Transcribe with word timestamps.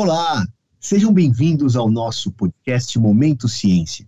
Olá, 0.00 0.46
sejam 0.78 1.12
bem-vindos 1.12 1.74
ao 1.74 1.90
nosso 1.90 2.30
podcast 2.30 2.96
Momento 3.00 3.48
Ciência. 3.48 4.06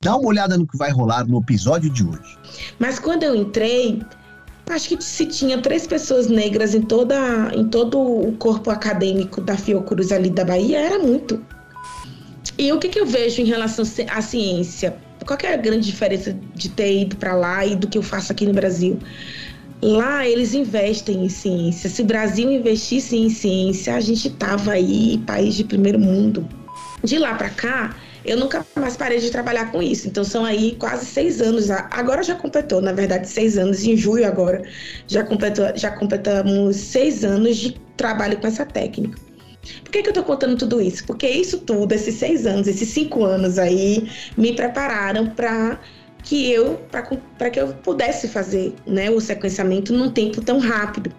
Dá 0.00 0.16
uma 0.16 0.28
olhada 0.28 0.56
no 0.56 0.64
que 0.64 0.78
vai 0.78 0.92
rolar 0.92 1.26
no 1.26 1.40
episódio 1.40 1.90
de 1.90 2.04
hoje. 2.04 2.38
Mas 2.78 3.00
quando 3.00 3.24
eu 3.24 3.34
entrei, 3.34 4.00
acho 4.70 4.90
que 4.90 5.02
se 5.02 5.26
tinha 5.26 5.60
três 5.60 5.84
pessoas 5.84 6.28
negras 6.28 6.76
em, 6.76 6.82
toda, 6.82 7.50
em 7.56 7.66
todo 7.66 7.98
o 7.98 8.30
corpo 8.36 8.70
acadêmico 8.70 9.40
da 9.40 9.56
Fiocruz 9.56 10.12
ali 10.12 10.30
da 10.30 10.44
Bahia, 10.44 10.78
era 10.78 11.00
muito. 11.00 11.44
E 12.56 12.72
o 12.72 12.78
que, 12.78 12.88
que 12.88 13.00
eu 13.00 13.06
vejo 13.06 13.42
em 13.42 13.46
relação 13.46 13.84
à 14.10 14.22
ciência? 14.22 14.96
Qual 15.26 15.36
é 15.42 15.54
a 15.54 15.56
grande 15.56 15.86
diferença 15.86 16.38
de 16.54 16.68
ter 16.68 17.02
ido 17.02 17.16
para 17.16 17.34
lá 17.34 17.66
e 17.66 17.74
do 17.74 17.88
que 17.88 17.98
eu 17.98 18.02
faço 18.04 18.30
aqui 18.30 18.46
no 18.46 18.52
Brasil? 18.52 18.96
Lá 19.82 20.26
eles 20.28 20.54
investem 20.54 21.24
em 21.24 21.28
ciência. 21.28 21.90
Se 21.90 22.02
o 22.02 22.04
Brasil 22.04 22.50
investisse 22.52 23.16
em 23.16 23.28
ciência, 23.28 23.96
a 23.96 24.00
gente 24.00 24.30
tava 24.30 24.72
aí, 24.72 25.18
país 25.26 25.56
de 25.56 25.64
primeiro 25.64 25.98
mundo. 25.98 26.48
De 27.02 27.18
lá 27.18 27.34
para 27.34 27.50
cá, 27.50 27.96
eu 28.24 28.36
nunca 28.36 28.64
mais 28.76 28.96
parei 28.96 29.18
de 29.18 29.28
trabalhar 29.28 29.72
com 29.72 29.82
isso. 29.82 30.06
Então 30.06 30.22
são 30.22 30.44
aí 30.44 30.76
quase 30.78 31.06
seis 31.06 31.40
anos. 31.40 31.68
Agora 31.68 32.22
já 32.22 32.36
completou, 32.36 32.80
na 32.80 32.92
verdade, 32.92 33.28
seis 33.28 33.58
anos. 33.58 33.84
Em 33.84 33.96
julho 33.96 34.24
agora 34.24 34.62
já, 35.08 35.24
completou, 35.24 35.66
já 35.74 35.90
completamos 35.90 36.76
seis 36.76 37.24
anos 37.24 37.56
de 37.56 37.72
trabalho 37.96 38.38
com 38.38 38.46
essa 38.46 38.64
técnica. 38.64 39.18
Por 39.82 39.90
que, 39.90 40.02
que 40.02 40.08
eu 40.08 40.14
tô 40.14 40.22
contando 40.22 40.56
tudo 40.56 40.80
isso? 40.80 41.04
Porque 41.04 41.28
isso 41.28 41.58
tudo, 41.58 41.92
esses 41.92 42.14
seis 42.14 42.46
anos, 42.46 42.68
esses 42.68 42.88
cinco 42.88 43.24
anos 43.24 43.58
aí, 43.58 44.08
me 44.36 44.54
prepararam 44.54 45.26
para 45.26 45.80
que 46.22 46.50
eu 46.50 46.80
para 46.90 47.50
que 47.50 47.60
eu 47.60 47.68
pudesse 47.68 48.28
fazer 48.28 48.74
né, 48.86 49.10
o 49.10 49.20
sequenciamento 49.20 49.92
num 49.92 50.10
tempo 50.10 50.40
tão 50.40 50.58
rápido. 50.58 51.12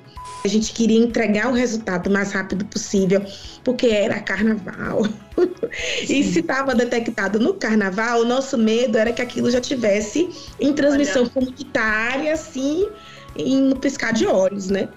A 0.44 0.48
gente 0.48 0.74
queria 0.74 1.00
entregar 1.00 1.50
o 1.50 1.54
resultado 1.54 2.08
o 2.08 2.12
mais 2.12 2.34
rápido 2.34 2.66
possível, 2.66 3.22
porque 3.64 3.88
era 3.88 4.20
carnaval. 4.20 5.08
e 6.02 6.24
se 6.24 6.40
estava 6.40 6.76
detectado 6.76 7.40
no 7.40 7.54
carnaval, 7.54 8.22
o 8.22 8.26
nosso 8.26 8.58
medo 8.58 8.98
era 8.98 9.14
que 9.14 9.22
aquilo 9.22 9.50
já 9.50 9.62
tivesse 9.62 10.30
em 10.60 10.74
transmissão 10.74 11.24
Olha. 11.24 11.32
comunitária, 11.32 12.34
assim, 12.34 12.90
em, 13.38 13.62
no 13.62 13.78
piscar 13.78 14.12
de 14.12 14.26
olhos, 14.26 14.70
né? 14.70 14.90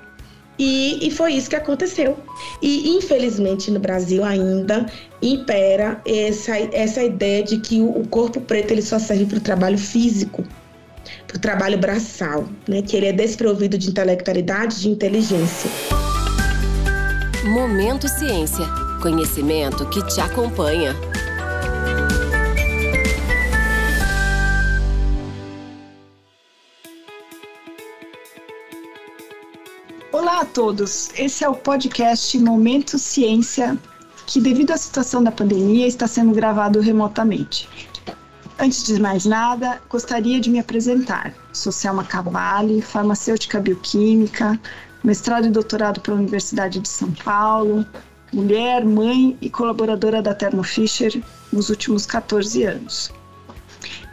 E, 0.59 1.07
e, 1.07 1.11
foi 1.11 1.35
isso 1.35 1.51
que 1.51 1.57
aconteceu. 1.57 2.17
E, 2.63 2.97
infelizmente, 2.97 3.71
no 3.71 3.79
Brasil 3.79 4.25
ainda 4.25 4.87
impera 5.21 6.01
essa, 6.07 6.57
essa 6.57 7.03
ideia 7.03 7.43
de 7.43 7.59
que 7.59 7.81
o 7.81 8.07
corpo 8.09 8.41
preto 8.41 8.73
ele 8.73 8.83
só 8.83 8.99
serve 8.99 9.27
para 9.27 9.39
o 9.39 9.41
trabalho 9.41 9.79
físico, 9.79 10.43
para 11.27 11.37
o 11.37 11.41
trabalho 11.41 11.79
braçal, 11.79 12.49
né? 12.67 12.81
que 12.81 12.97
ele 12.97 13.07
é 13.07 13.13
desprovido 13.13 13.77
de 13.77 13.91
intelectualidade, 13.91 14.81
de 14.81 14.89
inteligência. 14.89 15.71
Momento 17.45 18.09
Ciência. 18.09 18.67
Conhecimento 19.03 19.89
que 19.91 20.05
te 20.07 20.21
acompanha. 20.21 20.97
Olá 30.37 30.43
a 30.43 30.49
todos, 30.49 31.09
esse 31.17 31.45
é 31.45 31.49
o 31.49 31.55
podcast 31.55 32.39
Momento 32.39 32.99
Ciência, 32.99 33.75
que 34.27 34.39
devido 34.39 34.71
à 34.71 34.77
situação 34.77 35.25
da 35.25 35.33
pandemia 35.33 35.87
está 35.87 36.07
sendo 36.07 36.35
gravado 36.35 36.79
remotamente. 36.79 37.67
Antes 38.59 38.85
de 38.85 39.01
mais 39.01 39.25
nada, 39.25 39.81
gostaria 39.89 40.39
de 40.39 40.51
me 40.51 40.59
apresentar. 40.59 41.33
Sou 41.55 41.73
Selma 41.73 42.05
Cavalli, 42.05 42.83
farmacêutica 42.83 43.59
bioquímica, 43.59 44.61
mestrado 45.03 45.47
e 45.47 45.51
doutorado 45.51 46.03
pela 46.03 46.19
Universidade 46.19 46.81
de 46.81 46.89
São 46.91 47.11
Paulo, 47.13 47.87
mulher, 48.31 48.85
mãe 48.85 49.39
e 49.41 49.49
colaboradora 49.49 50.21
da 50.21 50.35
Thermo 50.35 50.63
Fisher 50.63 51.19
nos 51.51 51.71
últimos 51.71 52.05
14 52.05 52.63
anos. 52.63 53.11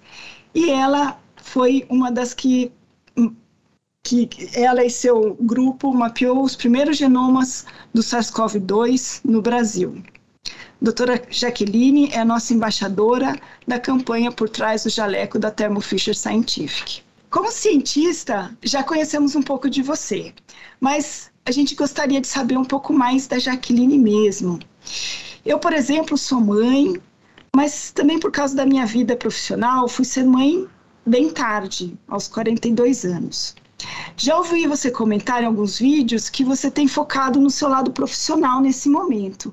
e 0.54 0.70
ela 0.70 1.19
foi 1.37 1.84
uma 1.88 2.12
das 2.12 2.34
que 2.34 2.70
que 4.04 4.28
ela 4.54 4.84
e 4.84 4.91
seu 4.91 5.37
grupo 5.41 5.94
mapeou 5.94 6.43
os 6.43 6.56
primeiros 6.56 6.97
genomas 6.97 7.64
do 7.94 8.03
SARS-CoV-2 8.03 9.20
no 9.25 9.41
Brasil. 9.41 10.03
Doutora 10.83 11.23
Jaqueline 11.31 12.11
é 12.13 12.25
nossa 12.25 12.53
embaixadora 12.53 13.41
da 13.65 13.79
campanha 13.79 14.33
por 14.33 14.49
trás 14.49 14.83
do 14.83 14.91
jaleco 14.91 15.39
da 15.39 15.49
Thermo 15.49 15.81
Fisher 15.81 16.13
Scientific. 16.13 17.05
Como 17.31 17.53
cientista, 17.53 18.53
já 18.61 18.83
conhecemos 18.83 19.37
um 19.37 19.43
pouco 19.43 19.71
de 19.71 19.81
você, 19.81 20.35
mas 20.81 21.31
a 21.47 21.53
gente 21.53 21.77
gostaria 21.77 22.21
de 22.21 22.27
saber 22.27 22.59
um 22.59 22.65
pouco 22.65 22.93
mais 22.93 23.29
da 23.29 23.39
Jaqueline 23.39 23.97
mesmo. 23.97 24.59
Eu, 25.47 25.61
por 25.61 25.73
exemplo, 25.73 26.19
sou 26.19 26.41
mãe, 26.41 27.01
mas 27.55 27.93
também 27.93 28.19
por 28.19 28.33
causa 28.33 28.57
da 28.57 28.67
minha 28.67 28.85
vida 28.85 29.15
profissional, 29.15 29.87
fui 29.87 30.05
ser 30.05 30.25
mãe 30.25 30.67
bem 31.07 31.31
tarde, 31.31 31.97
aos 32.09 32.27
42 32.27 33.05
anos. 33.05 33.55
Já 34.17 34.37
ouvi 34.37 34.67
você 34.67 34.90
comentar 34.90 35.43
em 35.43 35.46
alguns 35.46 35.79
vídeos 35.79 36.31
que 36.31 36.44
você 36.44 36.70
tem 36.70 36.87
focado 36.87 37.40
no 37.40 37.50
seu 37.50 37.69
lado 37.69 37.90
profissional 37.93 38.61
nesse 38.61 38.88
momento. 38.88 39.52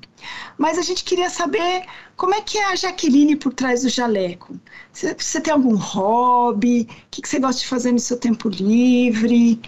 Mas 0.58 0.78
a 0.78 0.82
gente 0.82 1.04
queria 1.04 1.30
saber 1.30 1.84
como 2.16 2.34
é 2.34 2.40
que 2.40 2.58
é 2.58 2.66
a 2.66 2.76
Jaqueline 2.76 3.36
por 3.36 3.52
trás 3.52 3.82
do 3.82 3.88
jaleco. 3.88 4.58
Você, 4.92 5.40
tem 5.40 5.52
algum 5.52 5.74
hobby? 5.76 6.82
O 6.82 6.86
que, 7.10 7.22
que 7.22 7.28
você 7.28 7.38
gosta 7.38 7.60
de 7.62 7.66
fazer 7.66 7.92
no 7.92 7.98
seu 7.98 8.18
tempo 8.18 8.48
livre? 8.48 9.60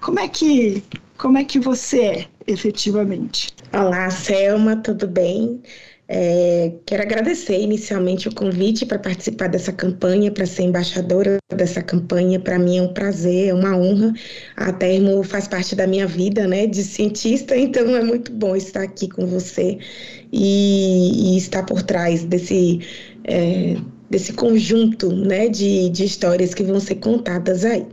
Como 0.00 0.20
é 0.20 0.28
que, 0.28 0.84
como 1.18 1.38
é 1.38 1.44
que 1.44 1.58
você 1.58 2.00
é, 2.00 2.28
efetivamente? 2.46 3.54
Olá, 3.72 4.08
Selma, 4.10 4.76
tudo 4.76 5.08
bem? 5.08 5.60
É, 6.08 6.72
quero 6.86 7.02
agradecer 7.02 7.60
inicialmente 7.60 8.28
o 8.28 8.34
convite 8.34 8.86
para 8.86 8.98
participar 8.98 9.48
dessa 9.48 9.72
campanha, 9.72 10.30
para 10.30 10.46
ser 10.46 10.62
embaixadora 10.62 11.38
dessa 11.54 11.82
campanha. 11.82 12.38
Para 12.38 12.58
mim 12.58 12.78
é 12.78 12.82
um 12.82 12.92
prazer, 12.92 13.48
é 13.48 13.54
uma 13.54 13.76
honra. 13.76 14.12
A 14.56 14.72
Termo 14.72 15.22
faz 15.24 15.48
parte 15.48 15.74
da 15.74 15.86
minha 15.86 16.06
vida, 16.06 16.46
né, 16.46 16.66
de 16.66 16.82
cientista, 16.84 17.56
então 17.58 17.96
é 17.96 18.02
muito 18.02 18.32
bom 18.32 18.54
estar 18.54 18.82
aqui 18.82 19.08
com 19.08 19.26
você 19.26 19.78
e, 20.32 21.34
e 21.34 21.38
estar 21.38 21.64
por 21.64 21.82
trás 21.82 22.24
desse, 22.24 22.80
é, 23.24 23.76
desse 24.08 24.32
conjunto 24.32 25.12
né, 25.12 25.48
de, 25.48 25.90
de 25.90 26.04
histórias 26.04 26.54
que 26.54 26.62
vão 26.62 26.78
ser 26.78 26.96
contadas 26.96 27.64
aí. 27.64 27.86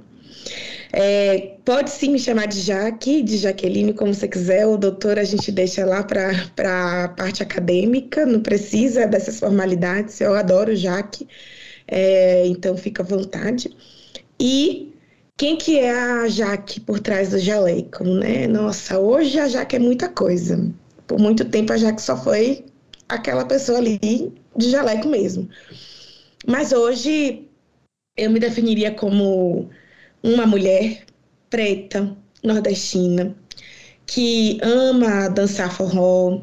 É, 0.95 1.57
pode 1.65 1.89
sim 1.89 2.11
me 2.11 2.19
chamar 2.19 2.45
de 2.45 2.61
Jaque, 2.61 3.23
de 3.23 3.37
Jaqueline, 3.37 3.93
como 3.93 4.13
você 4.13 4.27
quiser. 4.27 4.67
O 4.67 4.77
doutor 4.77 5.17
a 5.17 5.23
gente 5.23 5.51
deixa 5.51 5.83
lá 5.83 6.03
para 6.03 6.31
a 7.03 7.09
parte 7.09 7.41
acadêmica, 7.41 8.27
não 8.27 8.39
precisa 8.39 9.07
dessas 9.07 9.39
formalidades. 9.39 10.21
Eu 10.21 10.35
adoro 10.35 10.75
Jaque, 10.75 11.27
é, 11.87 12.45
então 12.45 12.77
fica 12.77 13.01
à 13.01 13.05
vontade. 13.05 13.75
E 14.39 14.93
quem 15.35 15.57
que 15.57 15.79
é 15.79 15.91
a 15.91 16.27
Jaque 16.27 16.79
por 16.79 16.99
trás 16.99 17.31
do 17.31 17.39
jaleco, 17.39 18.03
né? 18.03 18.45
Nossa, 18.47 18.99
hoje 18.99 19.39
a 19.39 19.47
Jaque 19.47 19.77
é 19.77 19.79
muita 19.79 20.07
coisa. 20.07 20.71
Por 21.07 21.19
muito 21.19 21.43
tempo 21.45 21.73
a 21.73 21.77
Jaque 21.77 22.03
só 22.03 22.15
foi 22.15 22.65
aquela 23.09 23.45
pessoa 23.45 23.79
ali 23.79 23.99
de 24.55 24.69
jaleco 24.69 25.07
mesmo. 25.07 25.49
Mas 26.47 26.71
hoje 26.71 27.47
eu 28.15 28.29
me 28.29 28.39
definiria 28.39 28.91
como 28.91 29.71
uma 30.23 30.45
mulher 30.45 31.03
preta, 31.49 32.15
nordestina, 32.43 33.35
que 34.05 34.59
ama 34.63 35.27
dançar 35.29 35.71
forró, 35.75 36.41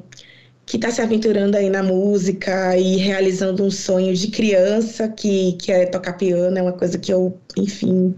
que 0.67 0.77
está 0.77 0.91
se 0.91 1.01
aventurando 1.03 1.57
aí 1.57 1.69
na 1.71 1.83
música 1.83 2.77
e 2.77 2.97
realizando 2.97 3.65
um 3.65 3.71
sonho 3.71 4.15
de 4.15 4.29
criança, 4.29 5.09
que, 5.09 5.55
que 5.55 5.73
é 5.73 5.87
tocar 5.87 6.15
piano, 6.15 6.57
é 6.59 6.63
uma 6.63 6.73
coisa 6.73 6.99
que 6.99 7.13
eu, 7.13 7.39
enfim, 7.57 8.15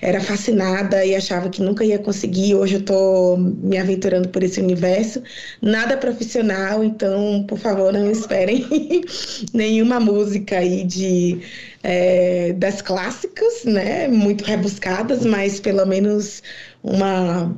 era 0.00 0.20
fascinada 0.20 1.04
e 1.04 1.14
achava 1.14 1.48
que 1.48 1.62
nunca 1.62 1.84
ia 1.84 1.98
conseguir. 1.98 2.54
Hoje 2.54 2.74
eu 2.74 2.80
estou 2.80 3.36
me 3.38 3.78
aventurando 3.78 4.28
por 4.28 4.42
esse 4.42 4.60
universo. 4.60 5.22
Nada 5.62 5.96
profissional, 5.96 6.82
então, 6.84 7.44
por 7.48 7.58
favor, 7.58 7.92
não 7.92 8.10
esperem 8.10 8.66
nenhuma 9.52 10.00
música 10.00 10.58
aí 10.58 10.84
de 10.84 11.40
é, 11.82 12.52
das 12.54 12.82
clássicas, 12.82 13.64
né? 13.64 14.08
Muito 14.08 14.44
rebuscadas, 14.44 15.24
mas 15.24 15.60
pelo 15.60 15.84
menos 15.86 16.42
uma 16.82 17.54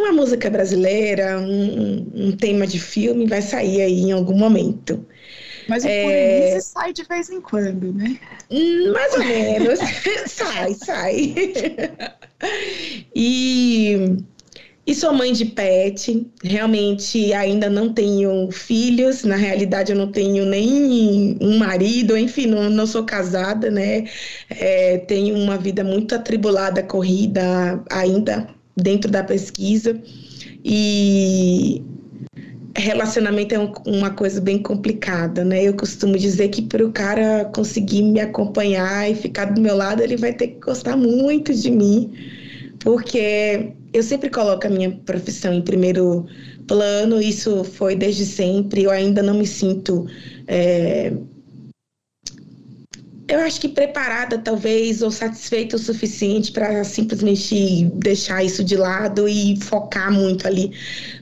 uma 0.00 0.12
música 0.12 0.48
brasileira, 0.48 1.38
um, 1.38 2.06
um 2.14 2.32
tema 2.32 2.66
de 2.66 2.80
filme 2.80 3.26
vai 3.26 3.42
sair 3.42 3.82
aí 3.82 4.00
em 4.00 4.12
algum 4.12 4.36
momento. 4.36 5.04
Mas 5.70 5.84
o 5.84 5.88
é... 5.88 6.58
sai 6.60 6.92
de 6.92 7.04
vez 7.04 7.30
em 7.30 7.40
quando, 7.40 7.92
né? 7.92 8.18
Hum, 8.50 8.92
mais 8.92 9.12
ou 9.14 9.20
menos. 9.20 9.78
sai, 10.26 10.74
sai. 10.74 11.34
e, 13.14 14.16
e 14.84 14.94
sou 14.96 15.14
mãe 15.14 15.32
de 15.32 15.44
pet. 15.44 16.26
Realmente 16.42 17.32
ainda 17.32 17.70
não 17.70 17.92
tenho 17.92 18.50
filhos. 18.50 19.22
Na 19.22 19.36
realidade, 19.36 19.92
eu 19.92 19.96
não 19.96 20.10
tenho 20.10 20.44
nem 20.44 21.38
um 21.40 21.56
marido. 21.58 22.16
Enfim, 22.16 22.46
não, 22.46 22.68
não 22.68 22.84
sou 22.84 23.04
casada, 23.04 23.70
né? 23.70 24.08
É, 24.50 24.98
tenho 24.98 25.36
uma 25.36 25.56
vida 25.56 25.84
muito 25.84 26.16
atribulada, 26.16 26.82
corrida 26.82 27.80
ainda 27.88 28.48
dentro 28.76 29.08
da 29.08 29.22
pesquisa. 29.22 30.02
E 30.64 31.80
relacionamento 32.76 33.54
é 33.54 33.58
um, 33.58 33.72
uma 33.86 34.10
coisa 34.10 34.40
bem 34.40 34.62
complicada, 34.62 35.44
né? 35.44 35.62
Eu 35.64 35.74
costumo 35.74 36.16
dizer 36.18 36.48
que 36.48 36.62
para 36.62 36.84
o 36.84 36.92
cara 36.92 37.44
conseguir 37.54 38.02
me 38.02 38.20
acompanhar 38.20 39.10
e 39.10 39.14
ficar 39.14 39.46
do 39.46 39.60
meu 39.60 39.76
lado, 39.76 40.02
ele 40.02 40.16
vai 40.16 40.32
ter 40.32 40.48
que 40.48 40.60
gostar 40.60 40.96
muito 40.96 41.52
de 41.54 41.70
mim, 41.70 42.12
porque 42.78 43.72
eu 43.92 44.02
sempre 44.02 44.30
coloco 44.30 44.66
a 44.66 44.70
minha 44.70 44.90
profissão 45.04 45.52
em 45.52 45.62
primeiro 45.62 46.26
plano, 46.66 47.20
isso 47.20 47.64
foi 47.64 47.96
desde 47.96 48.24
sempre, 48.24 48.84
eu 48.84 48.90
ainda 48.90 49.22
não 49.22 49.34
me 49.34 49.46
sinto. 49.46 50.06
É, 50.46 51.12
eu 53.30 53.40
acho 53.40 53.60
que 53.60 53.68
preparada, 53.68 54.38
talvez, 54.38 55.02
ou 55.02 55.10
satisfeita 55.10 55.76
o 55.76 55.78
suficiente 55.78 56.50
para 56.50 56.82
simplesmente 56.82 57.84
deixar 57.94 58.44
isso 58.44 58.64
de 58.64 58.76
lado 58.76 59.28
e 59.28 59.56
focar 59.60 60.12
muito 60.12 60.46
ali 60.46 60.72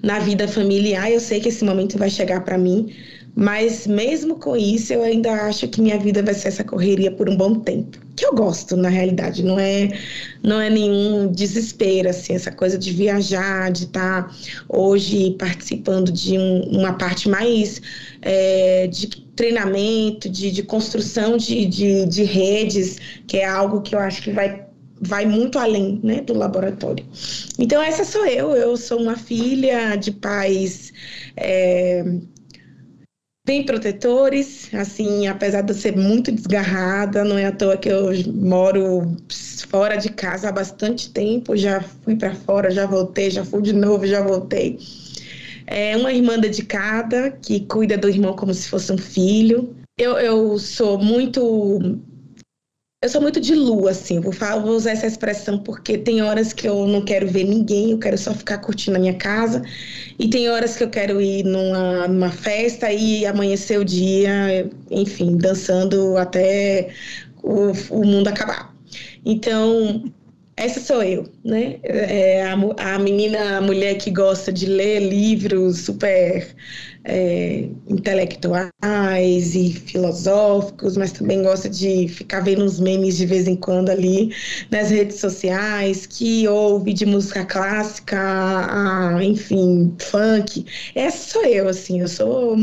na 0.02 0.18
vida 0.18 0.48
familiar. 0.48 1.10
Eu 1.10 1.20
sei 1.20 1.38
que 1.38 1.48
esse 1.50 1.64
momento 1.64 1.98
vai 1.98 2.08
chegar 2.08 2.42
para 2.44 2.56
mim, 2.56 2.94
mas 3.40 3.86
mesmo 3.86 4.34
com 4.34 4.56
isso, 4.56 4.92
eu 4.92 5.00
ainda 5.04 5.32
acho 5.44 5.68
que 5.68 5.80
minha 5.80 5.96
vida 5.96 6.20
vai 6.24 6.34
ser 6.34 6.48
essa 6.48 6.64
correria 6.64 7.08
por 7.12 7.28
um 7.28 7.36
bom 7.36 7.54
tempo. 7.60 7.96
Que 8.16 8.26
eu 8.26 8.34
gosto, 8.34 8.76
na 8.76 8.88
realidade, 8.88 9.44
não 9.44 9.60
é 9.60 9.96
não 10.42 10.60
é 10.60 10.68
nenhum 10.68 11.30
desespero, 11.30 12.08
assim, 12.08 12.34
essa 12.34 12.50
coisa 12.50 12.76
de 12.76 12.90
viajar, 12.90 13.70
de 13.70 13.84
estar 13.84 14.24
tá 14.24 14.34
hoje 14.68 15.36
participando 15.38 16.10
de 16.10 16.36
um, 16.36 16.62
uma 16.62 16.94
parte 16.94 17.28
mais 17.28 17.80
é, 18.22 18.88
de 18.88 19.06
treinamento, 19.36 20.28
de, 20.28 20.50
de 20.50 20.64
construção 20.64 21.36
de, 21.36 21.64
de, 21.64 22.06
de, 22.06 22.24
redes, 22.24 22.98
que 23.28 23.36
é 23.36 23.46
algo 23.46 23.82
que 23.82 23.94
eu 23.94 24.00
acho 24.00 24.20
que 24.20 24.32
vai, 24.32 24.66
vai 25.00 25.26
muito 25.26 25.60
além 25.60 26.00
né, 26.02 26.22
do 26.22 26.34
laboratório. 26.34 27.06
Então, 27.56 27.80
essa 27.80 28.04
sou 28.04 28.26
eu. 28.26 28.50
Eu 28.56 28.76
sou 28.76 29.00
uma 29.00 29.16
filha 29.16 29.94
de 29.94 30.10
pais. 30.10 30.92
É, 31.36 32.04
bem 33.48 33.64
protetores, 33.64 34.68
assim, 34.74 35.26
apesar 35.26 35.62
de 35.62 35.72
eu 35.72 35.74
ser 35.74 35.96
muito 35.96 36.30
desgarrada, 36.30 37.24
não 37.24 37.38
é 37.38 37.46
à 37.46 37.52
toa 37.52 37.78
que 37.78 37.88
eu 37.88 38.10
moro 38.34 39.16
fora 39.70 39.96
de 39.96 40.10
casa 40.10 40.50
há 40.50 40.52
bastante 40.52 41.10
tempo, 41.10 41.56
já 41.56 41.80
fui 41.80 42.14
para 42.14 42.34
fora, 42.34 42.70
já 42.70 42.84
voltei, 42.84 43.30
já 43.30 43.42
fui 43.46 43.62
de 43.62 43.72
novo, 43.72 44.06
já 44.06 44.20
voltei. 44.20 44.78
É 45.66 45.96
uma 45.96 46.12
irmã 46.12 46.38
dedicada 46.38 47.30
que 47.40 47.60
cuida 47.60 47.96
do 47.96 48.10
irmão 48.10 48.36
como 48.36 48.52
se 48.52 48.68
fosse 48.68 48.92
um 48.92 48.98
filho. 48.98 49.74
Eu, 49.96 50.18
eu 50.18 50.58
sou 50.58 50.98
muito. 50.98 51.98
Eu 53.00 53.08
sou 53.08 53.20
muito 53.22 53.40
de 53.40 53.54
lua, 53.54 53.92
assim. 53.92 54.18
Vou, 54.18 54.32
falar, 54.32 54.60
vou 54.60 54.74
usar 54.74 54.90
essa 54.90 55.06
expressão 55.06 55.56
porque 55.56 55.96
tem 55.96 56.20
horas 56.20 56.52
que 56.52 56.68
eu 56.68 56.84
não 56.88 57.04
quero 57.04 57.28
ver 57.28 57.44
ninguém, 57.44 57.92
eu 57.92 57.98
quero 57.98 58.18
só 58.18 58.34
ficar 58.34 58.58
curtindo 58.58 58.96
a 58.96 59.00
minha 59.00 59.14
casa. 59.14 59.62
E 60.18 60.28
tem 60.28 60.48
horas 60.50 60.76
que 60.76 60.82
eu 60.82 60.90
quero 60.90 61.20
ir 61.20 61.44
numa, 61.44 62.08
numa 62.08 62.30
festa 62.30 62.92
e 62.92 63.24
amanhecer 63.24 63.78
o 63.78 63.84
dia, 63.84 64.68
enfim, 64.90 65.36
dançando 65.36 66.16
até 66.16 66.88
o, 67.40 67.70
o 67.90 68.04
mundo 68.04 68.26
acabar. 68.26 68.74
Então, 69.24 70.12
essa 70.56 70.80
sou 70.80 71.00
eu, 71.00 71.24
né? 71.44 71.78
É 71.84 72.42
a, 72.42 72.54
a 72.94 72.98
menina, 72.98 73.58
a 73.58 73.60
mulher 73.60 73.94
que 73.94 74.10
gosta 74.10 74.52
de 74.52 74.66
ler 74.66 74.98
livros 74.98 75.82
super 75.82 76.52
é, 77.04 77.68
intelectuais 77.88 79.54
e 79.54 79.72
filosóficos, 79.72 80.96
mas 80.96 81.12
também 81.12 81.42
gosta 81.42 81.68
de 81.68 82.08
ficar 82.08 82.40
vendo 82.40 82.64
uns 82.64 82.80
memes 82.80 83.16
de 83.16 83.26
vez 83.26 83.46
em 83.48 83.56
quando 83.56 83.90
ali 83.90 84.34
nas 84.70 84.90
redes 84.90 85.18
sociais, 85.20 86.06
que 86.06 86.46
ouve 86.48 86.92
de 86.92 87.06
música 87.06 87.44
clássica, 87.44 88.18
a, 88.18 89.24
enfim, 89.24 89.94
funk. 89.98 90.64
Essa 90.94 91.32
sou 91.32 91.44
eu, 91.44 91.68
assim, 91.68 92.00
eu 92.00 92.08
sou. 92.08 92.56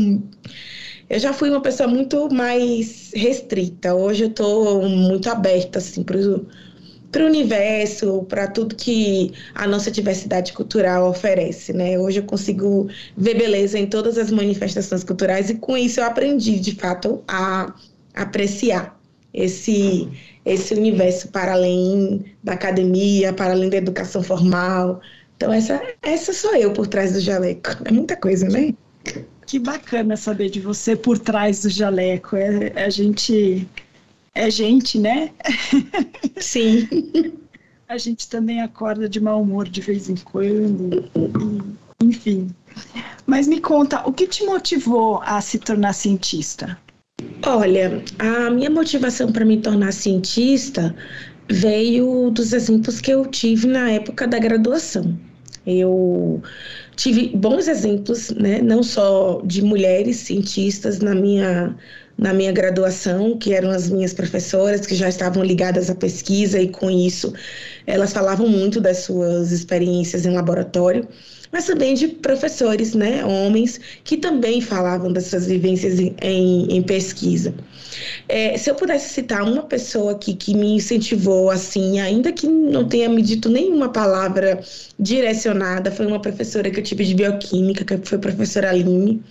Eu 1.08 1.18
já 1.20 1.32
fui 1.32 1.50
uma 1.50 1.60
pessoa 1.60 1.88
muito 1.88 2.28
mais 2.32 3.12
restrita. 3.14 3.94
Hoje 3.94 4.24
eu 4.24 4.28
estou 4.28 4.88
muito 4.88 5.28
aberta, 5.30 5.78
assim, 5.78 6.02
para 6.02 6.18
para 7.16 7.24
o 7.24 7.28
universo, 7.28 8.24
para 8.28 8.46
tudo 8.46 8.74
que 8.76 9.32
a 9.54 9.66
nossa 9.66 9.90
diversidade 9.90 10.52
cultural 10.52 11.08
oferece, 11.08 11.72
né? 11.72 11.98
Hoje 11.98 12.20
eu 12.20 12.24
consigo 12.24 12.90
ver 13.16 13.38
beleza 13.38 13.78
em 13.78 13.86
todas 13.86 14.18
as 14.18 14.30
manifestações 14.30 15.02
culturais 15.02 15.48
e 15.48 15.54
com 15.54 15.78
isso 15.78 15.98
eu 15.98 16.04
aprendi, 16.04 16.60
de 16.60 16.74
fato, 16.74 17.24
a 17.26 17.74
apreciar 18.14 19.00
esse 19.32 20.06
esse 20.44 20.74
universo 20.74 21.28
para 21.28 21.54
além 21.54 22.22
da 22.44 22.52
academia, 22.52 23.32
para 23.32 23.52
além 23.52 23.70
da 23.70 23.78
educação 23.78 24.22
formal. 24.22 25.00
Então 25.38 25.50
essa 25.50 25.80
essa 26.02 26.34
sou 26.34 26.54
eu 26.54 26.70
por 26.74 26.86
trás 26.86 27.14
do 27.14 27.20
jaleco. 27.20 27.70
É 27.86 27.90
muita 27.92 28.14
coisa, 28.14 28.46
né? 28.46 28.74
Que 29.46 29.58
bacana 29.58 30.18
saber 30.18 30.50
de 30.50 30.60
você 30.60 30.94
por 30.94 31.18
trás 31.18 31.62
do 31.62 31.70
jaleco. 31.70 32.36
É, 32.36 32.72
a 32.76 32.90
gente 32.90 33.66
é 34.36 34.50
gente, 34.50 34.98
né? 34.98 35.30
Sim. 36.38 36.86
A 37.88 37.98
gente 37.98 38.28
também 38.28 38.60
acorda 38.60 39.08
de 39.08 39.20
mau 39.20 39.40
humor 39.40 39.68
de 39.68 39.80
vez 39.80 40.10
em 40.10 40.16
quando, 40.16 41.08
enfim. 42.02 42.50
Mas 43.24 43.46
me 43.46 43.60
conta, 43.60 44.02
o 44.04 44.12
que 44.12 44.26
te 44.26 44.44
motivou 44.44 45.20
a 45.22 45.40
se 45.40 45.56
tornar 45.60 45.92
cientista? 45.92 46.76
Olha, 47.44 48.02
a 48.18 48.50
minha 48.50 48.68
motivação 48.70 49.30
para 49.30 49.44
me 49.44 49.60
tornar 49.60 49.92
cientista 49.92 50.94
veio 51.48 52.28
dos 52.32 52.52
exemplos 52.52 53.00
que 53.00 53.12
eu 53.12 53.24
tive 53.26 53.68
na 53.68 53.88
época 53.92 54.26
da 54.26 54.40
graduação. 54.40 55.16
Eu 55.64 56.42
tive 56.96 57.28
bons 57.36 57.68
exemplos, 57.68 58.30
né, 58.30 58.60
não 58.60 58.82
só 58.82 59.40
de 59.44 59.62
mulheres 59.62 60.16
cientistas 60.16 60.98
na 60.98 61.14
minha 61.14 61.76
na 62.18 62.32
minha 62.32 62.50
graduação, 62.50 63.36
que 63.36 63.52
eram 63.52 63.70
as 63.70 63.90
minhas 63.90 64.14
professoras, 64.14 64.86
que 64.86 64.94
já 64.94 65.08
estavam 65.08 65.44
ligadas 65.44 65.90
à 65.90 65.94
pesquisa, 65.94 66.60
e 66.60 66.68
com 66.68 66.90
isso 66.90 67.32
elas 67.86 68.12
falavam 68.12 68.48
muito 68.48 68.80
das 68.80 68.98
suas 68.98 69.52
experiências 69.52 70.24
em 70.24 70.32
laboratório, 70.32 71.06
mas 71.52 71.66
também 71.66 71.94
de 71.94 72.08
professores, 72.08 72.94
né, 72.94 73.24
homens, 73.24 73.80
que 74.02 74.16
também 74.16 74.60
falavam 74.60 75.12
das 75.12 75.26
suas 75.26 75.46
vivências 75.46 75.98
em, 75.98 76.14
em, 76.20 76.82
pesquisa. 76.82 77.54
É, 78.28 78.58
se 78.58 78.68
eu 78.68 78.74
pudesse 78.74 79.14
citar 79.14 79.42
uma 79.42 79.62
pessoa 79.62 80.12
aqui 80.12 80.34
que 80.34 80.54
me 80.54 80.74
incentivou, 80.74 81.50
assim, 81.50 82.00
ainda 82.00 82.32
que 82.32 82.46
não 82.46 82.86
tenha 82.88 83.08
me 83.08 83.22
dito 83.22 83.48
nenhuma 83.48 83.90
palavra 83.90 84.60
direcionada, 84.98 85.90
foi 85.90 86.06
uma 86.06 86.20
professora 86.20 86.70
que 86.70 86.80
eu 86.80 86.84
tive 86.84 87.04
de 87.04 87.14
bioquímica, 87.14 87.84
que 87.84 88.08
foi 88.08 88.18
a 88.18 88.20
professora 88.20 88.70
Aline. 88.70 89.22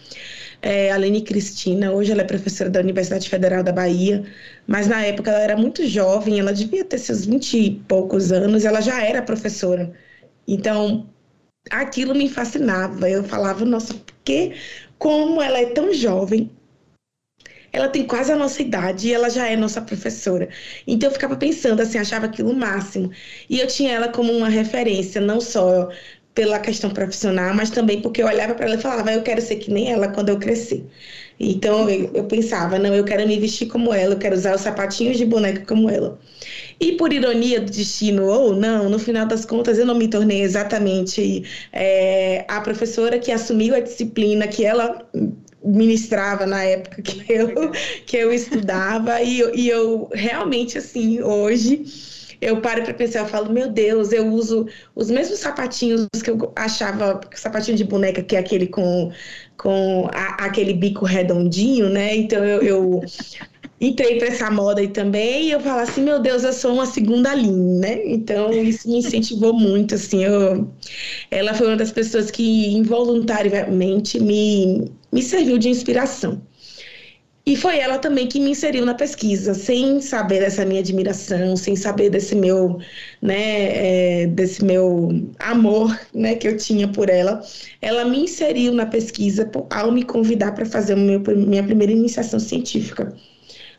É, 0.68 0.92
Aline 0.92 1.22
Cristina, 1.22 1.92
hoje 1.92 2.12
ela 2.12 2.22
é 2.22 2.26
professora 2.26 2.72
da 2.72 2.80
Universidade 2.80 3.30
Federal 3.30 3.62
da 3.62 3.72
Bahia, 3.72 4.26
mas 4.66 4.88
na 4.88 5.06
época 5.06 5.30
ela 5.30 5.40
era 5.40 5.56
muito 5.56 5.86
jovem, 5.86 6.40
ela 6.40 6.52
devia 6.52 6.84
ter 6.84 6.98
seus 6.98 7.24
vinte 7.24 7.56
e 7.56 7.72
poucos 7.88 8.32
anos, 8.32 8.66
ela 8.66 8.82
já 8.82 9.00
era 9.04 9.22
professora. 9.22 9.94
Então, 10.48 11.08
aquilo 11.70 12.16
me 12.16 12.28
fascinava. 12.28 13.08
Eu 13.08 13.24
falava, 13.24 13.64
nossa, 13.64 13.94
porque 13.94 14.56
como 14.98 15.40
ela 15.40 15.60
é 15.60 15.68
tão 15.68 15.94
jovem, 15.94 16.50
ela 17.72 17.88
tem 17.88 18.08
quase 18.08 18.32
a 18.32 18.36
nossa 18.36 18.60
idade 18.62 19.10
e 19.10 19.14
ela 19.14 19.30
já 19.30 19.48
é 19.48 19.56
nossa 19.56 19.82
professora. 19.82 20.50
Então 20.88 21.10
eu 21.10 21.14
ficava 21.14 21.36
pensando 21.36 21.82
assim, 21.82 22.00
achava 22.00 22.26
aquilo 22.26 22.50
o 22.52 22.56
máximo. 22.56 23.12
E 23.48 23.60
eu 23.60 23.68
tinha 23.68 23.94
ela 23.94 24.08
como 24.10 24.32
uma 24.34 24.50
referência, 24.50 25.22
não 25.22 25.40
só 25.40 25.92
pela 26.36 26.60
questão 26.60 26.90
profissional, 26.90 27.54
mas 27.56 27.70
também 27.70 28.02
porque 28.02 28.22
eu 28.22 28.28
olhava 28.28 28.54
para 28.54 28.66
ela 28.66 28.76
e 28.76 28.82
falava, 28.82 29.12
eu 29.12 29.24
quero 29.24 29.42
ser 29.42 29.56
que 29.56 29.72
nem 29.72 29.92
ela 29.92 30.10
quando 30.10 30.30
eu 30.30 30.38
crescer. 30.38 30.86
Então 31.40 31.90
eu, 31.90 32.12
eu, 32.14 32.24
pensava, 32.26 32.78
não, 32.78 32.94
eu 32.94 33.06
quero 33.06 33.26
me 33.26 33.40
vestir 33.40 33.68
como 33.68 33.94
ela, 33.94 34.14
eu 34.14 34.20
quero 34.20 34.36
usar 34.36 34.54
os 34.54 34.62
sapatinhos 34.62 35.18
de 35.18 35.26
boneca 35.26 35.66
como 35.66 35.90
ela. 35.90 36.20
E 36.80 36.92
por 36.94 37.14
ironia 37.14 37.62
do 37.62 37.72
destino 37.72 38.26
ou 38.26 38.54
não, 38.54 38.90
no 38.90 39.00
final 39.00 39.26
das 39.26 39.46
contas 39.46 39.78
eu 39.78 39.86
não 39.86 39.96
me 39.96 40.10
tornei 40.10 40.42
exatamente 40.42 41.44
é, 41.72 42.44
a 42.50 42.60
professora 42.60 43.18
que 43.18 43.32
assumiu 43.32 43.74
a 43.74 43.80
disciplina 43.80 44.46
que 44.46 44.66
ela 44.66 45.08
ministrava 45.64 46.46
na 46.46 46.64
época 46.64 47.02
que 47.02 47.26
eu, 47.32 47.72
que 48.06 48.18
eu 48.18 48.34
estudava 48.34 49.22
e, 49.22 49.42
e 49.56 49.70
eu 49.70 50.10
realmente 50.14 50.78
assim 50.78 51.22
hoje 51.24 51.86
eu 52.42 52.62
paro 52.62 52.84
para 52.84 52.94
pensar, 52.94 53.20
eu 53.20 53.26
falo, 53.28 53.52
meu 53.52 53.70
Deus, 53.70 54.12
eu 54.12 54.28
uso 54.28 54.68
os 54.96 55.10
mesmos 55.10 55.40
sapatinhos 55.40 56.08
que 56.24 56.30
eu 56.30 56.52
achava, 56.56 57.20
sapatinho 57.34 57.78
de 57.78 57.84
boneca, 57.84 58.22
que 58.22 58.36
é 58.36 58.40
aquele 58.40 58.68
com, 58.68 59.12
com 59.58 60.10
a, 60.14 60.46
aquele 60.46 60.74
bico 60.74 61.06
redondinho, 61.06 61.90
né? 61.90 62.16
Então 62.16 62.44
eu, 62.44 62.62
eu 62.62 63.02
entrei 63.80 64.18
para 64.18 64.28
essa 64.28 64.50
moda 64.50 64.82
aí 64.82 64.88
também 64.88 65.48
e 65.48 65.52
eu 65.52 65.60
falo 65.60 65.82
assim, 65.82 66.02
meu 66.02 66.20
Deus, 66.20 66.44
eu 66.44 66.54
sou 66.54 66.74
uma 66.74 66.86
segunda 66.86 67.34
linha, 67.36 67.80
né? 67.80 68.02
Então 68.06 68.52
isso 68.52 68.90
me 68.90 68.98
incentivou 68.98 69.54
muito, 69.54 69.96
assim, 69.96 70.24
eu, 70.24 70.68
ela 71.30 71.54
foi 71.54 71.68
uma 71.68 71.78
das 71.78 71.92
pessoas 71.92 72.32
que 72.32 72.74
involuntariamente 72.74 74.20
me, 74.20 74.92
me 75.12 75.22
serviu 75.22 75.58
de 75.58 75.70
inspiração. 75.70 76.42
E 77.48 77.56
foi 77.56 77.78
ela 77.78 78.00
também 78.00 78.28
que 78.28 78.40
me 78.40 78.50
inseriu 78.50 78.84
na 78.84 78.96
pesquisa, 78.96 79.54
sem 79.54 80.02
saber 80.02 80.40
dessa 80.40 80.66
minha 80.66 80.80
admiração, 80.80 81.56
sem 81.56 81.76
saber 81.76 82.10
desse 82.10 82.34
meu, 82.34 82.80
né, 83.22 84.24
é, 84.24 84.28
desse 84.28 84.66
meu 84.66 85.10
amor, 85.38 85.96
né, 86.12 86.34
que 86.36 86.48
eu 86.48 86.58
tinha 86.58 86.88
por 86.88 87.08
ela. 87.08 87.46
Ela 87.80 88.04
me 88.04 88.22
inseriu 88.22 88.74
na 88.74 88.88
pesquisa 88.88 89.50
ao 89.70 89.92
me 89.92 90.04
convidar 90.04 90.54
para 90.54 90.66
fazer 90.66 90.96
meu, 90.96 91.22
minha 91.36 91.64
primeira 91.64 91.94
iniciação 91.94 92.40
científica 92.40 93.16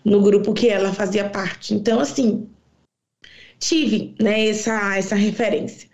no 0.04 0.22
grupo 0.22 0.54
que 0.54 0.68
ela 0.68 0.92
fazia 0.92 1.28
parte. 1.28 1.74
Então, 1.74 1.98
assim, 1.98 2.48
tive, 3.58 4.14
né, 4.20 4.48
essa, 4.48 4.96
essa 4.96 5.16
referência. 5.16 5.88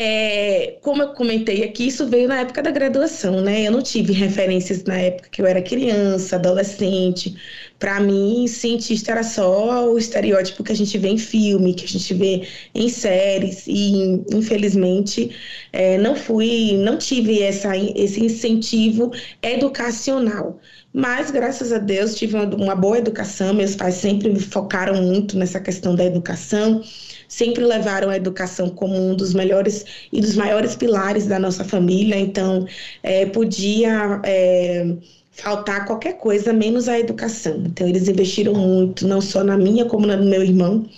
É, 0.00 0.78
como 0.80 1.02
eu 1.02 1.08
comentei 1.12 1.64
aqui, 1.64 1.88
isso 1.88 2.06
veio 2.06 2.28
na 2.28 2.40
época 2.42 2.62
da 2.62 2.70
graduação, 2.70 3.40
né? 3.40 3.66
Eu 3.66 3.72
não 3.72 3.82
tive 3.82 4.12
referências 4.12 4.84
na 4.84 4.96
época 4.96 5.28
que 5.28 5.42
eu 5.42 5.46
era 5.46 5.60
criança, 5.60 6.36
adolescente. 6.36 7.36
Para 7.80 7.98
mim, 7.98 8.46
cientista 8.46 9.10
era 9.10 9.24
só 9.24 9.90
o 9.90 9.98
estereótipo 9.98 10.62
que 10.62 10.70
a 10.70 10.76
gente 10.76 10.96
vê 10.98 11.08
em 11.08 11.18
filme, 11.18 11.74
que 11.74 11.84
a 11.84 11.88
gente 11.88 12.14
vê 12.14 12.46
em 12.72 12.88
séries. 12.88 13.66
E, 13.66 14.22
infelizmente, 14.32 15.34
é, 15.72 15.98
não 15.98 16.14
fui, 16.14 16.76
não 16.78 16.96
tive 16.96 17.42
essa, 17.42 17.76
esse 17.76 18.24
incentivo 18.24 19.10
educacional. 19.42 20.60
Mas, 20.92 21.30
graças 21.32 21.72
a 21.72 21.78
Deus, 21.78 22.14
tive 22.14 22.36
uma, 22.36 22.44
uma 22.54 22.74
boa 22.76 22.98
educação. 22.98 23.52
Meus 23.52 23.74
pais 23.74 23.96
sempre 23.96 24.28
me 24.30 24.40
focaram 24.40 25.02
muito 25.02 25.36
nessa 25.36 25.58
questão 25.60 25.94
da 25.96 26.04
educação 26.04 26.82
sempre 27.28 27.62
levaram 27.64 28.08
a 28.08 28.16
educação 28.16 28.70
como 28.70 28.96
um 28.96 29.14
dos 29.14 29.34
melhores 29.34 29.84
e 30.10 30.20
dos 30.20 30.34
maiores 30.34 30.74
pilares 30.74 31.26
da 31.26 31.38
nossa 31.38 31.62
família, 31.62 32.18
então 32.18 32.66
é, 33.02 33.26
podia 33.26 34.20
é, 34.24 34.96
faltar 35.30 35.84
qualquer 35.84 36.14
coisa 36.14 36.52
menos 36.52 36.88
a 36.88 36.98
educação. 36.98 37.62
Então 37.66 37.86
eles 37.86 38.08
investiram 38.08 38.54
muito, 38.54 39.06
não 39.06 39.20
só 39.20 39.44
na 39.44 39.56
minha 39.56 39.84
como 39.84 40.06
no 40.06 40.24
meu 40.24 40.42
irmão. 40.42 40.88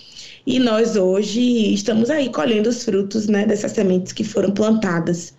E 0.46 0.58
nós 0.58 0.96
hoje 0.96 1.74
estamos 1.74 2.08
aí 2.10 2.30
colhendo 2.30 2.70
os 2.70 2.84
frutos 2.84 3.26
né, 3.26 3.44
dessas 3.44 3.72
sementes 3.72 4.12
que 4.12 4.24
foram 4.24 4.52
plantadas. 4.52 5.34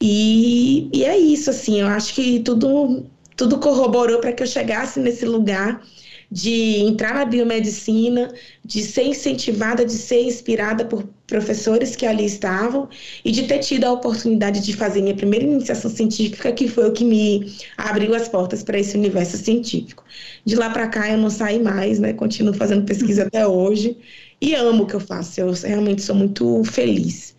E, 0.00 0.88
e 0.92 1.04
é 1.04 1.16
isso, 1.18 1.50
assim, 1.50 1.80
eu 1.80 1.86
acho 1.88 2.14
que 2.14 2.40
tudo, 2.40 3.04
tudo 3.36 3.58
corroborou 3.58 4.20
para 4.20 4.32
que 4.32 4.42
eu 4.42 4.46
chegasse 4.46 5.00
nesse 5.00 5.24
lugar 5.24 5.82
de 6.30 6.76
entrar 6.80 7.14
na 7.14 7.24
biomedicina, 7.24 8.32
de 8.64 8.82
ser 8.82 9.04
incentivada, 9.04 9.84
de 9.84 9.92
ser 9.92 10.22
inspirada 10.22 10.84
por 10.84 11.04
professores 11.26 11.96
que 11.96 12.06
ali 12.06 12.24
estavam 12.24 12.88
e 13.24 13.30
de 13.30 13.44
ter 13.46 13.58
tido 13.60 13.84
a 13.84 13.92
oportunidade 13.92 14.60
de 14.60 14.74
fazer 14.74 15.02
minha 15.02 15.16
primeira 15.16 15.44
iniciação 15.44 15.90
científica, 15.90 16.52
que 16.52 16.68
foi 16.68 16.88
o 16.88 16.92
que 16.92 17.04
me 17.04 17.52
abriu 17.76 18.14
as 18.14 18.28
portas 18.28 18.62
para 18.62 18.78
esse 18.78 18.96
universo 18.96 19.36
científico. 19.38 20.04
De 20.44 20.54
lá 20.56 20.70
para 20.70 20.88
cá 20.88 21.10
eu 21.10 21.18
não 21.18 21.30
saí 21.30 21.62
mais, 21.62 21.98
né? 21.98 22.12
Continuo 22.12 22.54
fazendo 22.54 22.84
pesquisa 22.84 23.24
até 23.24 23.46
hoje 23.46 23.96
e 24.40 24.54
amo 24.54 24.84
o 24.84 24.86
que 24.86 24.94
eu 24.94 25.00
faço. 25.00 25.40
Eu 25.40 25.52
realmente 25.52 26.02
sou 26.02 26.14
muito 26.14 26.62
feliz. 26.64 27.37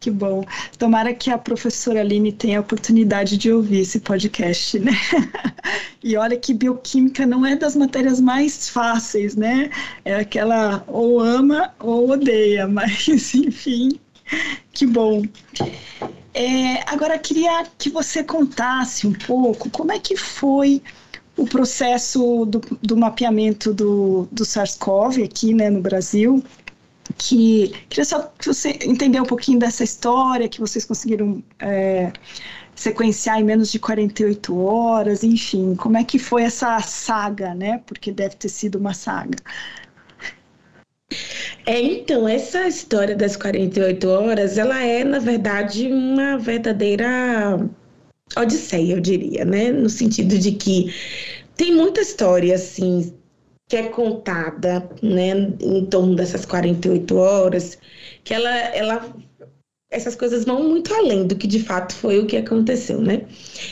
Que 0.00 0.10
bom. 0.10 0.44
Tomara 0.78 1.12
que 1.12 1.28
a 1.28 1.36
professora 1.36 2.00
Aline 2.00 2.30
tenha 2.30 2.58
a 2.58 2.60
oportunidade 2.60 3.36
de 3.36 3.50
ouvir 3.52 3.80
esse 3.80 4.00
podcast, 4.00 4.78
né? 4.78 4.92
E 6.00 6.16
olha 6.16 6.36
que 6.36 6.54
bioquímica 6.54 7.26
não 7.26 7.44
é 7.44 7.56
das 7.56 7.74
matérias 7.74 8.20
mais 8.20 8.68
fáceis, 8.68 9.34
né? 9.34 9.68
É 10.04 10.14
aquela 10.14 10.84
ou 10.86 11.18
ama 11.20 11.74
ou 11.80 12.10
odeia, 12.10 12.66
mas 12.68 13.34
enfim, 13.34 13.98
que 14.72 14.86
bom. 14.86 15.24
É, 16.32 16.88
agora 16.88 17.18
queria 17.18 17.66
que 17.76 17.90
você 17.90 18.22
contasse 18.22 19.08
um 19.08 19.12
pouco 19.12 19.68
como 19.70 19.90
é 19.90 19.98
que 19.98 20.16
foi 20.16 20.80
o 21.36 21.44
processo 21.44 22.44
do, 22.46 22.60
do 22.80 22.96
mapeamento 22.96 23.74
do, 23.74 24.28
do 24.30 24.44
SARS-CoV 24.44 25.24
aqui 25.24 25.52
né, 25.52 25.68
no 25.68 25.80
Brasil 25.80 26.42
que 27.16 27.68
queria 27.88 28.04
só 28.04 28.32
que 28.38 28.46
você 28.46 28.70
entender 28.82 29.20
um 29.20 29.24
pouquinho 29.24 29.58
dessa 29.58 29.84
história 29.84 30.48
que 30.48 30.60
vocês 30.60 30.84
conseguiram 30.84 31.42
é, 31.58 32.12
sequenciar 32.74 33.40
em 33.40 33.44
menos 33.44 33.72
de 33.72 33.78
48 33.78 34.56
horas, 34.56 35.24
enfim, 35.24 35.74
como 35.74 35.96
é 35.96 36.04
que 36.04 36.18
foi 36.18 36.42
essa 36.42 36.78
saga, 36.80 37.54
né? 37.54 37.82
Porque 37.86 38.12
deve 38.12 38.36
ter 38.36 38.48
sido 38.48 38.76
uma 38.76 38.94
saga. 38.94 39.38
É, 41.66 41.80
então, 41.80 42.28
essa 42.28 42.66
história 42.66 43.16
das 43.16 43.36
48 43.36 44.08
horas, 44.08 44.58
ela 44.58 44.82
é, 44.82 45.04
na 45.04 45.18
verdade, 45.18 45.86
uma 45.86 46.38
verdadeira 46.38 47.58
odisseia, 48.36 48.94
eu 48.94 49.00
diria, 49.00 49.44
né? 49.44 49.70
No 49.72 49.88
sentido 49.88 50.38
de 50.38 50.52
que 50.52 50.94
tem 51.56 51.74
muita 51.74 52.00
história, 52.00 52.54
assim, 52.54 53.12
que 53.68 53.76
é 53.76 53.84
contada, 53.84 54.88
né, 55.02 55.52
em 55.60 55.84
torno 55.86 56.16
dessas 56.16 56.46
48 56.46 57.16
horas, 57.16 57.78
que 58.24 58.32
ela, 58.32 58.50
ela 58.50 59.14
essas 59.90 60.16
coisas 60.16 60.44
vão 60.44 60.68
muito 60.68 60.92
além 60.94 61.26
do 61.26 61.36
que 61.36 61.46
de 61.46 61.60
fato 61.60 61.94
foi 61.94 62.18
o 62.18 62.26
que 62.26 62.36
aconteceu, 62.36 63.00
né? 63.00 63.22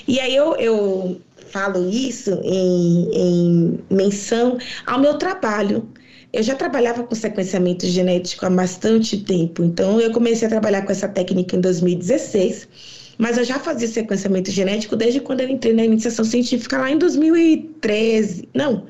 E 0.06 0.20
aí 0.20 0.34
eu, 0.34 0.54
eu 0.56 1.20
falo 1.50 1.88
isso 1.90 2.30
em, 2.42 3.10
em 3.12 3.78
menção 3.90 4.58
ao 4.86 5.00
meu 5.00 5.18
trabalho. 5.18 5.88
Eu 6.32 6.42
já 6.42 6.54
trabalhava 6.54 7.02
com 7.04 7.14
sequenciamento 7.14 7.86
genético 7.86 8.44
há 8.44 8.50
bastante 8.50 9.18
tempo, 9.18 9.64
então 9.64 10.00
eu 10.00 10.12
comecei 10.12 10.46
a 10.46 10.50
trabalhar 10.50 10.82
com 10.82 10.92
essa 10.92 11.08
técnica 11.08 11.56
em 11.56 11.60
2016, 11.60 12.68
mas 13.16 13.38
eu 13.38 13.44
já 13.44 13.58
fazia 13.58 13.88
sequenciamento 13.88 14.50
genético 14.50 14.96
desde 14.96 15.20
quando 15.20 15.40
eu 15.40 15.48
entrei 15.48 15.72
na 15.72 15.84
iniciação 15.84 16.24
científica 16.24 16.76
lá 16.76 16.90
em 16.90 16.98
2013. 16.98 18.48
Não, 18.54 18.86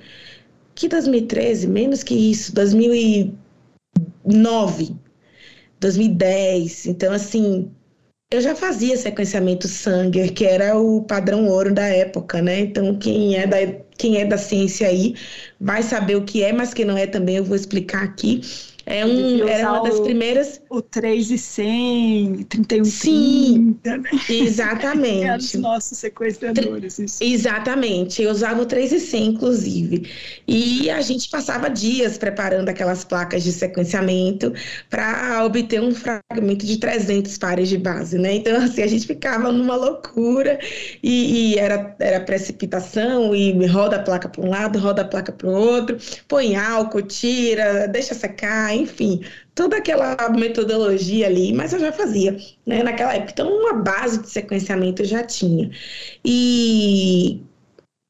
que 0.77 0.89
2013, 0.89 1.67
menos 1.67 2.05
que 2.05 2.15
isso, 2.15 2.55
2009, 2.55 4.95
2010. 5.81 6.87
Então, 6.87 7.13
assim, 7.13 7.71
eu 8.31 8.41
já 8.41 8.55
fazia 8.55 8.97
sequenciamento 8.97 9.67
Sanger, 9.67 10.33
que 10.33 10.45
era 10.45 10.79
o 10.79 11.03
padrão 11.03 11.49
ouro 11.49 11.73
da 11.73 11.87
época, 11.87 12.43
né? 12.43 12.61
Então, 12.61 12.97
quem 12.99 13.37
é 13.37 13.47
da, 13.47 13.57
quem 13.97 14.21
é 14.21 14.27
da 14.27 14.37
ciência 14.37 14.87
aí 14.87 15.15
vai 15.59 15.83
saber 15.83 16.17
o 16.17 16.25
que 16.25 16.43
é, 16.43 16.53
mas 16.53 16.75
quem 16.75 16.85
não 16.85 16.99
é 16.99 17.07
também 17.07 17.37
eu 17.37 17.45
vou 17.45 17.57
explicar 17.57 18.05
aqui. 18.05 18.43
É 18.89 19.05
um, 19.05 19.49
era 19.49 19.73
uma 19.73 19.83
das 19.83 19.99
primeiras. 19.99 20.63
O 20.71 20.81
3 20.81 21.33
e 21.33 21.39
100, 21.39 22.45
31 22.45 22.85
Sim, 22.85 23.77
30, 23.83 23.99
né? 23.99 24.11
exatamente. 24.29 25.25
Eram 25.27 25.37
os 25.39 25.55
nossos 25.55 25.99
sequestradores. 25.99 26.99
Isso. 27.01 27.19
Exatamente. 27.21 28.23
Eu 28.23 28.31
usava 28.31 28.63
o 28.63 28.67
3 28.67 28.93
e 28.93 29.01
100, 29.01 29.27
inclusive. 29.27 30.09
E 30.47 30.89
a 30.89 31.01
gente 31.01 31.29
passava 31.29 31.69
dias 31.69 32.17
preparando 32.17 32.69
aquelas 32.69 33.05
placas 33.05 33.43
de 33.43 33.51
sequenciamento 33.51 34.53
para 34.89 35.45
obter 35.45 35.81
um 35.83 35.93
fragmento 35.93 36.65
de 36.65 36.77
300 36.79 37.37
pares 37.39 37.69
de 37.69 37.79
base, 37.79 38.17
né? 38.19 38.35
Então, 38.35 38.57
assim, 38.63 38.83
a 38.83 38.87
gente 38.87 39.07
ficava 39.07 39.51
numa 39.51 39.75
loucura 39.75 40.61
e, 41.03 41.55
e 41.55 41.59
era, 41.59 41.97
era 41.99 42.21
precipitação 42.21 43.35
e 43.35 43.67
roda 43.67 43.97
a 43.97 44.03
placa 44.03 44.29
para 44.29 44.43
um 44.43 44.51
lado, 44.51 44.79
roda 44.79 45.03
a 45.03 45.05
placa 45.05 45.33
para 45.33 45.49
o 45.49 45.51
outro, 45.51 45.97
põe 46.29 46.55
álcool, 46.55 47.03
tira, 47.03 47.89
deixa 47.89 48.15
secar, 48.15 48.76
enfim, 48.77 49.23
toda 49.55 49.77
aquela 49.77 50.17
metodologia 50.31 51.27
ali, 51.27 51.53
mas 51.53 51.73
eu 51.73 51.81
já 51.81 51.93
fazia, 51.93 52.37
né, 52.67 52.83
naquela 52.83 53.15
época. 53.15 53.33
Então, 53.33 53.49
uma 53.49 53.75
base 53.75 54.23
de 54.23 54.31
sequenciamento 54.31 55.03
eu 55.03 55.07
já 55.07 55.23
tinha. 55.25 55.71
E 56.25 57.43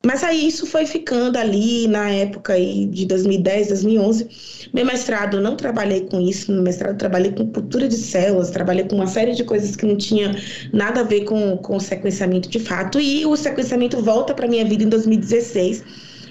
mas 0.06 0.23
aí 0.23 0.46
isso 0.46 0.66
foi 0.66 0.87
ficando 0.87 1.37
ali 1.37 1.88
na 1.88 2.08
época 2.08 2.52
aí 2.52 2.87
de 2.87 3.04
2010, 3.06 3.68
2011. 3.68 4.68
Meu 4.73 4.87
mestrado 4.87 5.40
não 5.40 5.56
trabalhei 5.56 6.02
com 6.02 6.20
isso, 6.20 6.52
no 6.52 6.62
mestrado 6.62 6.96
trabalhei 6.96 7.32
com 7.32 7.50
cultura 7.50 7.88
de 7.88 7.96
células, 7.96 8.50
trabalhei 8.50 8.85
com 8.85 8.94
uma 8.94 9.08
série 9.08 9.35
de 9.35 9.42
coisas 9.42 9.75
que 9.75 9.85
não 9.85 9.96
tinha 9.96 10.37
nada 10.73 11.00
a 11.00 11.02
ver 11.02 11.25
com, 11.25 11.56
com 11.56 11.80
sequenciamento 11.80 12.49
de 12.49 12.61
fato. 12.61 13.00
E 13.00 13.26
o 13.26 13.37
sequenciamento 13.37 14.00
volta 14.00 14.32
para 14.32 14.46
minha 14.46 14.64
vida 14.64 14.85
em 14.85 14.88
2016 14.88 15.82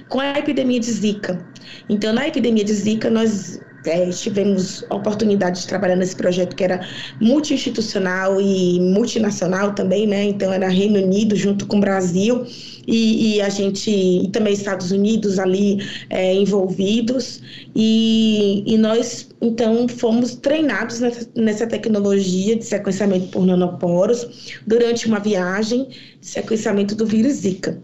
com 0.08 0.22
a 0.22 0.40
epidemia 0.40 0.80
de 0.80 0.92
Zika. 0.92 1.46
Então, 1.90 2.14
na 2.14 2.28
epidemia 2.28 2.64
de 2.64 2.74
Zika, 2.74 3.10
nós 3.10 3.60
é, 3.88 4.10
tivemos 4.10 4.84
oportunidade 4.90 5.62
de 5.62 5.68
trabalhar 5.68 5.96
nesse 5.96 6.16
projeto 6.16 6.56
que 6.56 6.64
era 6.64 6.86
multi-institucional 7.22 8.40
e 8.42 8.80
multinacional 8.80 9.74
também, 9.74 10.08
né? 10.08 10.24
Então, 10.24 10.52
era 10.52 10.68
Reino 10.68 11.00
Unido 11.00 11.36
junto 11.36 11.66
com 11.66 11.78
o 11.78 11.80
Brasil 11.80 12.46
e, 12.88 13.36
e 13.36 13.42
a 13.42 13.50
gente, 13.50 13.90
e 13.90 14.30
também 14.30 14.54
Estados 14.54 14.92
Unidos 14.92 15.40
ali 15.40 15.80
é, 16.10 16.34
envolvidos. 16.34 17.42
E, 17.76 18.64
e 18.66 18.78
nós, 18.78 19.30
então, 19.42 19.88
fomos 19.88 20.36
treinados 20.36 21.00
nessa, 21.00 21.30
nessa 21.36 21.68
tecnologia 21.68 22.56
de 22.56 22.66
sequenciamento 22.66 23.28
por 23.28 23.46
nanoporos 23.46 24.54
durante 24.66 25.08
uma 25.08 25.20
viagem 25.20 25.88
de 26.20 26.28
sequenciamento 26.28 26.96
do 26.96 27.06
vírus 27.06 27.34
Zika 27.34 27.82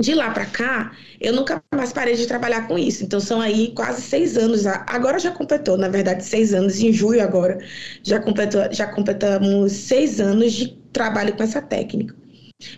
de 0.00 0.14
lá 0.14 0.30
para 0.30 0.46
cá, 0.46 0.92
eu 1.20 1.32
nunca 1.32 1.62
mais 1.74 1.92
parei 1.92 2.16
de 2.16 2.26
trabalhar 2.26 2.66
com 2.66 2.78
isso. 2.78 3.04
Então, 3.04 3.20
são 3.20 3.40
aí 3.40 3.72
quase 3.74 4.00
seis 4.02 4.36
anos. 4.36 4.66
Agora 4.66 5.18
já 5.18 5.30
completou, 5.30 5.76
na 5.76 5.88
verdade, 5.88 6.24
seis 6.24 6.54
anos. 6.54 6.80
Em 6.80 6.92
julho 6.92 7.22
agora, 7.22 7.58
já, 8.02 8.18
completou, 8.18 8.62
já 8.72 8.86
completamos 8.86 9.72
seis 9.72 10.18
anos 10.20 10.52
de 10.54 10.68
trabalho 10.92 11.36
com 11.36 11.42
essa 11.42 11.60
técnica. 11.60 12.16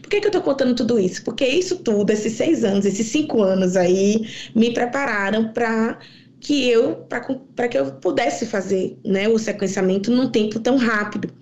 Por 0.01 0.11
que, 0.11 0.21
que 0.21 0.27
eu 0.27 0.31
estou 0.31 0.43
contando 0.43 0.75
tudo 0.75 0.99
isso? 0.99 1.25
Porque 1.25 1.47
isso 1.47 1.79
tudo, 1.79 2.11
esses 2.11 2.33
seis 2.35 2.65
anos, 2.65 2.85
esses 2.85 3.07
cinco 3.07 3.43
anos 3.43 3.77
aí, 3.77 4.29
me 4.55 4.73
prepararam 4.73 5.53
para 5.53 5.99
que 6.41 6.69
eu 6.69 6.97
para 7.55 7.69
que 7.69 7.79
eu 7.79 7.93
pudesse 7.95 8.47
fazer 8.47 8.99
né, 9.05 9.29
o 9.29 9.39
sequenciamento 9.39 10.11
num 10.11 10.29
tempo 10.31 10.59
tão 10.61 10.77
rápido. 10.77 11.33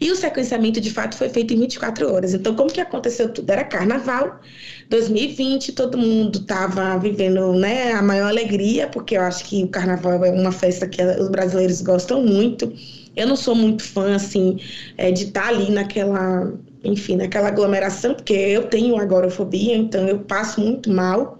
E 0.00 0.10
o 0.10 0.16
sequenciamento, 0.16 0.80
de 0.80 0.90
fato, 0.90 1.16
foi 1.16 1.28
feito 1.28 1.54
em 1.54 1.60
24 1.60 2.12
horas. 2.12 2.34
Então, 2.34 2.54
como 2.54 2.70
que 2.70 2.80
aconteceu 2.80 3.32
tudo? 3.32 3.50
Era 3.50 3.64
carnaval, 3.64 4.40
2020, 4.88 5.72
todo 5.72 5.96
mundo 5.96 6.38
estava 6.38 6.96
vivendo 6.98 7.52
né, 7.52 7.92
a 7.92 8.02
maior 8.02 8.28
alegria, 8.28 8.88
porque 8.88 9.16
eu 9.16 9.22
acho 9.22 9.44
que 9.44 9.62
o 9.64 9.68
carnaval 9.68 10.24
é 10.24 10.30
uma 10.30 10.52
festa 10.52 10.86
que 10.86 11.02
os 11.02 11.28
brasileiros 11.28 11.80
gostam 11.82 12.22
muito. 12.22 12.72
Eu 13.16 13.26
não 13.28 13.36
sou 13.36 13.54
muito 13.54 13.82
fã, 13.82 14.14
assim, 14.14 14.58
é, 14.96 15.10
de 15.10 15.24
estar 15.24 15.42
tá 15.42 15.48
ali 15.48 15.70
naquela, 15.70 16.52
enfim, 16.82 17.16
naquela 17.16 17.48
aglomeração, 17.48 18.14
porque 18.14 18.32
eu 18.32 18.64
tenho 18.64 18.96
agorafobia, 18.96 19.76
então 19.76 20.08
eu 20.08 20.18
passo 20.20 20.60
muito 20.60 20.90
mal. 20.90 21.38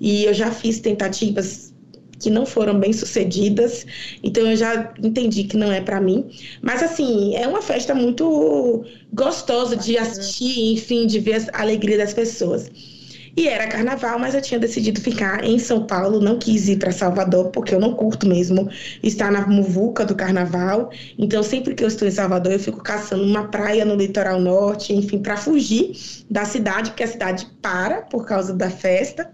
E 0.00 0.24
eu 0.24 0.34
já 0.34 0.50
fiz 0.50 0.78
tentativas 0.78 1.65
que 2.18 2.30
não 2.30 2.46
foram 2.46 2.78
bem 2.78 2.92
sucedidas, 2.92 3.86
então 4.22 4.46
eu 4.46 4.56
já 4.56 4.92
entendi 5.02 5.44
que 5.44 5.56
não 5.56 5.70
é 5.72 5.80
para 5.80 6.00
mim. 6.00 6.24
Mas 6.62 6.82
assim, 6.82 7.34
é 7.36 7.46
uma 7.46 7.62
festa 7.62 7.94
muito 7.94 8.84
gostosa 9.12 9.76
de 9.76 9.98
assistir, 9.98 10.72
enfim, 10.72 11.06
de 11.06 11.18
ver 11.20 11.48
a 11.52 11.62
alegria 11.62 11.98
das 11.98 12.14
pessoas. 12.14 12.70
E 13.36 13.48
era 13.48 13.68
carnaval, 13.68 14.18
mas 14.18 14.34
eu 14.34 14.40
tinha 14.40 14.58
decidido 14.58 14.98
ficar 14.98 15.44
em 15.44 15.58
São 15.58 15.86
Paulo, 15.86 16.20
não 16.20 16.38
quis 16.38 16.68
ir 16.68 16.78
para 16.78 16.90
Salvador, 16.90 17.50
porque 17.50 17.74
eu 17.74 17.78
não 17.78 17.92
curto 17.92 18.26
mesmo 18.26 18.70
estar 19.02 19.30
na 19.30 19.46
muvuca 19.46 20.06
do 20.06 20.14
carnaval. 20.14 20.90
Então, 21.18 21.42
sempre 21.42 21.74
que 21.74 21.84
eu 21.84 21.88
estou 21.88 22.08
em 22.08 22.10
Salvador, 22.10 22.54
eu 22.54 22.58
fico 22.58 22.82
caçando 22.82 23.22
uma 23.24 23.48
praia 23.48 23.84
no 23.84 23.94
litoral 23.94 24.40
norte, 24.40 24.94
enfim, 24.94 25.18
para 25.18 25.36
fugir 25.36 25.92
da 26.30 26.46
cidade, 26.46 26.90
porque 26.90 27.04
a 27.04 27.08
cidade 27.08 27.46
para 27.60 28.00
por 28.02 28.24
causa 28.24 28.54
da 28.54 28.70
festa. 28.70 29.30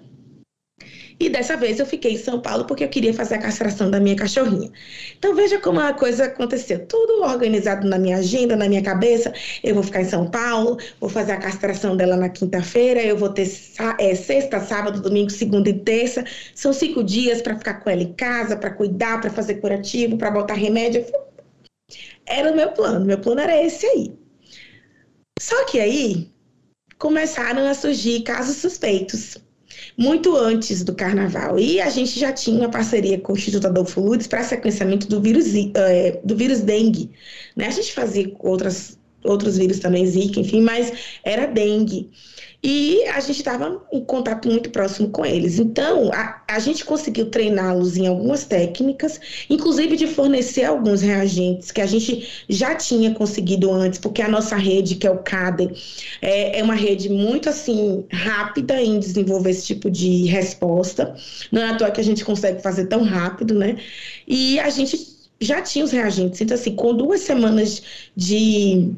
E 1.23 1.29
dessa 1.29 1.57
vez 1.57 1.79
eu 1.79 1.87
fiquei 1.87 2.15
em 2.15 2.19
São 2.19 2.41
Paulo 2.41 2.65
porque 2.65 2.83
eu 2.83 2.89
queria 2.89 3.15
fazer 3.15 3.37
a 3.37 3.39
castração 3.39 3.89
da 3.89 4.01
minha 4.01 4.17
cachorrinha. 4.17 4.73
Então 5.17 5.33
veja 5.37 5.61
como 5.61 5.79
a 5.79 5.93
coisa 5.93 6.25
aconteceu. 6.25 6.85
Tudo 6.87 7.23
organizado 7.23 7.89
na 7.89 7.97
minha 7.97 8.17
agenda, 8.17 8.57
na 8.57 8.69
minha 8.69 8.83
cabeça. 8.83 9.33
Eu 9.63 9.77
vou 9.77 9.85
ficar 9.85 10.01
em 10.01 10.05
São 10.05 10.29
Paulo, 10.29 10.79
vou 10.99 11.09
fazer 11.09 11.31
a 11.31 11.37
castração 11.37 11.97
dela 11.97 12.17
na 12.17 12.29
quinta-feira, 12.29 13.01
eu 13.01 13.17
vou 13.17 13.29
ter 13.29 13.49
é, 14.01 14.17
sexta, 14.17 14.59
sábado, 14.59 15.01
domingo, 15.01 15.31
segunda 15.31 15.71
e 15.71 15.79
terça. 15.79 16.25
São 16.57 16.73
cinco 16.73 17.05
dias 17.05 17.41
para 17.41 17.57
ficar 17.57 17.75
com 17.75 17.89
ela 17.89 18.03
em 18.03 18.13
casa, 18.15 18.57
para 18.57 18.71
cuidar, 18.71 19.21
para 19.21 19.31
fazer 19.31 19.61
curativo, 19.61 20.19
para 20.19 20.33
botar 20.33 20.55
remédio. 20.55 21.07
Era 22.27 22.51
o 22.51 22.57
meu 22.57 22.73
plano. 22.73 23.07
Meu 23.07 23.19
plano 23.19 23.43
era 23.43 23.65
esse 23.65 23.87
aí. 23.87 24.13
Só 25.39 25.67
que 25.67 25.79
aí 25.79 26.33
começaram 26.99 27.65
a 27.69 27.75
surgir 27.75 28.25
casos 28.25 28.57
suspeitos 28.57 29.39
muito 29.97 30.37
antes 30.37 30.83
do 30.85 30.95
carnaval. 30.95 31.59
E 31.59 31.81
a 31.81 31.91
gente 31.91 32.19
já 32.19 32.33
tinha 32.33 32.59
uma 32.59 32.71
parceria 32.71 33.19
com 33.19 33.33
o 33.33 33.37
Instituto 33.37 33.67
Adolfo 33.67 34.01
Lutz 34.01 34.27
para 34.27 34.43
sequenciamento 34.43 35.07
do 35.09 35.21
vírus, 35.21 35.47
é, 35.75 36.21
do 36.25 36.37
vírus 36.37 36.61
dengue. 36.61 37.11
Né? 37.57 37.67
A 37.67 37.71
gente 37.71 37.93
fazia 37.93 38.33
outras, 38.39 38.99
outros 39.25 39.59
vírus 39.59 39.79
também, 39.79 40.07
Zika, 40.07 40.41
enfim, 40.41 40.61
mas 40.61 40.93
era 41.25 41.47
dengue. 41.47 42.11
E 42.63 43.05
a 43.09 43.19
gente 43.19 43.39
estava 43.39 43.83
em 43.93 44.05
contato 44.05 44.49
muito 44.49 44.71
próximo 44.71 45.09
com 45.09 45.27
eles. 45.27 45.59
Então, 45.59 46.13
a, 46.13 46.43
a 46.47 46.59
gente 46.61 46.85
conseguiu 46.85 47.29
treiná-los 47.29 47.97
em 47.97 48.07
algumas 48.07 48.45
técnicas, 48.45 49.21
inclusive 49.51 49.97
de 49.97 50.07
fornecer 50.07 50.65
alguns 50.65 51.01
reagentes 51.01 51.73
que 51.73 51.81
a 51.81 51.87
gente 51.87 52.45
já 52.49 52.77
tinha 52.77 53.13
conseguido 53.15 53.73
antes, 53.73 53.99
porque 53.99 54.23
a 54.23 54.29
nossa 54.29 54.55
rede, 54.55 54.95
que 54.95 55.07
é 55.07 55.11
o 55.11 55.19
CADE, 55.19 55.71
é, 56.21 56.61
é 56.61 56.63
uma 56.63 56.75
rede 56.75 57.09
muito 57.09 57.49
assim 57.49 58.05
rápida 58.13 58.81
em 58.81 59.01
desenvolver 59.01 59.51
esse 59.51 59.67
tipo 59.67 59.91
de 59.91 60.27
resposta. 60.27 61.17
Não 61.51 61.63
é 61.63 61.71
à 61.71 61.77
toa 61.77 61.91
que 61.91 62.01
a 62.01 62.05
gente 62.05 62.25
consegue 62.25 62.63
fazer 62.63 62.87
tão 62.87 63.03
rápido, 63.03 63.55
né? 63.55 63.77
E 64.27 64.61
a 64.61 64.71
gente 64.71 64.97
já 65.41 65.61
tinha 65.61 65.85
os 65.85 65.91
reagentes. 65.91 66.41
Então, 66.41 66.55
assim, 66.55 66.77
com 66.77 66.95
duas 66.95 67.23
semanas 67.23 67.83
de 68.17 68.95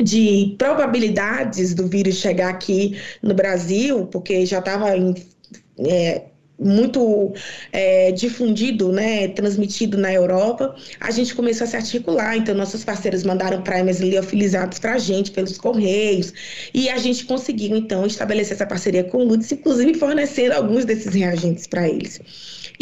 de 0.00 0.54
probabilidades 0.58 1.74
do 1.74 1.86
vírus 1.86 2.16
chegar 2.16 2.50
aqui 2.50 2.98
no 3.22 3.34
Brasil, 3.34 4.06
porque 4.06 4.46
já 4.46 4.58
estava 4.58 4.88
é, 5.78 6.22
muito 6.58 7.34
é, 7.72 8.12
difundido, 8.12 8.92
né, 8.92 9.28
transmitido 9.28 9.98
na 9.98 10.12
Europa, 10.12 10.74
a 11.00 11.10
gente 11.10 11.34
começou 11.34 11.64
a 11.64 11.68
se 11.68 11.76
articular. 11.76 12.36
Então, 12.36 12.54
nossos 12.54 12.84
parceiros 12.84 13.24
mandaram 13.24 13.62
primers 13.62 14.00
liofilizados 14.00 14.78
para 14.78 14.94
a 14.94 14.98
gente 14.98 15.30
pelos 15.30 15.58
correios 15.58 16.32
e 16.72 16.88
a 16.88 16.98
gente 16.98 17.24
conseguiu, 17.24 17.76
então, 17.76 18.06
estabelecer 18.06 18.54
essa 18.54 18.66
parceria 18.66 19.04
com 19.04 19.18
o 19.18 19.24
Lutz, 19.24 19.50
inclusive 19.52 19.94
fornecendo 19.94 20.54
alguns 20.54 20.84
desses 20.84 21.14
reagentes 21.14 21.66
para 21.66 21.88
eles. 21.88 22.20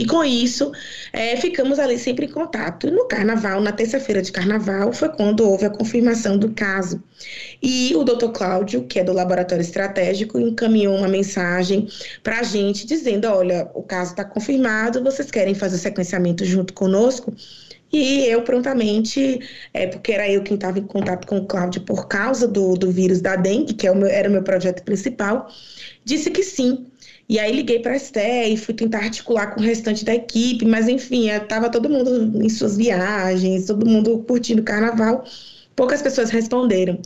E 0.00 0.06
com 0.06 0.24
isso, 0.24 0.72
é, 1.12 1.36
ficamos 1.36 1.78
ali 1.78 1.98
sempre 1.98 2.24
em 2.24 2.30
contato. 2.30 2.90
No 2.90 3.06
carnaval, 3.06 3.60
na 3.60 3.70
terça-feira 3.70 4.22
de 4.22 4.32
carnaval, 4.32 4.94
foi 4.94 5.10
quando 5.10 5.46
houve 5.46 5.66
a 5.66 5.70
confirmação 5.70 6.38
do 6.38 6.52
caso. 6.52 7.02
E 7.62 7.94
o 7.94 8.02
doutor 8.02 8.32
Cláudio, 8.32 8.84
que 8.84 8.98
é 8.98 9.04
do 9.04 9.12
Laboratório 9.12 9.60
Estratégico, 9.60 10.40
encaminhou 10.40 10.96
uma 10.96 11.06
mensagem 11.06 11.86
para 12.22 12.40
a 12.40 12.42
gente 12.42 12.86
dizendo: 12.86 13.26
olha, 13.26 13.70
o 13.74 13.82
caso 13.82 14.12
está 14.12 14.24
confirmado, 14.24 15.04
vocês 15.04 15.30
querem 15.30 15.54
fazer 15.54 15.76
o 15.76 15.78
sequenciamento 15.78 16.46
junto 16.46 16.72
conosco? 16.72 17.34
E 17.92 18.24
eu 18.24 18.40
prontamente, 18.42 19.38
é, 19.74 19.86
porque 19.86 20.12
era 20.12 20.30
eu 20.30 20.42
quem 20.42 20.54
estava 20.54 20.78
em 20.78 20.86
contato 20.86 21.26
com 21.26 21.38
o 21.38 21.46
Cláudio 21.46 21.82
por 21.82 22.08
causa 22.08 22.48
do, 22.48 22.74
do 22.74 22.90
vírus 22.90 23.20
da 23.20 23.36
dengue, 23.36 23.74
que 23.74 23.86
é 23.86 23.90
o 23.90 23.96
meu, 23.96 24.08
era 24.08 24.30
o 24.30 24.32
meu 24.32 24.42
projeto 24.42 24.82
principal, 24.82 25.46
disse 26.06 26.30
que 26.30 26.42
sim. 26.42 26.86
E 27.30 27.38
aí 27.38 27.52
liguei 27.52 27.78
para 27.78 27.92
a 27.92 27.96
Esté 27.96 28.48
e 28.48 28.56
fui 28.56 28.74
tentar 28.74 28.98
articular 28.98 29.54
com 29.54 29.60
o 29.60 29.62
restante 29.62 30.04
da 30.04 30.12
equipe, 30.14 30.64
mas 30.66 30.88
enfim, 30.88 31.30
estava 31.30 31.70
todo 31.70 31.88
mundo 31.88 32.42
em 32.42 32.48
suas 32.48 32.76
viagens, 32.76 33.66
todo 33.66 33.86
mundo 33.86 34.18
curtindo 34.26 34.62
o 34.62 34.64
carnaval, 34.64 35.24
poucas 35.76 36.02
pessoas 36.02 36.30
responderam. 36.30 37.00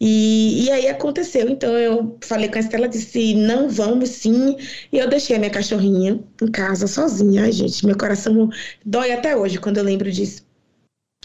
E, 0.00 0.66
e 0.66 0.70
aí 0.70 0.88
aconteceu. 0.88 1.48
Então 1.48 1.76
eu 1.76 2.16
falei 2.22 2.48
com 2.48 2.56
a 2.58 2.60
Estela, 2.60 2.88
disse: 2.88 3.34
não 3.34 3.68
vamos 3.68 4.10
sim. 4.10 4.56
E 4.92 4.98
eu 4.98 5.08
deixei 5.08 5.34
a 5.36 5.38
minha 5.40 5.50
cachorrinha 5.50 6.22
em 6.42 6.50
casa 6.52 6.86
sozinha. 6.86 7.42
Ai, 7.44 7.52
gente, 7.52 7.84
meu 7.86 7.96
coração 7.98 8.50
dói 8.84 9.12
até 9.12 9.36
hoje 9.36 9.58
quando 9.58 9.78
eu 9.78 9.84
lembro 9.84 10.10
disso. 10.12 10.43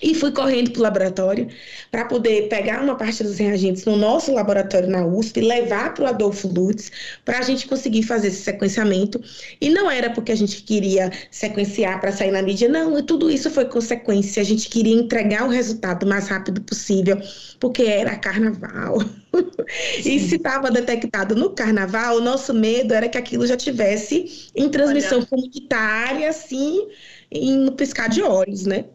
E 0.02 0.16
fui 0.16 0.32
correndo 0.32 0.72
para 0.72 0.80
o 0.80 0.84
laboratório 0.84 1.48
para 1.92 2.06
poder 2.06 2.48
pegar 2.48 2.82
uma 2.82 2.96
parte 2.96 3.24
dos 3.24 3.38
reagentes 3.38 3.86
no 3.86 3.98
nosso 3.98 4.34
laboratório 4.34 4.90
na 4.90 5.06
USP, 5.06 5.42
levar 5.42 5.94
para 5.94 6.06
o 6.06 6.08
Adolfo 6.08 6.48
Lutz, 6.48 6.92
para 7.26 7.40
a 7.40 7.42
gente 7.42 7.68
conseguir 7.68 8.04
fazer 8.04 8.30
esse 8.30 8.44
sequenciamento. 8.44 9.22
E 9.60 9.70
não 9.70 9.92
era 9.92 10.10
porque 10.10 10.32
a 10.32 10.36
gente 10.36 10.64
queria 10.64 11.12
sequenciar 11.30 12.00
para 12.00 12.12
sair 12.12 12.32
na 12.32 12.42
mídia, 12.42 12.70
não, 12.70 13.02
tudo 13.04 13.30
isso 13.30 13.50
foi 13.50 13.66
consequência. 13.66 14.42
A 14.42 14.46
gente 14.46 14.70
queria 14.70 14.96
entregar 14.96 15.46
o 15.46 15.50
resultado 15.50 16.04
o 16.04 16.08
mais 16.08 16.28
rápido 16.28 16.62
possível, 16.62 17.18
porque 17.60 17.84
era 17.84 18.16
carnaval. 18.16 19.00
e 19.98 20.20
se 20.20 20.36
estava 20.36 20.72
detectado 20.72 21.36
no 21.36 21.52
carnaval, 21.52 22.18
o 22.18 22.22
nosso 22.22 22.54
medo 22.54 22.94
era 22.94 23.10
que 23.10 23.18
aquilo 23.18 23.46
já 23.46 23.58
tivesse 23.58 24.50
em 24.56 24.70
transmissão 24.70 25.20
Olha. 25.20 25.28
comunitária, 25.28 26.30
assim, 26.30 26.88
em, 27.32 27.58
no 27.58 27.72
piscar 27.74 28.10
de 28.10 28.22
olhos, 28.22 28.66
né? 28.66 28.86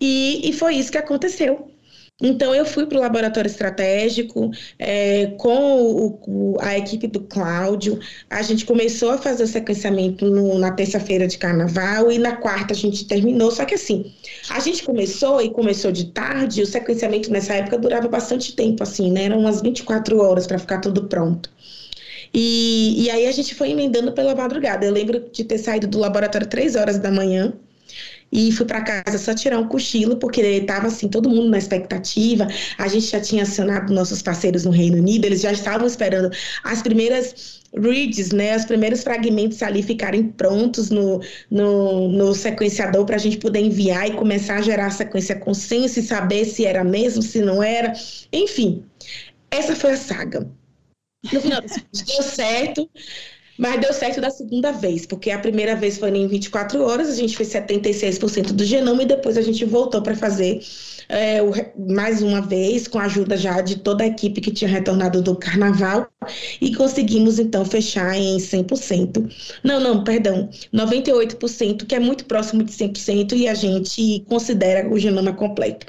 E, 0.00 0.48
e 0.48 0.52
foi 0.52 0.76
isso 0.76 0.92
que 0.92 0.98
aconteceu. 0.98 1.70
Então, 2.20 2.52
eu 2.52 2.66
fui 2.66 2.84
para 2.84 2.98
o 2.98 3.00
laboratório 3.00 3.48
estratégico 3.48 4.50
é, 4.76 5.26
com 5.38 5.82
o, 5.82 6.20
o, 6.26 6.56
a 6.60 6.76
equipe 6.76 7.06
do 7.06 7.20
Cláudio. 7.20 8.00
A 8.28 8.42
gente 8.42 8.66
começou 8.66 9.10
a 9.10 9.18
fazer 9.18 9.44
o 9.44 9.46
sequenciamento 9.46 10.26
no, 10.26 10.58
na 10.58 10.72
terça-feira 10.72 11.28
de 11.28 11.38
carnaval 11.38 12.10
e 12.10 12.18
na 12.18 12.34
quarta 12.36 12.74
a 12.74 12.76
gente 12.76 13.06
terminou. 13.06 13.52
Só 13.52 13.64
que 13.64 13.74
assim, 13.74 14.12
a 14.50 14.58
gente 14.58 14.82
começou 14.82 15.40
e 15.40 15.50
começou 15.50 15.92
de 15.92 16.06
tarde. 16.06 16.60
O 16.60 16.66
sequenciamento 16.66 17.30
nessa 17.30 17.54
época 17.54 17.78
durava 17.78 18.08
bastante 18.08 18.52
tempo, 18.56 18.82
assim, 18.82 19.12
né? 19.12 19.24
Eram 19.24 19.38
umas 19.38 19.62
24 19.62 20.18
horas 20.20 20.44
para 20.44 20.58
ficar 20.58 20.80
tudo 20.80 21.04
pronto. 21.04 21.48
E, 22.34 23.04
e 23.04 23.10
aí 23.10 23.26
a 23.28 23.32
gente 23.32 23.54
foi 23.54 23.70
emendando 23.70 24.10
pela 24.12 24.34
madrugada. 24.34 24.84
Eu 24.84 24.92
lembro 24.92 25.30
de 25.32 25.44
ter 25.44 25.58
saído 25.58 25.86
do 25.86 25.98
laboratório 26.00 26.48
três 26.48 26.74
horas 26.74 26.98
da 26.98 27.12
manhã 27.12 27.54
e 28.30 28.52
fui 28.52 28.66
para 28.66 28.82
casa 28.82 29.18
só 29.18 29.34
tirar 29.34 29.58
um 29.58 29.68
cochilo, 29.68 30.16
porque 30.16 30.40
estava 30.40 30.88
assim, 30.88 31.08
todo 31.08 31.28
mundo 31.28 31.48
na 31.48 31.58
expectativa. 31.58 32.46
A 32.76 32.88
gente 32.88 33.06
já 33.06 33.20
tinha 33.20 33.42
acionado 33.42 33.92
nossos 33.92 34.22
parceiros 34.22 34.64
no 34.64 34.70
Reino 34.70 34.98
Unido, 34.98 35.24
eles 35.24 35.40
já 35.40 35.52
estavam 35.52 35.86
esperando 35.86 36.30
as 36.64 36.82
primeiras 36.82 37.58
reads, 37.74 38.30
né, 38.32 38.56
os 38.56 38.64
primeiros 38.64 39.02
fragmentos 39.02 39.62
ali 39.62 39.82
ficarem 39.82 40.24
prontos 40.24 40.90
no, 40.90 41.20
no, 41.50 42.08
no 42.08 42.34
sequenciador 42.34 43.04
para 43.04 43.16
a 43.16 43.18
gente 43.18 43.36
poder 43.36 43.60
enviar 43.60 44.08
e 44.08 44.14
começar 44.14 44.56
a 44.56 44.62
gerar 44.62 44.86
a 44.86 44.90
sequência 44.90 45.36
consenso 45.36 46.00
e 46.00 46.02
saber 46.02 46.44
se 46.44 46.64
era 46.64 46.82
mesmo, 46.82 47.22
se 47.22 47.40
não 47.40 47.62
era. 47.62 47.92
Enfim, 48.32 48.84
essa 49.50 49.76
foi 49.76 49.92
a 49.92 49.96
saga. 49.96 50.48
No 51.32 51.40
final, 51.40 51.60
deu 51.60 52.22
certo. 52.22 52.88
Mas 53.58 53.80
deu 53.80 53.92
certo 53.92 54.20
da 54.20 54.30
segunda 54.30 54.70
vez, 54.70 55.04
porque 55.04 55.30
a 55.30 55.38
primeira 55.38 55.74
vez 55.74 55.98
foi 55.98 56.10
em 56.10 56.28
24 56.28 56.80
horas, 56.82 57.08
a 57.08 57.14
gente 57.14 57.36
fez 57.36 57.48
76% 57.48 58.52
do 58.52 58.64
genoma 58.64 59.02
e 59.02 59.06
depois 59.06 59.36
a 59.36 59.42
gente 59.42 59.64
voltou 59.64 60.00
para 60.00 60.14
fazer 60.16 60.60
é, 61.08 61.42
o, 61.42 61.52
mais 61.90 62.22
uma 62.22 62.40
vez, 62.40 62.86
com 62.86 62.98
a 62.98 63.04
ajuda 63.04 63.36
já 63.36 63.60
de 63.60 63.76
toda 63.76 64.04
a 64.04 64.06
equipe 64.06 64.40
que 64.40 64.50
tinha 64.50 64.68
retornado 64.68 65.22
do 65.22 65.34
carnaval, 65.34 66.08
e 66.60 66.74
conseguimos 66.74 67.38
então 67.38 67.64
fechar 67.64 68.14
em 68.16 68.36
100%. 68.36 69.30
Não, 69.64 69.80
não, 69.80 70.04
perdão, 70.04 70.48
98%, 70.72 71.86
que 71.86 71.94
é 71.94 72.00
muito 72.00 72.24
próximo 72.26 72.62
de 72.62 72.72
100%, 72.72 73.32
e 73.32 73.48
a 73.48 73.54
gente 73.54 74.24
considera 74.28 74.88
o 74.88 74.98
genoma 74.98 75.32
completo. 75.32 75.86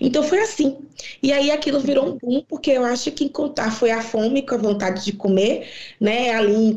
Então 0.00 0.22
foi 0.22 0.40
assim. 0.40 0.76
E 1.22 1.32
aí 1.32 1.50
aquilo 1.50 1.80
virou 1.80 2.06
um 2.06 2.18
boom, 2.18 2.42
porque 2.46 2.70
eu 2.70 2.84
acho 2.84 3.10
que 3.12 3.28
contar 3.28 3.70
foi 3.72 3.90
a 3.90 4.02
fome 4.02 4.42
com 4.42 4.54
a 4.54 4.58
vontade 4.58 5.04
de 5.04 5.12
comer, 5.12 5.66
né, 5.98 6.30
ali 6.30 6.76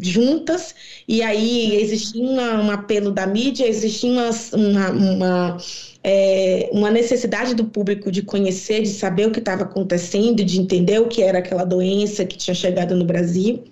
juntas, 0.00 0.74
e 1.08 1.22
aí 1.22 1.80
existia 1.80 2.22
uma, 2.22 2.60
um 2.62 2.70
apelo 2.70 3.10
da 3.10 3.26
mídia, 3.26 3.66
existia 3.66 4.10
uma, 4.10 4.30
uma, 4.52 4.90
uma 4.90 5.58
é, 6.04 6.68
uma 6.72 6.90
necessidade 6.90 7.54
do 7.54 7.64
público 7.64 8.10
de 8.10 8.22
conhecer, 8.22 8.82
de 8.82 8.88
saber 8.88 9.28
o 9.28 9.30
que 9.30 9.38
estava 9.38 9.62
acontecendo, 9.62 10.44
de 10.44 10.60
entender 10.60 11.00
o 11.00 11.06
que 11.06 11.22
era 11.22 11.38
aquela 11.38 11.64
doença 11.64 12.24
que 12.24 12.36
tinha 12.36 12.54
chegado 12.54 12.96
no 12.96 13.04
Brasil. 13.04 13.62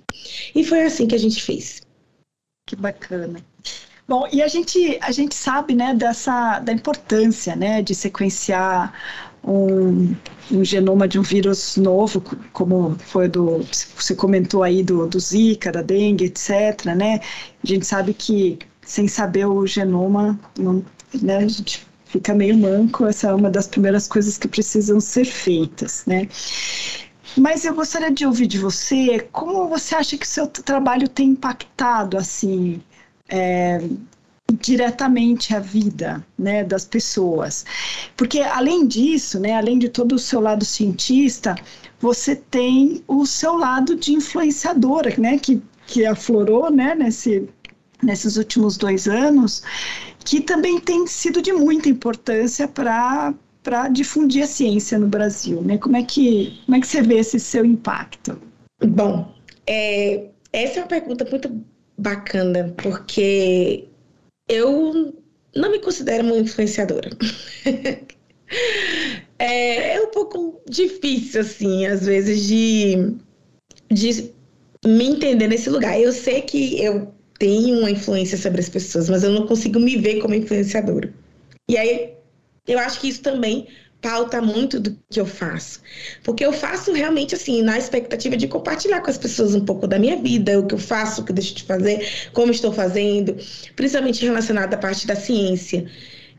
E 0.55 0.63
foi 0.65 0.83
assim 0.83 1.07
que 1.07 1.15
a 1.15 1.19
gente 1.19 1.43
fez. 1.43 1.83
Que 2.67 2.77
bacana. 2.77 3.41
Bom, 4.07 4.27
e 4.33 4.43
a 4.43 4.49
gente, 4.49 4.99
a 5.01 5.13
gente 5.13 5.35
sabe, 5.35 5.75
né, 5.75 5.95
dessa, 5.95 6.59
da 6.61 6.73
importância, 6.73 7.55
né, 7.55 7.81
de 7.81 7.95
sequenciar 7.95 8.93
um, 9.45 10.15
um 10.51 10.65
genoma 10.65 11.07
de 11.07 11.19
um 11.19 11.23
vírus 11.23 11.77
novo, 11.77 12.21
como 12.53 12.97
foi 12.99 13.29
do, 13.29 13.65
você 13.97 14.15
comentou 14.15 14.65
aí 14.65 14.83
do, 14.83 15.07
do 15.07 15.21
Zika, 15.21 15.71
da 15.71 15.81
dengue, 15.81 16.25
etc, 16.25 16.87
né, 16.97 17.21
a 17.63 17.67
gente 17.67 17.87
sabe 17.87 18.13
que 18.13 18.59
sem 18.83 19.07
saber 19.07 19.47
o 19.47 19.65
genoma, 19.65 20.39
não, 20.59 20.85
né, 21.23 21.37
a 21.37 21.49
gente 21.49 21.87
fica 22.11 22.35
meio 22.35 22.57
manco, 22.57 23.07
essa 23.07 23.29
é 23.29 23.35
uma 23.35 23.51
das 23.51 23.69
primeiras 23.69 24.09
coisas 24.09 24.37
que 24.37 24.49
precisam 24.49 25.01
ser 25.01 25.25
feitas, 25.25 26.05
né? 26.07 26.29
Mas 27.37 27.65
eu 27.65 27.75
gostaria 27.75 28.11
de 28.11 28.27
ouvir 28.27 28.49
de 28.49 28.59
você 28.59 29.21
como 29.31 29.69
você 29.69 29.95
acha 29.95 30.19
que 30.19 30.27
o 30.27 30.29
seu 30.29 30.49
trabalho 30.49 31.09
tem 31.09 31.29
impactado, 31.29 32.19
assim, 32.19 32.83
é, 33.29 33.81
diretamente 34.61 35.55
a 35.55 35.61
vida 35.61 36.27
né, 36.37 36.65
das 36.65 36.85
pessoas. 36.85 37.65
Porque, 38.17 38.41
além 38.41 38.87
disso, 38.87 39.39
né, 39.39 39.55
além 39.55 39.79
de 39.79 39.89
todo 39.89 40.17
o 40.17 40.19
seu 40.19 40.41
lado 40.41 40.65
cientista, 40.65 41.55
você 42.01 42.35
tem 42.35 43.05
o 43.07 43.25
seu 43.25 43.57
lado 43.57 43.95
de 43.95 44.13
influenciadora, 44.13 45.15
né, 45.17 45.39
que, 45.39 45.63
que 45.87 46.05
aflorou 46.05 46.69
né, 46.71 46.97
nesse, 46.97 47.49
nesses 48.03 48.37
últimos 48.37 48.77
dois 48.77 49.07
anos, 49.07 49.63
que 50.25 50.41
também 50.41 50.79
tem 50.79 51.07
sido 51.07 51.41
de 51.43 51.53
muita 51.53 51.89
importância 51.89 52.69
para 52.69 53.35
para 53.63 53.89
difundir 53.89 54.43
a 54.43 54.47
ciência 54.47 54.99
no 54.99 55.07
Brasil, 55.07 55.61
né? 55.61 55.77
Como 55.77 55.95
é 55.97 56.03
que 56.03 56.61
como 56.65 56.77
é 56.77 56.81
que 56.81 56.87
você 56.87 57.03
vê 57.03 57.19
esse 57.19 57.39
seu 57.39 57.65
impacto? 57.65 58.41
Bom, 58.83 59.35
é, 59.67 60.29
essa 60.53 60.81
é 60.81 60.83
uma 60.83 60.89
pergunta 60.89 61.27
muito 61.31 61.63
bacana 61.99 62.75
porque 62.83 63.87
eu 64.49 65.15
não 65.55 65.71
me 65.71 65.79
considero 65.79 66.25
uma 66.25 66.39
influenciadora. 66.39 67.11
é, 69.39 69.97
é 69.97 70.01
um 70.01 70.11
pouco 70.11 70.61
difícil 70.69 71.43
assim, 71.43 71.87
às 71.87 72.07
vezes 72.07 72.47
de 72.47 73.15
de 73.91 74.33
me 74.87 75.07
entender 75.09 75.49
nesse 75.49 75.69
lugar. 75.69 76.01
Eu 76.01 76.13
sei 76.13 76.43
que 76.43 76.83
eu 76.83 77.13
tenho 77.41 77.79
uma 77.79 77.91
influência 77.91 78.37
sobre 78.37 78.61
as 78.61 78.69
pessoas, 78.69 79.09
mas 79.09 79.25
eu 79.25 79.31
não 79.31 79.47
consigo 79.47 79.81
me 79.81 79.97
ver 79.97 80.21
como 80.21 80.35
influenciadora. 80.35 81.13
E 81.69 81.77
aí 81.77 82.13
eu 82.69 82.79
acho 82.79 83.01
que 83.01 83.09
isso 83.09 83.23
também 83.23 83.67
pauta 84.03 84.43
muito 84.43 84.79
do 84.79 84.97
que 85.11 85.19
eu 85.19 85.25
faço. 85.25 85.81
Porque 86.23 86.45
eu 86.45 86.53
faço 86.53 86.93
realmente 86.93 87.35
assim, 87.35 87.63
na 87.63 87.79
expectativa 87.79 88.37
de 88.37 88.47
compartilhar 88.47 89.01
com 89.01 89.11
as 89.11 89.17
pessoas 89.17 89.55
um 89.55 89.65
pouco 89.65 89.87
da 89.87 89.99
minha 89.99 90.17
vida, 90.17 90.61
o 90.61 90.67
que 90.67 90.75
eu 90.75 90.79
faço, 90.79 91.23
o 91.23 91.25
que 91.25 91.33
eu 91.33 91.35
deixo 91.35 91.55
de 91.55 91.65
fazer, 91.65 92.07
como 92.35 92.53
estou 92.53 92.73
fazendo, 92.73 93.35
principalmente 93.75 94.23
relacionado 94.23 94.75
à 94.75 94.77
parte 94.77 95.07
da 95.07 95.17
ciência. 95.17 95.87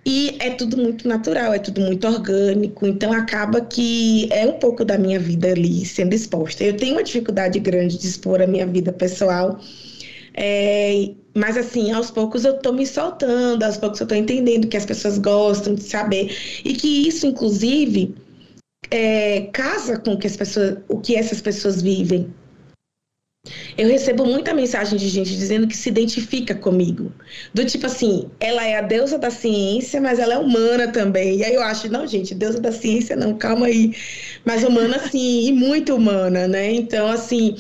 E 0.06 0.36
é 0.40 0.52
tudo 0.52 0.78
muito 0.78 1.08
natural, 1.08 1.52
é 1.52 1.60
tudo 1.60 1.82
muito 1.82 2.08
orgânico, 2.08 2.86
então 2.86 3.12
acaba 3.12 3.62
que 3.62 4.28
é 4.32 4.46
um 4.46 4.54
pouco 4.54 4.86
da 4.86 4.98
minha 4.98 5.20
vida 5.20 5.50
ali 5.50 5.84
sendo 5.84 6.14
exposta. 6.14 6.64
Eu 6.64 6.78
tenho 6.78 6.94
uma 6.94 7.04
dificuldade 7.04 7.60
grande 7.60 7.98
de 7.98 8.08
expor 8.08 8.42
a 8.42 8.48
minha 8.48 8.68
vida 8.68 8.94
pessoal, 8.94 9.60
é, 10.34 11.12
mas 11.36 11.58
assim, 11.58 11.92
aos 11.92 12.12
poucos 12.12 12.46
eu 12.46 12.58
tô 12.60 12.72
me 12.72 12.86
soltando, 12.86 13.64
aos 13.64 13.78
poucos 13.78 14.00
eu 14.00 14.08
tô 14.08 14.16
entendendo 14.16 14.68
que 14.68 14.78
as 14.78 14.86
pessoas 14.86 15.18
gostam 15.18 15.76
de 15.76 15.84
saber. 15.84 16.36
E 16.64 16.74
que 16.74 17.08
isso, 17.08 17.26
inclusive, 17.26 18.16
é, 18.90 19.42
casa 19.54 20.00
com 20.00 20.18
que 20.18 20.28
as 20.28 20.36
pessoas, 20.36 20.78
o 20.88 21.00
que 21.00 21.16
essas 21.16 21.42
pessoas 21.42 21.82
vivem. 21.82 22.34
Eu 23.76 23.88
recebo 23.88 24.24
muita 24.24 24.54
mensagem 24.54 25.00
de 25.00 25.10
gente 25.10 25.36
dizendo 25.36 25.68
que 25.68 25.76
se 25.76 25.90
identifica 25.90 26.54
comigo. 26.54 27.12
Do 27.54 27.66
tipo 27.66 27.88
assim, 27.88 28.30
ela 28.40 28.64
é 28.64 28.78
a 28.78 28.82
deusa 28.82 29.18
da 29.18 29.32
ciência, 29.32 30.00
mas 30.00 30.20
ela 30.20 30.36
é 30.36 30.38
humana 30.38 30.92
também. 30.92 31.40
E 31.40 31.44
aí 31.44 31.56
eu 31.56 31.64
acho, 31.64 31.90
não, 31.90 32.06
gente, 32.06 32.36
deusa 32.36 32.60
da 32.60 32.72
ciência, 32.72 33.16
não, 33.16 33.36
calma 33.36 33.66
aí. 33.66 33.96
Mas 34.46 34.64
humana, 34.64 35.00
sim, 35.10 35.48
e 35.48 35.52
muito 35.52 35.96
humana, 35.96 36.48
né? 36.48 36.72
Então, 36.72 37.08
assim, 37.08 37.56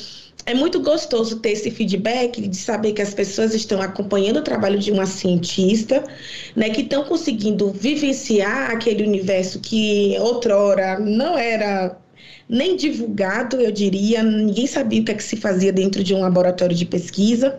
é 0.46 0.54
muito 0.54 0.80
gostoso 0.82 1.40
ter 1.40 1.52
esse 1.52 1.70
feedback 1.72 2.48
de 2.48 2.58
saber 2.58 2.94
que 2.94 3.02
as 3.02 3.14
pessoas 3.14 3.54
estão 3.54 3.82
acompanhando 3.82 4.38
o 4.38 4.42
trabalho 4.42 4.80
de 4.80 4.92
uma 4.92 5.06
cientista, 5.06 6.04
né, 6.56 6.70
que 6.70 6.82
estão 6.82 7.04
conseguindo 7.04 7.72
vivenciar 7.72 8.72
aquele 8.72 9.04
universo 9.04 9.60
que 9.60 10.16
outrora 10.20 11.00
não 11.00 11.38
era 11.38 11.98
nem 12.50 12.76
divulgado, 12.76 13.62
eu 13.62 13.72
diria, 13.72 14.22
ninguém 14.22 14.68
sabia 14.68 15.02
o 15.02 15.06
que, 15.06 15.12
é 15.12 15.16
que 15.16 15.24
se 15.24 15.38
fazia 15.38 15.72
dentro 15.72 16.04
de 16.04 16.14
um 16.14 16.20
laboratório 16.20 16.76
de 16.76 16.86
pesquisa. 16.86 17.58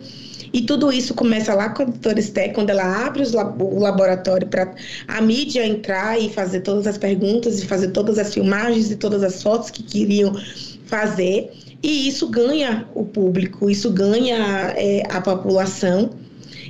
E 0.53 0.61
tudo 0.61 0.91
isso 0.93 1.15
começa 1.15 1.51
lá 1.55 1.69
com 1.69 1.81
a 1.81 1.85
doutora 1.85 2.19
Esté, 2.19 2.49
quando 2.49 2.69
ela 2.69 3.07
abre 3.07 3.23
o 3.23 3.79
laboratório 3.79 4.45
para 4.45 4.71
a 5.07 5.19
mídia 5.19 5.65
entrar 5.65 6.21
e 6.21 6.29
fazer 6.29 6.59
todas 6.61 6.85
as 6.85 6.95
perguntas, 6.95 7.59
e 7.59 7.65
fazer 7.65 7.87
todas 7.87 8.19
as 8.19 8.31
filmagens 8.31 8.91
e 8.91 8.95
todas 8.95 9.23
as 9.23 9.41
fotos 9.41 9.71
que 9.71 9.81
queriam 9.81 10.31
fazer. 10.85 11.51
E 11.83 12.07
isso 12.07 12.27
ganha 12.29 12.87
o 12.95 13.03
público, 13.03 13.69
isso 13.69 13.91
ganha 13.91 14.73
é, 14.77 15.03
a 15.09 15.19
população. 15.19 16.11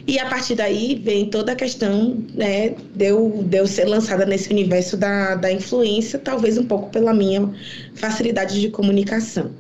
E 0.07 0.19
a 0.19 0.27
partir 0.27 0.55
daí 0.55 0.95
vem 0.95 1.29
toda 1.29 1.51
a 1.51 1.55
questão 1.55 2.17
né, 2.33 2.75
de, 2.95 3.05
eu, 3.05 3.43
de 3.45 3.57
eu 3.57 3.67
ser 3.67 3.85
lançada 3.85 4.25
nesse 4.25 4.49
universo 4.49 4.97
da, 4.97 5.35
da 5.35 5.51
influência, 5.51 6.17
talvez 6.17 6.57
um 6.57 6.65
pouco 6.65 6.89
pela 6.89 7.13
minha 7.13 7.49
facilidade 7.93 8.59
de 8.59 8.69
comunicação. 8.69 9.51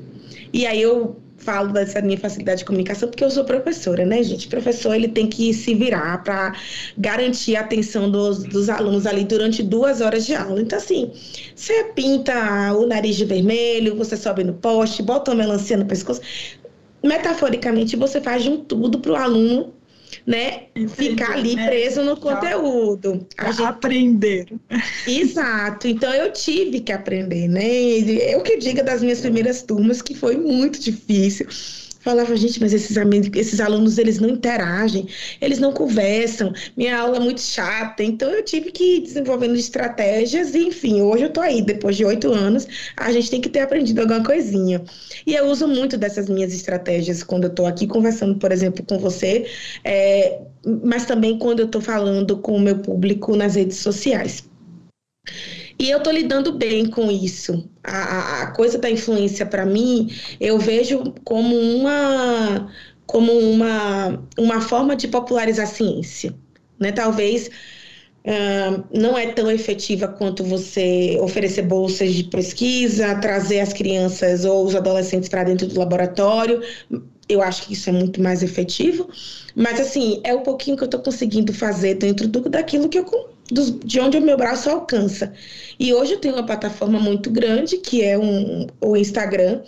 E 0.51 0.65
aí 0.65 0.81
eu 0.81 1.15
falo 1.43 1.71
dessa 1.71 2.01
minha 2.01 2.17
facilidade 2.17 2.59
de 2.59 2.65
comunicação 2.65 3.09
porque 3.09 3.23
eu 3.23 3.29
sou 3.29 3.43
professora, 3.43 4.05
né, 4.05 4.23
gente? 4.23 4.47
Professor, 4.47 4.95
ele 4.95 5.07
tem 5.07 5.27
que 5.27 5.53
se 5.53 5.75
virar 5.75 6.23
para 6.23 6.55
garantir 6.97 7.55
a 7.55 7.61
atenção 7.61 8.09
dos, 8.09 8.43
dos 8.43 8.69
alunos 8.69 9.05
ali 9.05 9.23
durante 9.23 9.61
duas 9.61 10.01
horas 10.01 10.25
de 10.25 10.33
aula. 10.33 10.61
Então, 10.61 10.77
assim, 10.77 11.11
você 11.55 11.83
pinta 11.95 12.73
o 12.73 12.87
nariz 12.87 13.15
de 13.15 13.25
vermelho, 13.25 13.95
você 13.95 14.17
sobe 14.17 14.43
no 14.43 14.53
poste, 14.53 15.03
bota 15.03 15.31
uma 15.31 15.37
melancia 15.37 15.77
no 15.77 15.85
pescoço. 15.85 16.21
Metaforicamente, 17.03 17.95
você 17.95 18.21
faz 18.21 18.43
de 18.43 18.49
um 18.49 18.57
tudo 18.57 18.99
para 18.99 19.11
o 19.11 19.15
aluno 19.15 19.73
né, 20.25 20.63
ficar 20.89 21.33
ali 21.33 21.55
né? 21.55 21.67
preso 21.67 22.01
no 22.01 22.17
conteúdo. 22.17 23.27
A 23.37 23.51
gente... 23.51 23.63
Aprender. 23.63 24.47
Exato. 25.07 25.87
Então 25.87 26.13
eu 26.13 26.31
tive 26.31 26.79
que 26.79 26.91
aprender, 26.91 27.47
né? 27.47 27.63
Eu 27.65 28.41
que 28.41 28.57
diga 28.57 28.83
das 28.83 29.01
minhas 29.01 29.19
primeiras 29.19 29.61
turmas 29.61 30.01
que 30.01 30.15
foi 30.15 30.37
muito 30.37 30.79
difícil 30.79 31.47
falava, 32.03 32.35
gente, 32.35 32.59
mas 32.59 32.73
esses, 32.73 32.95
esses 33.35 33.59
alunos, 33.59 33.97
eles 33.97 34.19
não 34.19 34.29
interagem, 34.29 35.07
eles 35.39 35.57
não 35.57 35.71
conversam, 35.71 36.53
minha 36.75 36.99
aula 36.99 37.17
é 37.17 37.19
muito 37.19 37.41
chata, 37.41 38.03
então 38.03 38.29
eu 38.29 38.43
tive 38.43 38.71
que 38.71 38.97
ir 38.97 39.01
desenvolvendo 39.01 39.55
estratégias 39.55 40.53
e, 40.53 40.67
enfim, 40.67 41.01
hoje 41.01 41.23
eu 41.23 41.29
tô 41.29 41.39
aí, 41.39 41.61
depois 41.61 41.95
de 41.95 42.03
oito 42.03 42.31
anos, 42.31 42.67
a 42.97 43.11
gente 43.11 43.29
tem 43.29 43.39
que 43.39 43.49
ter 43.49 43.61
aprendido 43.61 44.01
alguma 44.01 44.23
coisinha. 44.23 44.83
E 45.25 45.33
eu 45.33 45.45
uso 45.45 45.67
muito 45.67 45.97
dessas 45.97 46.27
minhas 46.27 46.53
estratégias 46.53 47.23
quando 47.23 47.45
eu 47.45 47.49
tô 47.49 47.65
aqui 47.65 47.87
conversando, 47.87 48.35
por 48.35 48.51
exemplo, 48.51 48.85
com 48.85 48.99
você, 48.99 49.45
é, 49.83 50.41
mas 50.83 51.05
também 51.05 51.39
quando 51.39 51.61
eu 51.61 51.67
tô 51.67 51.79
falando 51.79 52.37
com 52.37 52.55
o 52.55 52.59
meu 52.59 52.79
público 52.79 53.35
nas 53.35 53.55
redes 53.55 53.77
sociais. 53.77 54.43
E 55.79 55.89
eu 55.89 56.01
tô 56.01 56.11
lidando 56.11 56.53
bem 56.53 56.85
com 56.85 57.11
isso. 57.11 57.69
A, 57.83 58.43
a 58.43 58.51
coisa 58.51 58.77
da 58.77 58.89
influência, 58.89 59.45
para 59.45 59.65
mim, 59.65 60.09
eu 60.39 60.57
vejo 60.57 61.13
como 61.23 61.55
uma, 61.55 62.71
como 63.05 63.31
uma, 63.31 64.23
uma 64.37 64.61
forma 64.61 64.95
de 64.95 65.07
popularizar 65.07 65.65
a 65.65 65.69
ciência. 65.69 66.33
Né? 66.79 66.91
Talvez 66.91 67.47
uh, 67.47 68.83
não 68.93 69.17
é 69.17 69.27
tão 69.27 69.51
efetiva 69.51 70.07
quanto 70.07 70.43
você 70.43 71.17
oferecer 71.21 71.63
bolsas 71.63 72.13
de 72.13 72.23
pesquisa, 72.25 73.15
trazer 73.15 73.59
as 73.59 73.73
crianças 73.73 74.45
ou 74.45 74.65
os 74.65 74.75
adolescentes 74.75 75.29
para 75.29 75.43
dentro 75.43 75.67
do 75.67 75.79
laboratório. 75.79 76.61
Eu 77.27 77.41
acho 77.41 77.63
que 77.63 77.73
isso 77.73 77.89
é 77.89 77.93
muito 77.93 78.21
mais 78.21 78.43
efetivo. 78.43 79.09
Mas, 79.55 79.79
assim, 79.79 80.19
é 80.23 80.33
o 80.33 80.41
pouquinho 80.41 80.75
que 80.75 80.83
eu 80.83 80.87
estou 80.87 80.99
conseguindo 80.99 81.53
fazer 81.53 81.95
dentro 81.95 82.27
do, 82.27 82.49
daquilo 82.49 82.89
que 82.89 82.99
eu 82.99 83.05
do, 83.51 83.71
de 83.85 83.99
onde 83.99 84.17
o 84.17 84.21
meu 84.21 84.37
braço 84.37 84.69
alcança. 84.69 85.33
E 85.79 85.93
hoje 85.93 86.13
eu 86.13 86.19
tenho 86.19 86.35
uma 86.35 86.45
plataforma 86.45 86.99
muito 86.99 87.29
grande, 87.29 87.77
que 87.77 88.01
é 88.01 88.17
um, 88.17 88.67
o 88.81 88.97
Instagram, 88.97 89.61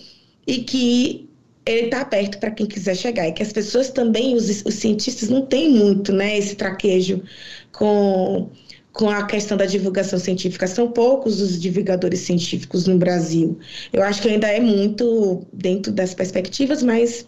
e 0.48 0.60
que 0.60 1.30
ele 1.66 1.86
está 1.88 2.02
aberto 2.02 2.40
para 2.40 2.52
quem 2.52 2.66
quiser 2.66 2.96
chegar. 2.96 3.28
E 3.28 3.32
que 3.32 3.44
as 3.44 3.52
pessoas 3.52 3.90
também, 3.90 4.36
os, 4.36 4.64
os 4.66 4.76
cientistas, 4.76 5.30
não 5.30 5.46
têm 5.46 5.70
muito 5.70 6.14
né, 6.14 6.38
esse 6.38 6.56
traquejo 6.56 7.24
com, 7.72 8.50
com 8.94 9.10
a 9.10 9.26
questão 9.26 9.58
da 9.58 9.66
divulgação 9.66 10.20
científica. 10.20 10.68
São 10.68 10.92
poucos 10.92 11.42
os 11.42 11.60
divulgadores 11.60 12.20
científicos 12.20 12.88
no 12.88 12.98
Brasil. 12.98 13.58
Eu 13.92 14.04
acho 14.04 14.22
que 14.22 14.30
ainda 14.30 14.48
é 14.48 14.60
muito 14.60 15.46
dentro 15.52 15.92
das 15.92 16.14
perspectivas, 16.14 16.84
mas 16.84 17.28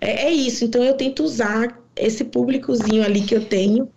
é, 0.00 0.26
é 0.26 0.32
isso. 0.32 0.64
Então 0.64 0.82
eu 0.82 0.94
tento 0.94 1.22
usar 1.22 1.78
esse 1.96 2.24
públicozinho 2.24 3.04
ali 3.04 3.22
que 3.22 3.34
eu 3.34 3.44
tenho 3.44 3.88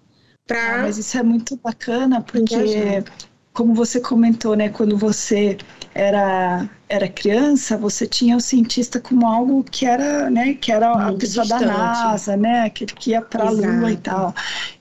Pra... 0.48 0.76
Ah, 0.76 0.78
mas 0.84 0.98
isso 0.98 1.18
é 1.18 1.24
muito 1.24 1.58
bacana, 1.58 2.22
porque, 2.22 3.04
como 3.52 3.74
você 3.74 4.00
comentou, 4.00 4.56
né, 4.56 4.70
quando 4.70 4.98
você 4.98 5.58
era, 5.94 6.70
era 6.88 7.10
criança, 7.10 7.78
você 7.78 8.08
tinha 8.08 8.38
o 8.38 8.40
cientista 8.40 8.98
como 8.98 9.28
algo 9.28 9.62
que 9.66 9.86
era, 9.86 10.30
né, 10.30 10.54
que 10.54 10.72
era 10.72 10.96
muito 10.98 11.16
a 11.16 11.20
pessoa 11.20 11.44
distante. 11.44 11.66
da 11.66 11.74
NASA, 11.74 12.38
né, 12.38 12.62
aquele 12.62 12.94
que 12.94 13.10
ia 13.12 13.22
para 13.22 13.46
a 13.46 13.50
Lua 13.50 13.92
e 13.92 13.98
tal. 13.98 14.34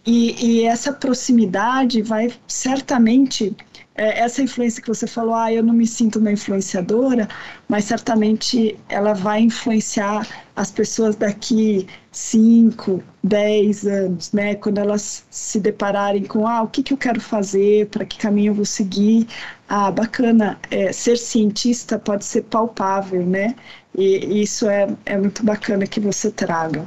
E, 0.07 0.61
e 0.61 0.65
essa 0.65 0.93
proximidade 0.93 2.01
vai 2.01 2.33
certamente 2.47 3.57
é, 3.97 4.21
essa 4.21 4.43
influência 4.43 4.83
que 4.83 4.89
você 4.89 5.07
falou, 5.07 5.35
ah, 5.35 5.53
eu 5.53 5.63
não 5.63 5.75
me 5.75 5.87
sinto 5.87 6.19
uma 6.19 6.31
influenciadora, 6.31 7.29
mas 7.69 7.85
certamente 7.85 8.79
ela 8.89 9.15
vai 9.15 9.41
influenciar 9.41 10.27
as 10.55 10.71
pessoas 10.71 11.17
daqui 11.17 11.87
5, 12.13 13.03
10 13.25 13.87
anos, 13.87 14.33
né? 14.33 14.55
Quando 14.55 14.79
elas 14.79 15.25
se 15.31 15.59
depararem 15.61 16.25
com, 16.25 16.47
ah, 16.47 16.63
o 16.63 16.69
que, 16.69 16.83
que 16.83 16.93
eu 16.93 16.99
quero 16.99 17.21
fazer, 17.21 17.87
para 17.89 18.05
que 18.05 18.19
caminho 18.19 18.51
eu 18.51 18.55
vou 18.55 18.65
seguir. 18.65 19.27
Ah, 19.69 19.91
bacana, 19.91 20.59
é, 20.71 20.93
ser 20.93 21.17
cientista 21.19 21.99
pode 21.99 22.25
ser 22.25 22.43
palpável, 22.45 23.25
né? 23.27 23.55
E, 23.97 24.25
e 24.27 24.43
isso 24.43 24.69
é, 24.69 24.89
é 25.07 25.17
muito 25.19 25.45
bacana 25.45 25.87
que 25.87 26.01
você 26.01 26.31
traga. 26.31 26.85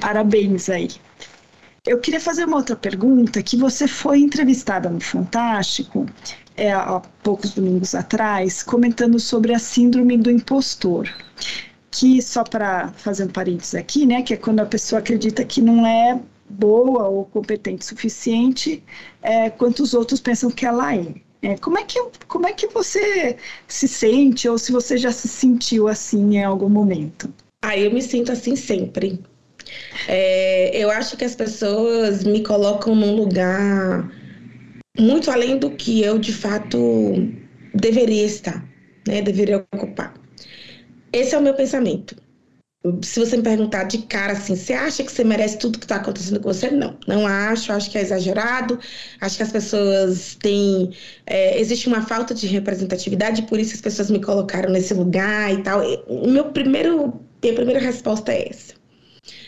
Parabéns 0.00 0.68
aí. 0.68 0.88
Eu 1.86 1.98
queria 2.00 2.20
fazer 2.20 2.44
uma 2.44 2.56
outra 2.56 2.74
pergunta, 2.74 3.40
que 3.42 3.56
você 3.56 3.86
foi 3.86 4.18
entrevistada 4.18 4.90
no 4.90 5.00
Fantástico 5.00 6.04
é, 6.56 6.72
há 6.72 7.00
poucos 7.22 7.54
domingos 7.54 7.94
atrás, 7.94 8.62
comentando 8.62 9.20
sobre 9.20 9.54
a 9.54 9.58
síndrome 9.58 10.16
do 10.16 10.30
impostor. 10.30 11.08
Que, 11.90 12.20
só 12.20 12.42
para 12.42 12.88
fazer 12.92 13.24
um 13.24 13.28
parênteses 13.28 13.74
aqui, 13.74 14.04
né, 14.04 14.22
que 14.22 14.34
é 14.34 14.36
quando 14.36 14.60
a 14.60 14.66
pessoa 14.66 14.98
acredita 14.98 15.44
que 15.44 15.62
não 15.62 15.86
é 15.86 16.20
boa 16.48 17.08
ou 17.08 17.24
competente 17.26 17.82
o 17.82 17.88
suficiente, 17.88 18.82
é, 19.22 19.48
quanto 19.48 19.82
os 19.82 19.94
outros 19.94 20.20
pensam 20.20 20.50
que 20.50 20.66
ela 20.66 20.94
é. 20.94 21.14
é. 21.40 21.56
como, 21.56 21.78
é 21.78 21.84
que, 21.84 22.02
como 22.26 22.46
é 22.46 22.52
que 22.52 22.66
você 22.66 23.36
se 23.68 23.86
sente, 23.86 24.48
ou 24.48 24.58
se 24.58 24.72
você 24.72 24.96
já 24.96 25.12
se 25.12 25.28
sentiu 25.28 25.86
assim 25.86 26.36
em 26.36 26.44
algum 26.44 26.68
momento? 26.68 27.32
Ah, 27.62 27.78
eu 27.78 27.92
me 27.92 28.02
sinto 28.02 28.32
assim 28.32 28.56
sempre. 28.56 29.20
É, 30.08 30.76
eu 30.76 30.90
acho 30.90 31.16
que 31.16 31.24
as 31.24 31.34
pessoas 31.34 32.24
me 32.24 32.42
colocam 32.42 32.94
num 32.94 33.14
lugar 33.16 34.10
muito 34.98 35.30
além 35.30 35.58
do 35.58 35.70
que 35.70 36.02
eu 36.02 36.18
de 36.18 36.32
fato 36.32 36.78
deveria 37.74 38.24
estar, 38.24 38.64
né? 39.06 39.20
Deveria 39.22 39.58
ocupar. 39.74 40.14
Esse 41.12 41.34
é 41.34 41.38
o 41.38 41.42
meu 41.42 41.54
pensamento. 41.54 42.16
Se 43.02 43.18
você 43.18 43.36
me 43.36 43.42
perguntar 43.42 43.84
de 43.84 43.98
cara 44.02 44.34
assim, 44.34 44.54
você 44.54 44.72
acha 44.72 45.02
que 45.02 45.10
você 45.10 45.24
merece 45.24 45.58
tudo 45.58 45.78
que 45.78 45.84
está 45.84 45.96
acontecendo 45.96 46.38
com 46.38 46.52
você? 46.52 46.70
Não, 46.70 46.96
não 47.06 47.26
acho. 47.26 47.72
Acho 47.72 47.90
que 47.90 47.98
é 47.98 48.02
exagerado. 48.02 48.78
Acho 49.20 49.36
que 49.36 49.42
as 49.42 49.50
pessoas 49.50 50.36
têm. 50.36 50.92
É, 51.26 51.58
existe 51.60 51.88
uma 51.88 52.02
falta 52.02 52.32
de 52.32 52.46
representatividade, 52.46 53.42
por 53.42 53.58
isso 53.58 53.74
as 53.74 53.80
pessoas 53.80 54.10
me 54.10 54.20
colocaram 54.22 54.70
nesse 54.70 54.94
lugar 54.94 55.52
e 55.52 55.62
tal. 55.62 55.80
O 56.06 56.30
meu 56.30 56.52
primeiro, 56.52 57.20
minha 57.42 57.54
primeira 57.54 57.80
resposta 57.80 58.32
é 58.32 58.48
essa. 58.50 58.75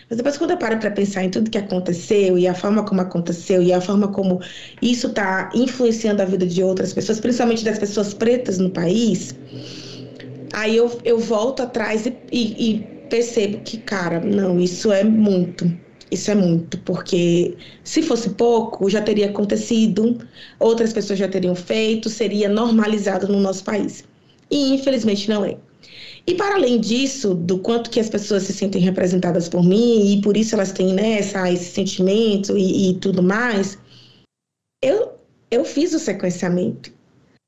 Mas 0.08 0.16
depois, 0.18 0.38
quando 0.38 0.52
eu 0.52 0.58
paro 0.58 0.78
para 0.80 0.90
pensar 0.90 1.24
em 1.24 1.30
tudo 1.30 1.50
que 1.50 1.58
aconteceu 1.58 2.38
e 2.38 2.46
a 2.48 2.54
forma 2.54 2.84
como 2.84 3.00
aconteceu 3.00 3.62
e 3.62 3.72
a 3.72 3.80
forma 3.80 4.10
como 4.12 4.40
isso 4.80 5.08
está 5.08 5.50
influenciando 5.54 6.22
a 6.22 6.24
vida 6.24 6.46
de 6.46 6.62
outras 6.62 6.92
pessoas, 6.94 7.20
principalmente 7.20 7.64
das 7.64 7.78
pessoas 7.78 8.14
pretas 8.14 8.58
no 8.58 8.70
país, 8.72 9.38
aí 10.52 10.76
eu, 10.76 11.00
eu 11.04 11.18
volto 11.18 11.62
atrás 11.62 12.06
e, 12.06 12.20
e, 12.32 12.70
e 12.80 12.90
percebo 13.08 13.60
que, 13.62 13.78
cara, 13.82 14.20
não, 14.20 14.58
isso 14.60 14.92
é 14.92 15.04
muito. 15.04 15.64
Isso 16.10 16.30
é 16.30 16.34
muito, 16.34 16.78
porque 16.84 17.58
se 17.84 18.02
fosse 18.02 18.30
pouco, 18.34 18.88
já 18.88 19.02
teria 19.02 19.28
acontecido, 19.28 20.16
outras 20.58 20.90
pessoas 20.92 21.18
já 21.18 21.28
teriam 21.28 21.54
feito, 21.54 22.08
seria 22.08 22.48
normalizado 22.48 23.28
no 23.28 23.38
nosso 23.40 23.62
país. 23.64 24.02
E 24.50 24.72
infelizmente 24.74 25.28
não 25.28 25.44
é. 25.44 25.60
E 26.28 26.34
para 26.34 26.56
além 26.56 26.78
disso, 26.78 27.34
do 27.34 27.58
quanto 27.58 27.88
que 27.88 27.98
as 27.98 28.10
pessoas 28.10 28.42
se 28.42 28.52
sentem 28.52 28.82
representadas 28.82 29.48
por 29.48 29.64
mim 29.64 30.12
e 30.12 30.20
por 30.20 30.36
isso 30.36 30.54
elas 30.54 30.72
têm 30.72 30.92
né, 30.92 31.20
essa, 31.20 31.50
esse 31.50 31.72
sentimento 31.72 32.54
e, 32.54 32.90
e 32.90 32.94
tudo 32.96 33.22
mais, 33.22 33.78
eu, 34.84 35.14
eu 35.50 35.64
fiz 35.64 35.94
o 35.94 35.98
sequenciamento. 35.98 36.92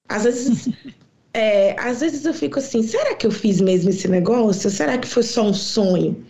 Às 0.08 0.24
vezes, 0.24 0.70
é, 1.34 1.78
às 1.78 2.00
vezes 2.00 2.24
eu 2.24 2.32
fico 2.32 2.58
assim, 2.58 2.82
será 2.82 3.14
que 3.14 3.26
eu 3.26 3.30
fiz 3.30 3.60
mesmo 3.60 3.90
esse 3.90 4.08
negócio? 4.08 4.70
Será 4.70 4.96
que 4.96 5.06
foi 5.06 5.24
só 5.24 5.42
um 5.42 5.52
sonho? 5.52 6.24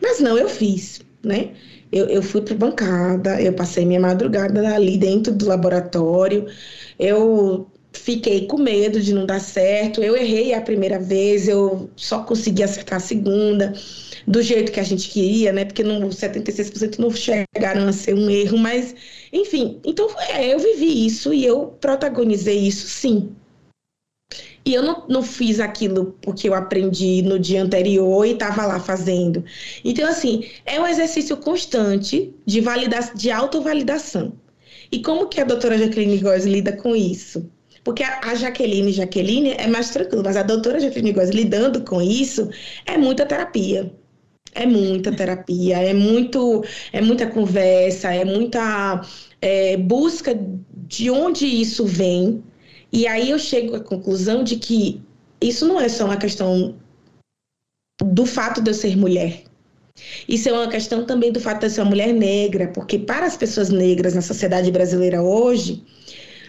Mas 0.00 0.20
não, 0.20 0.38
eu 0.38 0.48
fiz, 0.48 1.02
né? 1.22 1.50
Eu, 1.92 2.06
eu 2.06 2.22
fui 2.22 2.40
para 2.40 2.54
bancada, 2.54 3.42
eu 3.42 3.52
passei 3.52 3.84
minha 3.84 4.00
madrugada 4.00 4.74
ali 4.74 4.96
dentro 4.96 5.34
do 5.34 5.46
laboratório, 5.46 6.46
eu 6.98 7.70
fiquei 7.92 8.46
com 8.46 8.58
medo 8.58 9.00
de 9.00 9.12
não 9.12 9.26
dar 9.26 9.40
certo. 9.40 10.02
Eu 10.02 10.16
errei 10.16 10.54
a 10.54 10.60
primeira 10.60 10.98
vez, 10.98 11.48
eu 11.48 11.90
só 11.96 12.22
consegui 12.22 12.62
acertar 12.62 12.96
a 12.98 13.00
segunda. 13.00 13.72
do 14.26 14.42
jeito 14.42 14.72
que 14.72 14.80
a 14.80 14.84
gente 14.84 15.08
queria, 15.08 15.52
né? 15.52 15.64
Porque 15.64 15.82
não, 15.82 16.08
76% 16.08 16.98
não 16.98 17.10
chegaram 17.10 17.88
a 17.88 17.92
ser 17.92 18.14
um 18.14 18.30
erro, 18.30 18.58
mas, 18.58 18.94
enfim. 19.32 19.80
Então, 19.84 20.08
é, 20.18 20.52
eu 20.54 20.58
vivi 20.58 21.06
isso 21.06 21.32
e 21.32 21.44
eu 21.44 21.68
protagonizei 21.80 22.58
isso, 22.58 22.86
sim. 22.86 23.30
E 24.64 24.74
eu 24.74 24.82
não, 24.82 25.04
não 25.08 25.22
fiz 25.22 25.58
aquilo 25.58 26.16
porque 26.20 26.48
eu 26.48 26.54
aprendi 26.54 27.22
no 27.22 27.38
dia 27.38 27.62
anterior 27.62 28.26
e 28.26 28.32
estava 28.32 28.66
lá 28.66 28.78
fazendo. 28.78 29.44
Então, 29.84 30.08
assim, 30.08 30.44
é 30.66 30.80
um 30.80 30.86
exercício 30.86 31.36
constante 31.38 32.32
de, 32.46 32.62
de 33.16 33.30
autovalidação. 33.30 34.34
E 34.92 35.00
como 35.02 35.28
que 35.28 35.40
a 35.40 35.44
doutora 35.44 35.78
Jaqueline 35.78 36.18
Góes 36.18 36.44
lida 36.44 36.72
com 36.76 36.94
isso? 36.94 37.50
Porque 37.82 38.02
a 38.02 38.34
Jaqueline 38.34 38.92
Jaqueline 38.92 39.52
é 39.52 39.66
mais 39.66 39.90
tranquila, 39.90 40.22
mas 40.24 40.36
a 40.36 40.42
doutora 40.42 40.80
Jaqueline 40.80 41.12
Góes 41.12 41.30
lidando 41.30 41.82
com 41.82 42.00
isso 42.02 42.50
é 42.86 42.98
muita 42.98 43.24
terapia. 43.24 43.92
É 44.52 44.66
muita 44.66 45.12
terapia, 45.12 45.78
é 45.78 45.94
muito, 45.94 46.64
é 46.92 47.00
muita 47.00 47.26
conversa, 47.28 48.12
é 48.12 48.24
muita 48.24 49.00
é, 49.40 49.76
busca 49.76 50.38
de 50.88 51.08
onde 51.08 51.46
isso 51.46 51.86
vem, 51.86 52.42
e 52.92 53.06
aí 53.06 53.30
eu 53.30 53.38
chego 53.38 53.76
à 53.76 53.80
conclusão 53.80 54.42
de 54.42 54.56
que 54.56 55.00
isso 55.40 55.66
não 55.66 55.80
é 55.80 55.88
só 55.88 56.04
uma 56.04 56.16
questão 56.16 56.74
do 58.02 58.26
fato 58.26 58.60
de 58.60 58.70
eu 58.70 58.74
ser 58.74 58.96
mulher. 58.96 59.44
Isso 60.28 60.48
é 60.48 60.52
uma 60.52 60.68
questão 60.68 61.04
também 61.04 61.30
do 61.30 61.40
fato 61.40 61.60
de 61.60 61.66
eu 61.66 61.70
ser 61.70 61.82
uma 61.82 61.90
mulher 61.90 62.12
negra, 62.12 62.68
porque 62.68 62.98
para 62.98 63.26
as 63.26 63.36
pessoas 63.36 63.70
negras 63.70 64.14
na 64.14 64.22
sociedade 64.22 64.70
brasileira 64.70 65.22
hoje, 65.22 65.84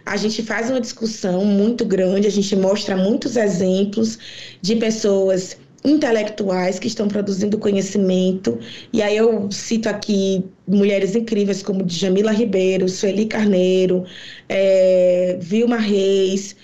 a 0.05 0.17
gente 0.17 0.41
faz 0.43 0.69
uma 0.69 0.81
discussão 0.81 1.45
muito 1.45 1.85
grande, 1.85 2.27
a 2.27 2.31
gente 2.31 2.55
mostra 2.55 2.97
muitos 2.97 3.35
exemplos 3.35 4.17
de 4.61 4.75
pessoas 4.75 5.57
intelectuais 5.83 6.77
que 6.79 6.87
estão 6.87 7.07
produzindo 7.07 7.57
conhecimento. 7.57 8.59
E 8.93 9.01
aí 9.01 9.17
eu 9.17 9.51
cito 9.51 9.89
aqui 9.89 10.43
mulheres 10.67 11.15
incríveis 11.15 11.63
como 11.63 11.87
Jamila 11.87 12.31
Ribeiro, 12.31 12.87
Sueli 12.87 13.25
Carneiro, 13.25 14.05
é, 14.47 15.37
Vilma 15.39 15.77
Reis. 15.77 16.55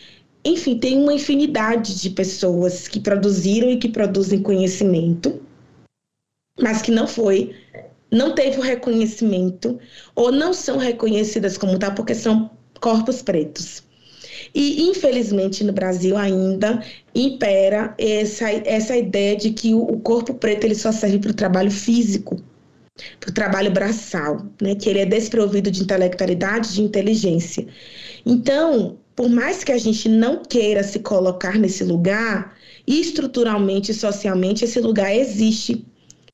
Enfim, 0.46 0.78
tem 0.78 0.98
uma 0.98 1.14
infinidade 1.14 2.00
de 2.00 2.10
pessoas 2.10 2.88
que 2.88 3.00
produziram 3.00 3.70
e 3.70 3.78
que 3.78 3.90
produzem 3.90 4.42
conhecimento, 4.42 5.42
mas 6.60 6.82
que 6.82 6.92
não 6.92 7.08
foi, 7.08 7.54
não 8.12 8.34
teve 8.34 8.58
o 8.58 8.62
reconhecimento 8.62 9.80
ou 10.16 10.32
não 10.32 10.54
são 10.54 10.78
reconhecidas 10.78 11.58
como 11.58 11.78
tal 11.78 11.94
porque 11.94 12.16
são 12.16 12.57
corpos 12.78 13.22
pretos. 13.22 13.84
E, 14.54 14.84
infelizmente, 14.90 15.64
no 15.64 15.74
Brasil 15.74 16.16
ainda 16.18 16.84
impera 17.14 17.94
essa, 17.98 18.50
essa 18.50 18.96
ideia 18.96 19.36
de 19.36 19.52
que 19.52 19.74
o 19.74 20.00
corpo 20.00 20.34
preto 20.34 20.64
ele 20.66 20.76
só 20.76 20.92
serve 20.92 21.20
para 21.20 21.32
o 21.32 21.34
trabalho 21.34 21.72
físico, 21.72 22.42
para 23.20 23.30
o 23.30 23.34
trabalho 23.34 23.72
braçal, 23.72 24.46
né? 24.62 24.76
que 24.76 24.90
ele 24.90 25.00
é 25.00 25.06
desprovido 25.06 25.70
de 25.70 25.84
intelectualidade, 25.84 26.74
de 26.74 26.82
inteligência. 26.82 27.68
Então, 28.26 28.98
por 29.16 29.30
mais 29.30 29.64
que 29.64 29.72
a 29.72 29.78
gente 29.78 30.08
não 30.08 30.44
queira 30.44 30.84
se 30.84 31.00
colocar 31.00 31.58
nesse 31.58 31.84
lugar, 31.84 32.56
estruturalmente 32.86 33.92
e 33.92 33.96
socialmente 33.96 34.64
esse 34.64 34.80
lugar 34.80 35.14
existe 35.14 35.86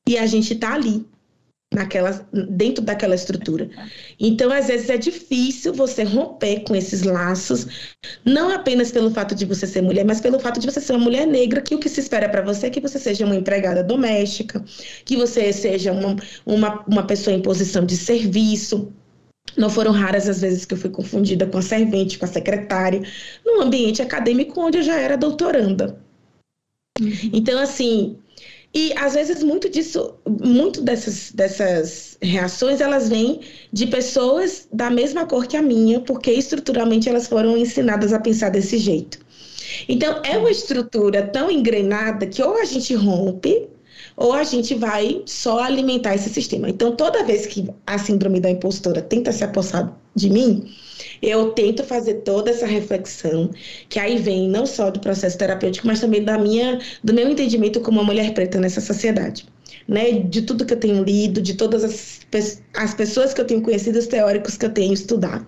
e 0.06 0.18
a 0.18 0.26
gente 0.26 0.52
está 0.52 0.74
ali 0.74 1.04
naquela, 1.74 2.26
dentro 2.32 2.82
daquela 2.82 3.14
estrutura. 3.14 3.68
Então, 4.18 4.50
às 4.50 4.68
vezes 4.68 4.88
é 4.88 4.96
difícil 4.96 5.72
você 5.74 6.04
romper 6.04 6.60
com 6.60 6.74
esses 6.74 7.02
laços, 7.02 7.66
não 8.24 8.50
apenas 8.50 8.92
pelo 8.92 9.10
fato 9.10 9.34
de 9.34 9.44
você 9.44 9.66
ser 9.66 9.82
mulher, 9.82 10.04
mas 10.04 10.20
pelo 10.20 10.38
fato 10.38 10.60
de 10.60 10.70
você 10.70 10.80
ser 10.80 10.92
uma 10.92 11.04
mulher 11.04 11.26
negra, 11.26 11.60
que 11.60 11.74
o 11.74 11.78
que 11.78 11.88
se 11.88 12.00
espera 12.00 12.28
para 12.28 12.42
você 12.42 12.66
é 12.66 12.70
que 12.70 12.80
você 12.80 12.98
seja 12.98 13.24
uma 13.26 13.36
empregada 13.36 13.82
doméstica, 13.82 14.64
que 15.04 15.16
você 15.16 15.52
seja 15.52 15.92
uma, 15.92 16.16
uma, 16.46 16.84
uma 16.86 17.02
pessoa 17.02 17.34
em 17.34 17.42
posição 17.42 17.84
de 17.84 17.96
serviço. 17.96 18.92
Não 19.56 19.68
foram 19.68 19.92
raras 19.92 20.28
as 20.28 20.40
vezes 20.40 20.64
que 20.64 20.74
eu 20.74 20.78
fui 20.78 20.90
confundida 20.90 21.46
com 21.46 21.58
a 21.58 21.62
servente, 21.62 22.18
com 22.18 22.24
a 22.24 22.28
secretária, 22.28 23.02
num 23.44 23.60
ambiente 23.60 24.00
acadêmico 24.00 24.60
onde 24.60 24.78
eu 24.78 24.82
já 24.82 24.98
era 24.98 25.16
doutoranda. 25.16 26.02
Uhum. 27.00 27.30
Então, 27.32 27.58
assim, 27.60 28.16
e 28.74 28.92
às 28.96 29.14
vezes 29.14 29.42
muito 29.42 29.70
disso, 29.70 30.14
muito 30.26 30.82
dessas, 30.82 31.30
dessas 31.30 32.18
reações, 32.20 32.80
elas 32.80 33.08
vêm 33.08 33.40
de 33.72 33.86
pessoas 33.86 34.66
da 34.72 34.90
mesma 34.90 35.24
cor 35.26 35.46
que 35.46 35.56
a 35.56 35.62
minha, 35.62 36.00
porque 36.00 36.32
estruturalmente 36.32 37.08
elas 37.08 37.28
foram 37.28 37.56
ensinadas 37.56 38.12
a 38.12 38.18
pensar 38.18 38.50
desse 38.50 38.76
jeito. 38.78 39.18
Então 39.88 40.20
é 40.24 40.36
uma 40.36 40.50
estrutura 40.50 41.22
tão 41.22 41.50
engrenada 41.50 42.26
que 42.26 42.42
ou 42.42 42.60
a 42.60 42.64
gente 42.64 42.94
rompe 42.94 43.68
ou 44.16 44.32
a 44.32 44.44
gente 44.44 44.74
vai 44.74 45.22
só 45.26 45.60
alimentar 45.60 46.14
esse 46.14 46.30
sistema. 46.30 46.68
Então 46.68 46.94
toda 46.94 47.24
vez 47.24 47.46
que 47.46 47.68
a 47.86 47.98
síndrome 47.98 48.40
da 48.40 48.50
impostora 48.50 49.02
tenta 49.02 49.32
se 49.32 49.44
apossar 49.44 49.96
de 50.14 50.30
mim, 50.30 50.72
eu 51.20 51.52
tento 51.52 51.82
fazer 51.84 52.14
toda 52.22 52.50
essa 52.50 52.66
reflexão, 52.66 53.50
que 53.88 53.98
aí 53.98 54.18
vem 54.18 54.48
não 54.48 54.66
só 54.66 54.90
do 54.90 55.00
processo 55.00 55.36
terapêutico, 55.38 55.86
mas 55.86 56.00
também 56.00 56.22
da 56.22 56.38
minha, 56.38 56.80
do 57.02 57.12
meu 57.12 57.28
entendimento 57.28 57.80
como 57.80 58.00
uma 58.00 58.06
mulher 58.06 58.32
preta 58.34 58.60
nessa 58.60 58.80
sociedade. 58.80 59.46
Né, 59.86 60.12
de 60.12 60.40
tudo 60.40 60.64
que 60.64 60.72
eu 60.72 60.80
tenho 60.80 61.04
lido, 61.04 61.42
de 61.42 61.54
todas 61.54 61.84
as, 61.84 62.20
as 62.74 62.94
pessoas 62.94 63.34
que 63.34 63.40
eu 63.42 63.44
tenho 63.44 63.60
conhecido, 63.60 63.98
os 63.98 64.06
teóricos 64.06 64.56
que 64.56 64.64
eu 64.64 64.70
tenho 64.70 64.94
estudado. 64.94 65.46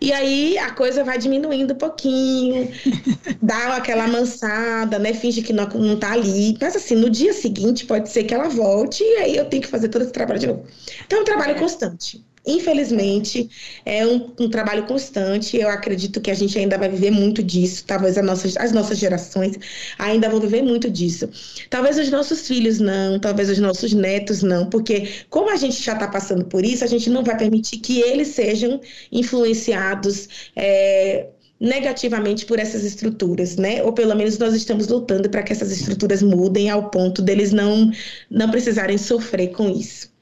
E 0.00 0.12
aí 0.12 0.58
a 0.58 0.70
coisa 0.70 1.04
vai 1.04 1.18
diminuindo 1.18 1.74
um 1.74 1.76
pouquinho, 1.76 2.70
dá 3.40 3.76
aquela 3.76 4.04
amansada, 4.04 4.98
né? 4.98 5.12
Finge 5.14 5.42
que 5.42 5.52
não, 5.52 5.66
não 5.68 5.98
tá 5.98 6.12
ali. 6.12 6.56
Mas 6.60 6.76
assim, 6.76 6.94
no 6.94 7.10
dia 7.10 7.32
seguinte 7.32 7.86
pode 7.86 8.08
ser 8.08 8.24
que 8.24 8.34
ela 8.34 8.48
volte 8.48 9.02
e 9.02 9.16
aí 9.16 9.36
eu 9.36 9.46
tenho 9.46 9.62
que 9.62 9.68
fazer 9.68 9.88
todo 9.88 10.02
esse 10.02 10.12
trabalho 10.12 10.40
de 10.40 10.46
novo. 10.46 10.64
Então 11.06 11.18
é 11.18 11.22
um 11.22 11.24
trabalho 11.24 11.56
constante. 11.56 12.24
Infelizmente, 12.46 13.48
é 13.86 14.06
um, 14.06 14.30
um, 14.38 14.50
trabalho 14.50 14.84
constante. 14.86 15.56
Eu 15.56 15.68
acredito 15.68 16.20
que 16.20 16.30
a 16.30 16.34
gente 16.34 16.58
ainda 16.58 16.76
vai 16.76 16.90
viver 16.90 17.10
muito 17.10 17.42
disso. 17.42 17.84
Talvez 17.86 18.18
as 18.18 18.24
nossas, 18.24 18.56
as 18.58 18.70
nossas 18.70 18.98
gerações 18.98 19.56
ainda 19.98 20.28
vão 20.28 20.40
viver 20.40 20.62
muito 20.62 20.90
disso. 20.90 21.28
Talvez 21.70 21.98
os 21.98 22.10
nossos 22.10 22.46
filhos 22.46 22.78
não, 22.78 23.18
talvez 23.18 23.48
os 23.48 23.58
nossos 23.58 23.94
netos 23.94 24.42
não, 24.42 24.68
porque 24.68 25.08
como 25.30 25.50
a 25.50 25.56
gente 25.56 25.82
já 25.82 25.94
está 25.94 26.06
passando 26.06 26.44
por 26.44 26.64
isso, 26.64 26.84
a 26.84 26.86
gente 26.86 27.08
não 27.08 27.24
vai 27.24 27.36
permitir 27.36 27.78
que 27.78 28.00
eles 28.00 28.28
sejam 28.28 28.80
influenciados. 29.10 30.28
É, 30.54 31.28
negativamente 31.58 32.44
por 32.44 32.58
essas 32.58 32.84
estruturas, 32.84 33.56
né? 33.56 33.82
Ou 33.82 33.92
pelo 33.92 34.14
menos 34.14 34.36
nós 34.38 34.54
estamos 34.54 34.88
lutando 34.88 35.30
para 35.30 35.42
que 35.42 35.52
essas 35.52 35.70
estruturas 35.70 36.20
mudem 36.20 36.68
ao 36.68 36.90
ponto 36.90 37.22
deles 37.22 37.52
não 37.52 37.90
não 38.28 38.50
precisarem 38.50 38.98
sofrer 38.98 39.52
com 39.52 39.70
isso 39.70 40.13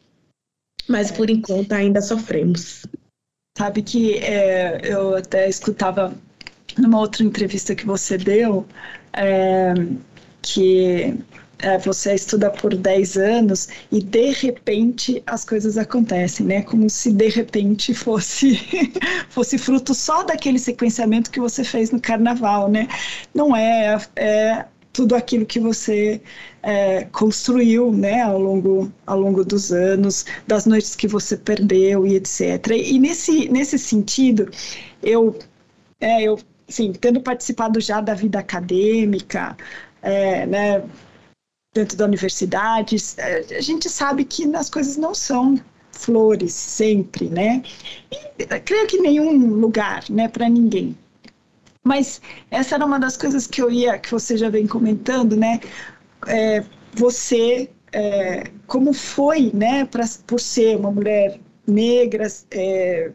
mas 0.88 1.10
por 1.10 1.30
enquanto 1.30 1.72
ainda 1.72 2.00
sofremos. 2.00 2.84
Sabe 3.56 3.82
que 3.82 4.14
é, 4.18 4.80
eu 4.82 5.16
até 5.16 5.48
escutava 5.48 6.14
numa 6.78 6.98
outra 6.98 7.22
entrevista 7.22 7.74
que 7.74 7.84
você 7.84 8.16
deu 8.16 8.66
é, 9.12 9.74
que 10.40 11.14
é, 11.62 11.78
você 11.78 12.14
estuda 12.14 12.50
por 12.50 12.74
10 12.74 13.16
anos 13.16 13.68
e 13.90 14.02
de 14.02 14.32
repente 14.32 15.22
as 15.26 15.44
coisas 15.44 15.78
acontecem, 15.78 16.44
né? 16.44 16.62
Como 16.62 16.90
se 16.90 17.12
de 17.12 17.28
repente 17.28 17.94
fosse 17.94 18.58
fosse 19.30 19.56
fruto 19.56 19.94
só 19.94 20.24
daquele 20.24 20.58
sequenciamento 20.58 21.30
que 21.30 21.40
você 21.40 21.62
fez 21.62 21.90
no 21.90 22.00
carnaval, 22.00 22.68
né? 22.68 22.88
Não 23.32 23.54
é, 23.54 23.96
é 24.16 24.64
tudo 24.92 25.14
aquilo 25.14 25.46
que 25.46 25.58
você 25.58 26.20
é, 26.62 27.04
construiu 27.06 27.92
né, 27.92 28.22
ao, 28.22 28.38
longo, 28.38 28.92
ao 29.06 29.18
longo 29.18 29.44
dos 29.44 29.72
anos, 29.72 30.26
das 30.46 30.66
noites 30.66 30.94
que 30.94 31.08
você 31.08 31.36
perdeu 31.36 32.06
e 32.06 32.16
etc. 32.16 32.68
E 32.74 32.98
nesse, 32.98 33.48
nesse 33.48 33.78
sentido, 33.78 34.50
eu, 35.02 35.38
é, 36.00 36.22
eu 36.22 36.38
assim, 36.68 36.92
tendo 36.92 37.20
participado 37.20 37.80
já 37.80 38.00
da 38.00 38.14
vida 38.14 38.38
acadêmica, 38.38 39.56
é, 40.02 40.46
né, 40.46 40.84
dentro 41.74 41.96
da 41.96 42.04
universidade, 42.04 42.96
é, 43.16 43.56
a 43.56 43.60
gente 43.60 43.88
sabe 43.88 44.24
que 44.24 44.44
as 44.54 44.68
coisas 44.68 44.96
não 44.96 45.14
são 45.14 45.58
flores 45.90 46.52
sempre, 46.52 47.28
né? 47.28 47.62
E, 48.10 48.60
creio 48.60 48.86
que 48.86 48.98
nenhum 48.98 49.54
lugar, 49.54 50.04
né, 50.10 50.28
para 50.28 50.48
ninguém. 50.48 50.96
Mas 51.84 52.20
essa 52.50 52.76
era 52.76 52.86
uma 52.86 52.98
das 52.98 53.16
coisas 53.16 53.46
que 53.46 53.60
eu 53.60 53.70
ia, 53.70 53.98
que 53.98 54.10
você 54.10 54.36
já 54.36 54.48
vem 54.48 54.66
comentando, 54.66 55.36
né? 55.36 55.60
É, 56.26 56.64
você, 56.94 57.70
é, 57.92 58.44
como 58.66 58.92
foi, 58.92 59.50
né, 59.52 59.84
pra, 59.84 60.04
por 60.26 60.40
ser 60.40 60.76
uma 60.76 60.90
mulher 60.90 61.40
negra, 61.66 62.26
é, 62.50 63.10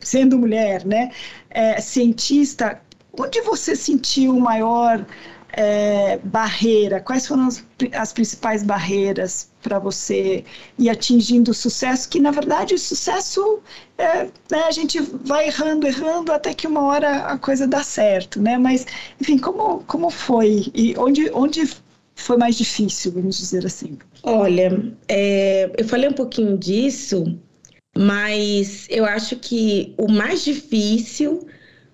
sendo 0.00 0.38
mulher, 0.38 0.84
né, 0.84 1.12
é, 1.48 1.80
cientista, 1.80 2.80
onde 3.18 3.40
você 3.42 3.76
sentiu 3.76 4.38
maior 4.38 5.04
é, 5.52 6.18
barreira? 6.18 7.00
Quais 7.00 7.26
foram 7.26 7.46
as, 7.46 7.64
as 7.92 8.12
principais 8.12 8.62
barreiras 8.62 9.50
para 9.62 9.78
você 9.78 10.44
ir 10.78 10.88
atingindo 10.88 11.50
o 11.50 11.54
sucesso? 11.54 12.08
Que 12.08 12.20
na 12.20 12.30
verdade 12.30 12.74
o 12.74 12.78
sucesso 12.78 13.60
é, 13.98 14.24
né, 14.50 14.64
a 14.66 14.70
gente 14.70 15.00
vai 15.00 15.46
errando, 15.48 15.86
errando 15.86 16.32
até 16.32 16.54
que 16.54 16.66
uma 16.66 16.82
hora 16.82 17.26
a 17.26 17.38
coisa 17.38 17.66
dá 17.66 17.82
certo, 17.82 18.40
né? 18.40 18.58
Mas 18.58 18.86
enfim, 19.20 19.38
como 19.38 19.82
como 19.86 20.10
foi 20.10 20.70
e 20.74 20.94
onde 20.98 21.30
onde 21.32 21.68
foi 22.14 22.36
mais 22.36 22.56
difícil, 22.56 23.12
vamos 23.12 23.38
dizer 23.38 23.64
assim? 23.64 23.98
Olha, 24.22 24.92
é, 25.08 25.70
eu 25.76 25.84
falei 25.86 26.08
um 26.08 26.12
pouquinho 26.12 26.56
disso, 26.56 27.38
mas 27.96 28.86
eu 28.90 29.04
acho 29.04 29.36
que 29.36 29.94
o 29.96 30.10
mais 30.10 30.44
difícil 30.44 31.46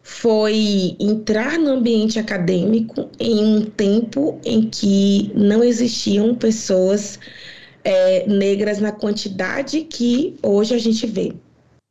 foi 0.08 0.94
entrar 1.00 1.58
no 1.58 1.72
ambiente 1.72 2.16
acadêmico 2.16 3.10
em 3.18 3.44
um 3.44 3.64
tempo 3.64 4.40
em 4.44 4.62
que 4.70 5.32
não 5.34 5.64
existiam 5.64 6.32
pessoas 6.32 7.18
é, 7.82 8.24
negras 8.28 8.78
na 8.78 8.92
quantidade 8.92 9.80
que 9.82 10.36
hoje 10.44 10.74
a 10.74 10.78
gente 10.78 11.08
vê, 11.08 11.32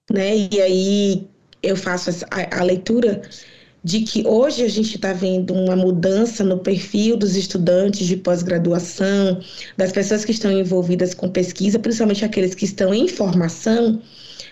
né? 0.09 0.47
E 0.49 0.61
aí 0.61 1.27
eu 1.61 1.75
faço 1.75 2.09
a, 2.31 2.61
a 2.61 2.63
leitura 2.63 3.21
de 3.83 3.99
que 3.99 4.25
hoje 4.25 4.63
a 4.63 4.69
gente 4.69 4.95
está 4.95 5.11
vendo 5.11 5.53
uma 5.53 5.75
mudança 5.75 6.41
no 6.41 6.59
perfil 6.59 7.17
dos 7.17 7.35
estudantes 7.35 8.07
de 8.07 8.15
pós-graduação, 8.15 9.41
das 9.75 9.91
pessoas 9.91 10.23
que 10.23 10.31
estão 10.31 10.49
envolvidas 10.53 11.13
com 11.13 11.29
pesquisa, 11.29 11.77
principalmente 11.79 12.23
aqueles 12.23 12.55
que 12.55 12.63
estão 12.63 12.93
em 12.93 13.09
formação, 13.09 14.01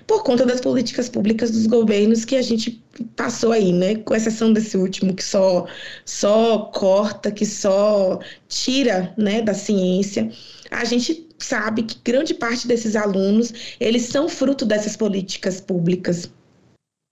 por 0.06 0.24
conta 0.24 0.46
das 0.46 0.62
políticas 0.62 1.10
públicas 1.10 1.52
dos 1.52 1.68
governos 1.68 2.26
que 2.26 2.36
a 2.36 2.42
gente 2.42 2.84
passou 3.16 3.52
aí, 3.52 3.72
né? 3.72 3.96
Com 3.96 4.16
exceção 4.16 4.52
desse 4.52 4.78
último 4.78 5.14
que 5.14 5.24
só 5.24 5.66
só 6.06 6.60
corta, 6.74 7.32
que 7.32 7.46
só 7.46 8.20
tira, 8.48 9.14
né, 9.18 9.42
da 9.42 9.54
ciência. 9.54 10.32
A 10.72 10.86
gente 10.86 11.28
sabe 11.38 11.84
que 11.84 11.98
grande 12.04 12.34
parte 12.34 12.68
desses 12.68 12.96
alunos, 12.96 13.54
eles 13.80 14.04
são 14.04 14.28
fruto 14.30 14.66
dessas 14.66 14.96
políticas 14.96 15.62
públicas. 15.62 16.30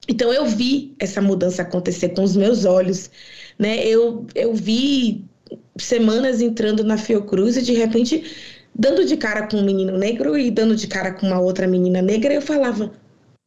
Então 0.07 0.33
eu 0.33 0.45
vi 0.45 0.95
essa 0.99 1.21
mudança 1.21 1.61
acontecer 1.61 2.09
com 2.09 2.23
os 2.23 2.35
meus 2.35 2.65
olhos, 2.65 3.09
né? 3.57 3.85
Eu, 3.85 4.25
eu 4.33 4.53
vi 4.53 5.23
semanas 5.77 6.41
entrando 6.41 6.83
na 6.83 6.97
Fiocruz 6.97 7.57
e 7.57 7.61
de 7.61 7.73
repente 7.73 8.23
dando 8.73 9.05
de 9.05 9.17
cara 9.17 9.47
com 9.47 9.57
um 9.57 9.65
menino 9.65 9.97
negro 9.97 10.37
e 10.37 10.49
dando 10.51 10.75
de 10.75 10.87
cara 10.87 11.13
com 11.13 11.27
uma 11.27 11.39
outra 11.39 11.67
menina 11.67 12.01
negra, 12.01 12.33
eu 12.33 12.41
falava: 12.41 12.91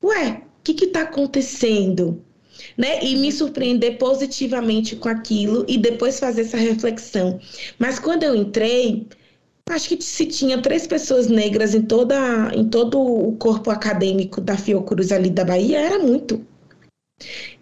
"Ué, 0.03 0.43
o 0.61 0.63
que 0.63 0.75
que 0.75 0.87
tá 0.89 1.03
acontecendo?" 1.03 2.23
Né? 2.79 3.03
E 3.05 3.17
me 3.17 3.33
surpreender 3.33 3.99
positivamente 3.99 4.95
com 4.97 5.09
aquilo 5.09 5.65
e 5.69 5.77
depois 5.77 6.21
fazer 6.21 6.43
essa 6.43 6.57
reflexão. 6.57 7.41
Mas 7.79 7.99
quando 7.99 8.23
eu 8.23 8.35
entrei, 8.35 9.09
acho 9.71 9.89
que 9.89 10.03
se 10.03 10.27
tinha 10.27 10.61
três 10.63 10.87
pessoas 10.87 11.27
negras 11.27 11.75
em, 11.75 11.83
toda, 11.83 12.53
em 12.55 12.69
todo 12.69 13.01
o 13.01 13.33
corpo 13.37 13.71
acadêmico 13.71 14.41
da 14.41 14.57
Fiocruz 14.57 15.11
ali 15.11 15.31
da 15.31 15.45
Bahia, 15.45 15.81
era 15.81 15.99
muito. 15.99 16.47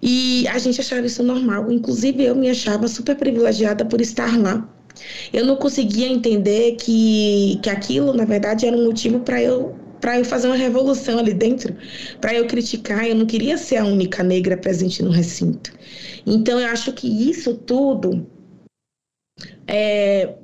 E 0.00 0.46
a 0.48 0.58
gente 0.58 0.80
achava 0.80 1.06
isso 1.06 1.22
normal. 1.22 1.70
Inclusive, 1.70 2.24
eu 2.24 2.34
me 2.34 2.50
achava 2.50 2.88
super 2.88 3.16
privilegiada 3.16 3.84
por 3.84 4.00
estar 4.00 4.38
lá. 4.38 4.68
Eu 5.32 5.44
não 5.44 5.56
conseguia 5.56 6.08
entender 6.08 6.76
que, 6.76 7.58
que 7.62 7.70
aquilo, 7.70 8.12
na 8.12 8.24
verdade, 8.24 8.66
era 8.66 8.76
um 8.76 8.84
motivo 8.84 9.20
para 9.20 9.42
eu 9.42 9.76
para 10.00 10.18
eu 10.18 10.24
fazer 10.24 10.48
uma 10.48 10.56
revolução 10.56 11.20
ali 11.20 11.32
dentro, 11.32 11.76
para 12.20 12.34
eu 12.34 12.44
criticar. 12.48 13.06
Eu 13.06 13.14
não 13.14 13.24
queria 13.24 13.56
ser 13.56 13.76
a 13.76 13.84
única 13.84 14.24
negra 14.24 14.56
presente 14.56 15.00
no 15.00 15.10
recinto. 15.10 15.72
Então, 16.26 16.58
eu 16.58 16.66
acho 16.66 16.92
que 16.92 17.06
isso 17.06 17.54
tudo 17.54 18.26
é, 19.64 20.34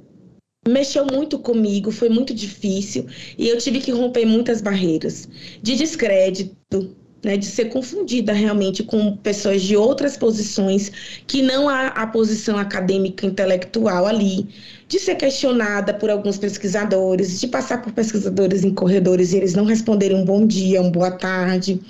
mexeu 0.68 1.04
muito 1.06 1.38
comigo, 1.38 1.90
foi 1.90 2.08
muito 2.08 2.34
difícil 2.34 3.06
e 3.36 3.48
eu 3.48 3.58
tive 3.58 3.80
que 3.80 3.90
romper 3.90 4.24
muitas 4.24 4.60
barreiras 4.60 5.28
de 5.62 5.74
descrédito, 5.76 6.96
né, 7.22 7.36
de 7.36 7.46
ser 7.46 7.66
confundida 7.66 8.32
realmente 8.32 8.82
com 8.82 9.16
pessoas 9.16 9.62
de 9.62 9.76
outras 9.76 10.16
posições 10.16 11.20
que 11.26 11.42
não 11.42 11.68
há 11.68 11.88
a 11.88 12.06
posição 12.06 12.56
acadêmica 12.56 13.26
intelectual 13.26 14.06
ali, 14.06 14.48
de 14.86 14.98
ser 14.98 15.16
questionada 15.16 15.92
por 15.92 16.10
alguns 16.10 16.38
pesquisadores, 16.38 17.40
de 17.40 17.48
passar 17.48 17.82
por 17.82 17.92
pesquisadores 17.92 18.64
em 18.64 18.72
corredores 18.72 19.32
e 19.32 19.36
eles 19.36 19.54
não 19.54 19.64
responderem 19.64 20.16
um 20.16 20.24
bom 20.24 20.46
dia, 20.46 20.80
uma 20.80 20.90
boa 20.90 21.10
tarde, 21.10 21.80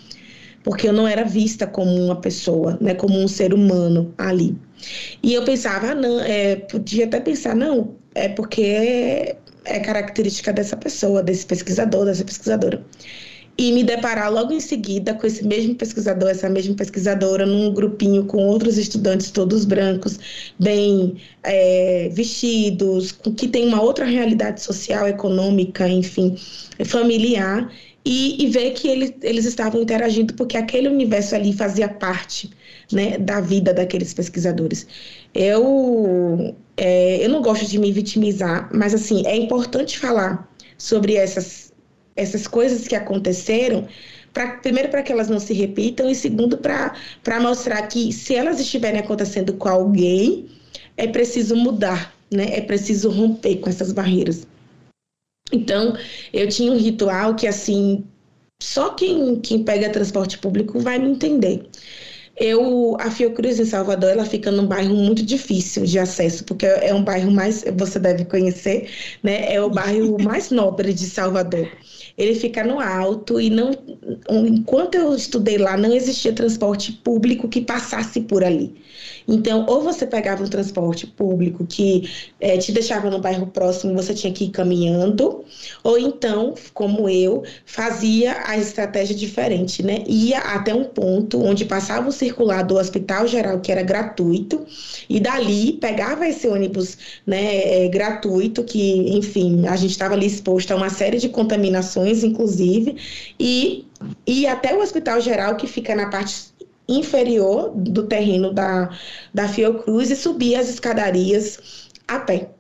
porque 0.64 0.89
eu 0.89 0.93
não 0.93 1.07
era 1.07 1.24
vista 1.24 1.66
como 1.66 1.91
uma 1.91 2.16
pessoa, 2.16 2.79
né, 2.81 2.95
como 2.95 3.18
um 3.18 3.29
ser 3.29 3.53
humano 3.53 4.12
ali. 4.16 4.57
E 5.22 5.35
eu 5.35 5.45
pensava, 5.45 5.89
ah, 5.89 5.95
não, 5.95 6.20
é, 6.20 6.57
podia 6.57 7.05
até 7.05 7.20
pensar, 7.20 7.55
não, 7.55 7.97
é 8.14 8.29
porque 8.29 8.62
é, 8.62 9.37
é 9.64 9.81
característica 9.81 10.53
dessa 10.53 10.76
pessoa, 10.76 11.22
desse 11.22 11.45
pesquisador, 11.45 12.07
dessa 12.07 12.24
pesquisadora 12.24 12.83
e 13.59 13.72
me 13.72 13.82
deparar 13.82 14.32
logo 14.32 14.52
em 14.52 14.61
seguida 14.61 15.12
com 15.14 15.26
esse 15.26 15.44
mesmo 15.44 15.74
pesquisador, 15.74 16.28
essa 16.28 16.48
mesma 16.48 16.76
pesquisadora, 16.76 17.44
num 17.44 17.74
grupinho 17.74 18.24
com 18.24 18.46
outros 18.46 18.78
estudantes 18.78 19.32
todos 19.32 19.64
brancos, 19.64 20.16
bem 20.56 21.16
é, 21.42 22.09
vestidos, 22.12 23.11
que 23.11 23.48
tem 23.48 23.66
uma 23.66 23.82
outra 23.82 24.04
realidade 24.04 24.62
social, 24.62 25.09
econômica, 25.09 25.88
enfim, 25.88 26.36
familiar, 26.84 27.68
e, 28.04 28.44
e 28.44 28.46
ver 28.48 28.70
que 28.74 28.86
eles, 28.86 29.12
eles 29.22 29.44
estavam 29.44 29.82
interagindo 29.82 30.32
porque 30.34 30.56
aquele 30.56 30.88
universo 30.88 31.34
ali 31.34 31.52
fazia 31.52 31.88
parte 31.88 32.50
né, 32.92 33.18
da 33.18 33.40
vida 33.40 33.74
daqueles 33.74 34.14
pesquisadores. 34.14 34.86
Eu, 35.34 36.54
é, 36.76 37.24
eu 37.24 37.28
não 37.28 37.42
gosto 37.42 37.66
de 37.66 37.76
me 37.76 37.90
vitimizar, 37.90 38.70
mas 38.72 38.94
assim, 38.94 39.26
é 39.26 39.36
importante 39.36 39.98
falar 39.98 40.48
sobre 40.78 41.16
essas 41.16 41.68
essas 42.19 42.47
coisas 42.47 42.89
que 42.89 42.97
aconteceram, 42.97 43.87
pra, 44.33 44.57
primeiro 44.59 44.89
para 44.89 45.03
que 45.03 45.12
elas 45.12 45.29
não 45.29 45.39
se 45.39 45.55
repitam 45.55 46.11
e 46.11 46.14
segundo 46.14 46.59
para 46.59 47.41
mostrar 47.41 47.83
que 47.83 48.12
se 48.12 48.35
elas 48.35 48.61
estiverem 48.61 49.01
acontecendo 49.01 49.55
com 49.55 49.69
alguém, 49.69 50.49
é 50.97 51.07
preciso 51.07 51.57
mudar, 51.57 52.14
né? 52.31 52.47
É 52.51 52.61
preciso 52.61 53.11
romper 53.11 53.57
com 53.57 53.71
essas 53.71 53.93
barreiras. 53.93 54.47
Então, 55.53 55.97
eu 56.33 56.49
tinha 56.49 56.73
um 56.73 56.77
ritual 56.77 57.35
que 57.35 57.47
assim, 57.47 58.05
só 58.61 58.91
quem, 58.91 59.37
quem 59.41 59.62
pega 59.62 59.89
transporte 59.89 60.39
público 60.39 60.79
vai 60.79 60.99
me 60.99 61.09
entender. 61.09 61.66
Eu, 62.37 62.97
a 63.01 63.11
Fiocruz 63.11 63.59
em 63.59 63.64
Salvador, 63.64 64.11
ela 64.11 64.25
fica 64.25 64.51
num 64.53 64.66
bairro 64.66 64.95
muito 64.95 65.25
difícil 65.25 65.85
de 65.85 65.99
acesso, 65.99 66.45
porque 66.45 66.66
é 66.66 66.95
um 66.95 67.03
bairro 67.03 67.33
mais, 67.33 67.64
você 67.77 67.99
deve 67.99 68.25
conhecer, 68.27 68.89
né? 69.23 69.53
É 69.53 69.61
o 69.61 69.71
bairro 69.71 70.16
mais 70.23 70.51
nobre 70.51 70.93
de 70.93 71.07
Salvador 71.07 71.69
ele 72.19 72.35
fica 72.35 72.64
no 72.64 72.81
alto 72.81 73.41
e 73.41 73.49
não 73.49 73.71
enquanto 74.29 74.97
eu 74.97 75.14
estudei 75.14 75.57
lá 75.57 75.77
não 75.77 75.95
existia 75.95 76.33
transporte 76.33 76.93
público 76.93 77.49
que 77.49 77.61
passasse 77.61 78.21
por 78.21 78.43
ali. 78.43 78.75
Então, 79.29 79.66
ou 79.69 79.83
você 79.83 80.07
pegava 80.07 80.43
um 80.43 80.49
transporte 80.49 81.07
público 81.07 81.66
que 81.66 82.09
é, 82.41 82.57
te 82.57 82.73
deixava 82.73 83.11
no 83.11 83.19
bairro 83.19 83.47
próximo, 83.47 83.93
você 83.93 84.14
tinha 84.14 84.33
que 84.33 84.45
ir 84.45 84.49
caminhando, 84.49 85.45
ou 85.85 85.99
então, 85.99 86.55
como 86.73 87.11
eu, 87.11 87.45
fazia 87.66 88.39
a 88.47 88.57
estratégia 88.57 89.14
diferente, 89.14 89.83
né? 89.83 90.03
Ia 90.07 90.39
até 90.39 90.75
um 90.75 90.85
ponto 90.85 91.43
onde 91.45 91.66
passava 91.66 92.09
o 92.09 92.12
circular 92.12 92.62
do 92.62 92.77
Hospital 92.77 93.27
Geral, 93.27 93.61
que 93.61 93.71
era 93.71 93.83
gratuito, 93.83 94.66
e 95.11 95.21
dali 95.21 95.75
pegava 95.75 96.27
esse 96.27 96.49
ônibus 96.49 96.97
né, 97.27 97.85
é, 97.85 97.89
gratuito, 97.89 98.64
que, 98.64 99.14
enfim, 99.14 99.66
a 99.66 99.77
gente 99.77 99.91
estava 99.91 100.14
ali 100.14 100.27
exposto 100.27 100.73
a 100.73 100.77
uma 100.77 100.89
série 100.89 101.19
de 101.19 101.29
contaminações, 101.29 102.07
inclusive, 102.24 102.96
e 103.38 103.86
ia 104.26 104.52
até 104.52 104.74
o 104.74 104.80
Hospital 104.80 105.20
Geral, 105.20 105.56
que 105.56 105.66
fica 105.66 105.94
na 105.94 106.09
parte 106.09 106.48
inferior 106.88 107.70
do 107.74 108.06
terreno 108.06 108.52
da, 108.52 108.90
da 109.32 109.46
Fiocruz 109.46 110.11
e 110.11 110.16
subir 110.16 110.54
as 110.54 110.68
escadarias 110.68 111.88
a 112.06 112.18
pé. 112.18 112.50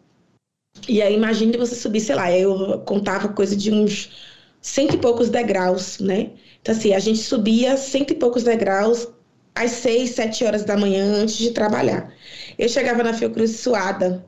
E 0.86 1.00
aí 1.00 1.14
imagine 1.14 1.56
você 1.56 1.74
subir, 1.74 2.00
sei 2.00 2.14
lá, 2.14 2.30
eu 2.30 2.78
contava 2.80 3.28
coisa 3.28 3.56
de 3.56 3.72
uns 3.72 4.10
cento 4.60 4.94
e 4.94 4.98
poucos 4.98 5.30
degraus, 5.30 5.98
né? 5.98 6.30
Então 6.60 6.74
assim, 6.74 6.92
a 6.92 6.98
gente 6.98 7.20
subia 7.20 7.76
cento 7.76 8.12
e 8.12 8.16
poucos 8.16 8.42
degraus 8.42 9.08
às 9.54 9.70
seis, 9.70 10.10
sete 10.10 10.44
horas 10.44 10.64
da 10.64 10.76
manhã 10.76 11.04
antes 11.04 11.36
de 11.36 11.50
trabalhar. 11.52 12.12
Eu 12.58 12.68
chegava 12.68 13.02
na 13.02 13.14
Fiocruz 13.14 13.58
suada 13.60 14.24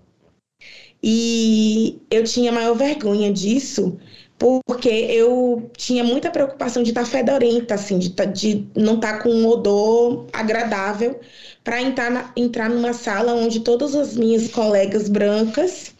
e 1.02 2.00
eu 2.10 2.24
tinha 2.24 2.50
maior 2.50 2.74
vergonha 2.74 3.32
disso, 3.32 3.98
porque 4.41 4.88
eu 4.88 5.70
tinha 5.76 6.03
muita 6.03 6.30
preocupação 6.30 6.82
de 6.82 6.91
estar 6.91 7.03
tá 7.03 7.07
fedorenta, 7.07 7.74
assim, 7.74 7.99
de, 7.99 8.11
tá, 8.11 8.24
de 8.24 8.66
não 8.74 8.95
estar 8.95 9.18
tá 9.18 9.22
com 9.22 9.28
um 9.28 9.47
odor 9.47 10.26
agradável, 10.32 11.20
para 11.62 11.82
entrar, 11.82 12.32
entrar 12.34 12.70
numa 12.70 12.95
sala 12.95 13.34
onde 13.34 13.61
todas 13.61 13.95
as 13.95 14.16
minhas 14.16 14.49
colegas 14.49 15.11
brancas 15.11 15.95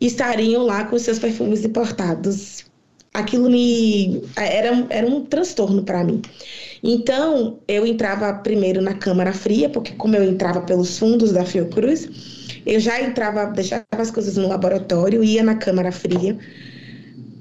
estariam 0.00 0.64
lá 0.64 0.84
com 0.84 0.98
seus 0.98 1.20
perfumes 1.20 1.64
importados. 1.64 2.64
Aquilo 3.14 3.48
me 3.48 4.20
era, 4.34 4.86
era 4.90 5.06
um 5.06 5.24
transtorno 5.24 5.84
para 5.84 6.02
mim. 6.02 6.20
Então, 6.82 7.60
eu 7.68 7.86
entrava 7.86 8.32
primeiro 8.34 8.82
na 8.82 8.94
câmara 8.94 9.32
fria, 9.32 9.68
porque 9.70 9.92
como 9.92 10.16
eu 10.16 10.24
entrava 10.24 10.60
pelos 10.60 10.98
fundos 10.98 11.32
da 11.32 11.44
Fiocruz, 11.44 12.08
eu 12.66 12.80
já 12.80 13.00
entrava, 13.00 13.46
deixava 13.46 13.86
as 13.92 14.10
coisas 14.10 14.36
no 14.36 14.48
laboratório, 14.48 15.22
ia 15.22 15.42
na 15.42 15.54
câmara 15.54 15.92
fria, 15.92 16.36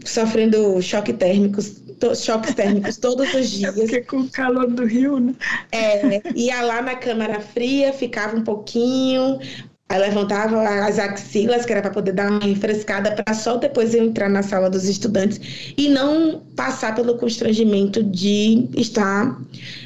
sofrendo 0.05 0.81
choque 0.81 1.13
térmicos, 1.13 1.81
choques 2.15 2.53
térmicos 2.53 2.97
todos 2.97 3.33
os 3.33 3.49
dias. 3.51 3.75
porque 3.75 4.01
com 4.01 4.21
o 4.21 4.29
calor 4.29 4.67
do 4.67 4.85
Rio, 4.85 5.19
né? 5.19 5.35
É, 5.71 6.21
ia 6.35 6.61
lá 6.61 6.81
na 6.81 6.95
câmara 6.95 7.39
fria, 7.41 7.91
ficava 7.91 8.37
um 8.37 8.43
pouquinho, 8.43 9.39
Aí 9.87 9.99
levantava 9.99 10.63
as 10.63 10.97
axilas, 10.97 11.63
que 11.63 11.71
era 11.71 11.81
para 11.81 11.91
poder 11.91 12.11
dar 12.13 12.31
uma 12.31 12.39
refrescada, 12.39 13.11
para 13.11 13.35
só 13.35 13.55
depois 13.57 13.93
eu 13.93 14.03
entrar 14.03 14.27
na 14.27 14.41
sala 14.41 14.67
dos 14.67 14.85
estudantes 14.85 15.73
e 15.77 15.87
não 15.89 16.41
passar 16.55 16.95
pelo 16.95 17.17
constrangimento 17.19 18.03
de 18.03 18.67
estar 18.75 19.39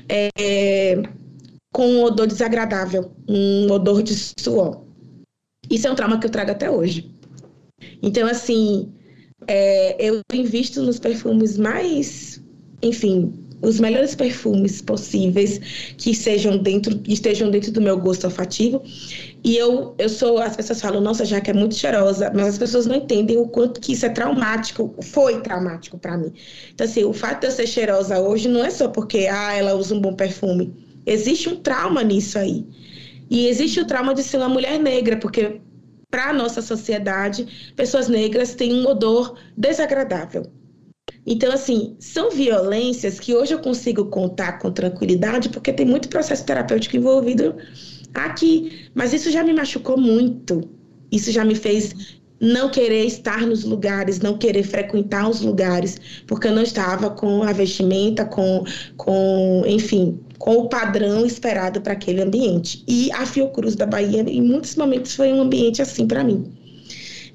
é, 0.07 1.03
com 1.73 1.85
um 1.85 2.03
odor 2.03 2.27
desagradável, 2.27 3.11
um 3.27 3.69
odor 3.69 4.01
de 4.01 4.15
suor. 4.39 4.83
Isso 5.69 5.85
é 5.85 5.91
um 5.91 5.95
trauma 5.95 6.17
que 6.17 6.25
eu 6.25 6.31
trago 6.31 6.51
até 6.51 6.71
hoje. 6.71 7.11
Então, 8.01 8.25
assim, 8.25 8.93
é, 9.49 9.95
eu 9.99 10.21
invisto 10.31 10.83
nos 10.83 10.99
perfumes 10.99 11.57
mais, 11.57 12.39
enfim, 12.83 13.33
os 13.63 13.79
melhores 13.79 14.13
perfumes 14.13 14.79
possíveis 14.79 15.59
que 15.97 16.13
sejam 16.13 16.59
dentro, 16.59 17.01
estejam 17.07 17.49
dentro 17.49 17.71
do 17.71 17.81
meu 17.81 17.97
gosto 17.97 18.25
olfativo. 18.25 18.81
E 19.43 19.57
eu, 19.57 19.95
eu 19.97 20.07
sou, 20.07 20.37
as 20.37 20.55
pessoas 20.55 20.79
falam, 20.79 21.01
nossa, 21.01 21.25
já 21.25 21.41
que 21.41 21.49
é 21.49 21.53
muito 21.53 21.73
cheirosa, 21.73 22.31
mas 22.33 22.47
as 22.47 22.57
pessoas 22.59 22.85
não 22.85 22.95
entendem 22.95 23.37
o 23.37 23.47
quanto 23.47 23.81
que 23.81 23.93
isso 23.93 24.05
é 24.05 24.09
traumático, 24.09 24.95
foi 25.01 25.41
traumático 25.41 25.97
para 25.97 26.15
mim. 26.15 26.31
Então, 26.73 26.85
assim, 26.85 27.03
o 27.03 27.11
fato 27.11 27.41
de 27.41 27.47
eu 27.47 27.51
ser 27.51 27.65
cheirosa 27.65 28.19
hoje 28.19 28.47
não 28.47 28.63
é 28.63 28.69
só 28.69 28.87
porque, 28.87 29.27
ah, 29.31 29.55
ela 29.55 29.73
usa 29.73 29.95
um 29.95 29.99
bom 29.99 30.13
perfume. 30.13 30.71
Existe 31.07 31.49
um 31.49 31.55
trauma 31.55 32.03
nisso 32.03 32.37
aí. 32.37 32.65
E 33.31 33.47
existe 33.47 33.79
o 33.79 33.85
trauma 33.85 34.13
de 34.13 34.21
ser 34.21 34.37
uma 34.37 34.49
mulher 34.49 34.79
negra, 34.79 35.17
porque 35.17 35.59
para 36.09 36.29
a 36.29 36.33
nossa 36.33 36.61
sociedade, 36.61 37.73
pessoas 37.75 38.07
negras 38.07 38.55
têm 38.55 38.73
um 38.73 38.87
odor 38.87 39.37
desagradável. 39.55 40.43
Então, 41.25 41.51
assim, 41.51 41.95
são 41.99 42.31
violências 42.31 43.19
que 43.19 43.35
hoje 43.35 43.53
eu 43.53 43.59
consigo 43.59 44.05
contar 44.05 44.53
com 44.53 44.71
tranquilidade, 44.71 45.49
porque 45.49 45.73
tem 45.73 45.85
muito 45.85 46.09
processo 46.09 46.45
terapêutico 46.45 46.95
envolvido 46.95 47.55
aqui. 48.13 48.89
Mas 48.93 49.13
isso 49.13 49.29
já 49.29 49.43
me 49.43 49.53
machucou 49.53 49.97
muito. 49.97 50.61
Isso 51.11 51.31
já 51.31 51.43
me 51.43 51.55
fez 51.55 52.18
não 52.39 52.69
querer 52.69 53.05
estar 53.05 53.45
nos 53.45 53.63
lugares, 53.63 54.19
não 54.19 54.37
querer 54.37 54.63
frequentar 54.63 55.29
os 55.29 55.41
lugares, 55.41 55.99
porque 56.25 56.47
eu 56.47 56.53
não 56.53 56.63
estava 56.63 57.09
com 57.09 57.43
a 57.43 57.51
vestimenta, 57.51 58.25
com, 58.25 58.63
com 58.97 59.63
enfim, 59.67 60.19
com 60.37 60.57
o 60.57 60.69
padrão 60.69 61.25
esperado 61.25 61.81
para 61.81 61.93
aquele 61.93 62.21
ambiente. 62.21 62.83
E 62.87 63.11
a 63.11 63.25
Fiocruz 63.25 63.75
da 63.75 63.85
Bahia, 63.85 64.21
em 64.21 64.41
muitos 64.41 64.75
momentos, 64.75 65.13
foi 65.13 65.33
um 65.33 65.41
ambiente 65.41 65.81
assim 65.81 66.07
para 66.07 66.23
mim. 66.23 66.59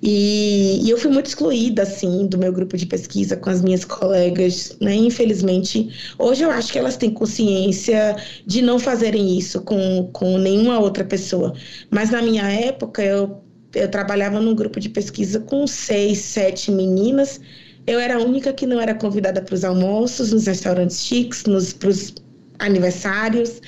E, 0.06 0.80
e, 0.84 0.90
eu 0.90 0.98
fui 0.98 1.10
muito 1.10 1.26
excluída, 1.26 1.82
assim, 1.82 2.26
do 2.26 2.36
meu 2.36 2.52
grupo 2.52 2.76
de 2.76 2.84
pesquisa 2.84 3.38
com 3.38 3.48
as 3.48 3.62
minhas 3.62 3.86
colegas, 3.86 4.76
né? 4.78 4.94
Infelizmente, 4.94 5.88
hoje 6.18 6.42
eu 6.42 6.50
acho 6.50 6.70
que 6.70 6.78
elas 6.78 6.98
têm 6.98 7.08
consciência 7.10 8.14
de 8.44 8.60
não 8.60 8.78
fazerem 8.78 9.38
isso 9.38 9.62
com, 9.62 10.10
com 10.12 10.36
nenhuma 10.36 10.78
outra 10.78 11.04
pessoa. 11.04 11.54
Mas 11.90 12.10
na 12.10 12.20
minha 12.20 12.42
época, 12.42 13.02
eu, 13.02 13.43
eu 13.74 13.88
trabalhava 13.88 14.40
num 14.40 14.54
grupo 14.54 14.80
de 14.80 14.88
pesquisa 14.88 15.40
com 15.40 15.66
seis, 15.66 16.18
sete 16.18 16.70
meninas. 16.70 17.40
Eu 17.86 17.98
era 18.00 18.16
a 18.16 18.18
única 18.18 18.52
que 18.52 18.66
não 18.66 18.80
era 18.80 18.94
convidada 18.94 19.42
para 19.42 19.54
os 19.54 19.64
almoços, 19.64 20.32
nos 20.32 20.46
restaurantes 20.46 21.04
chiques, 21.04 21.44
nos 21.44 21.72
pros 21.72 22.14
aniversários, 22.58 23.60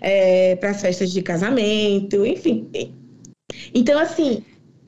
é, 0.00 0.54
para 0.56 0.70
as 0.70 0.80
festas 0.80 1.10
de 1.12 1.22
casamento, 1.22 2.24
enfim. 2.24 2.68
Então, 3.74 3.98
assim, 3.98 4.44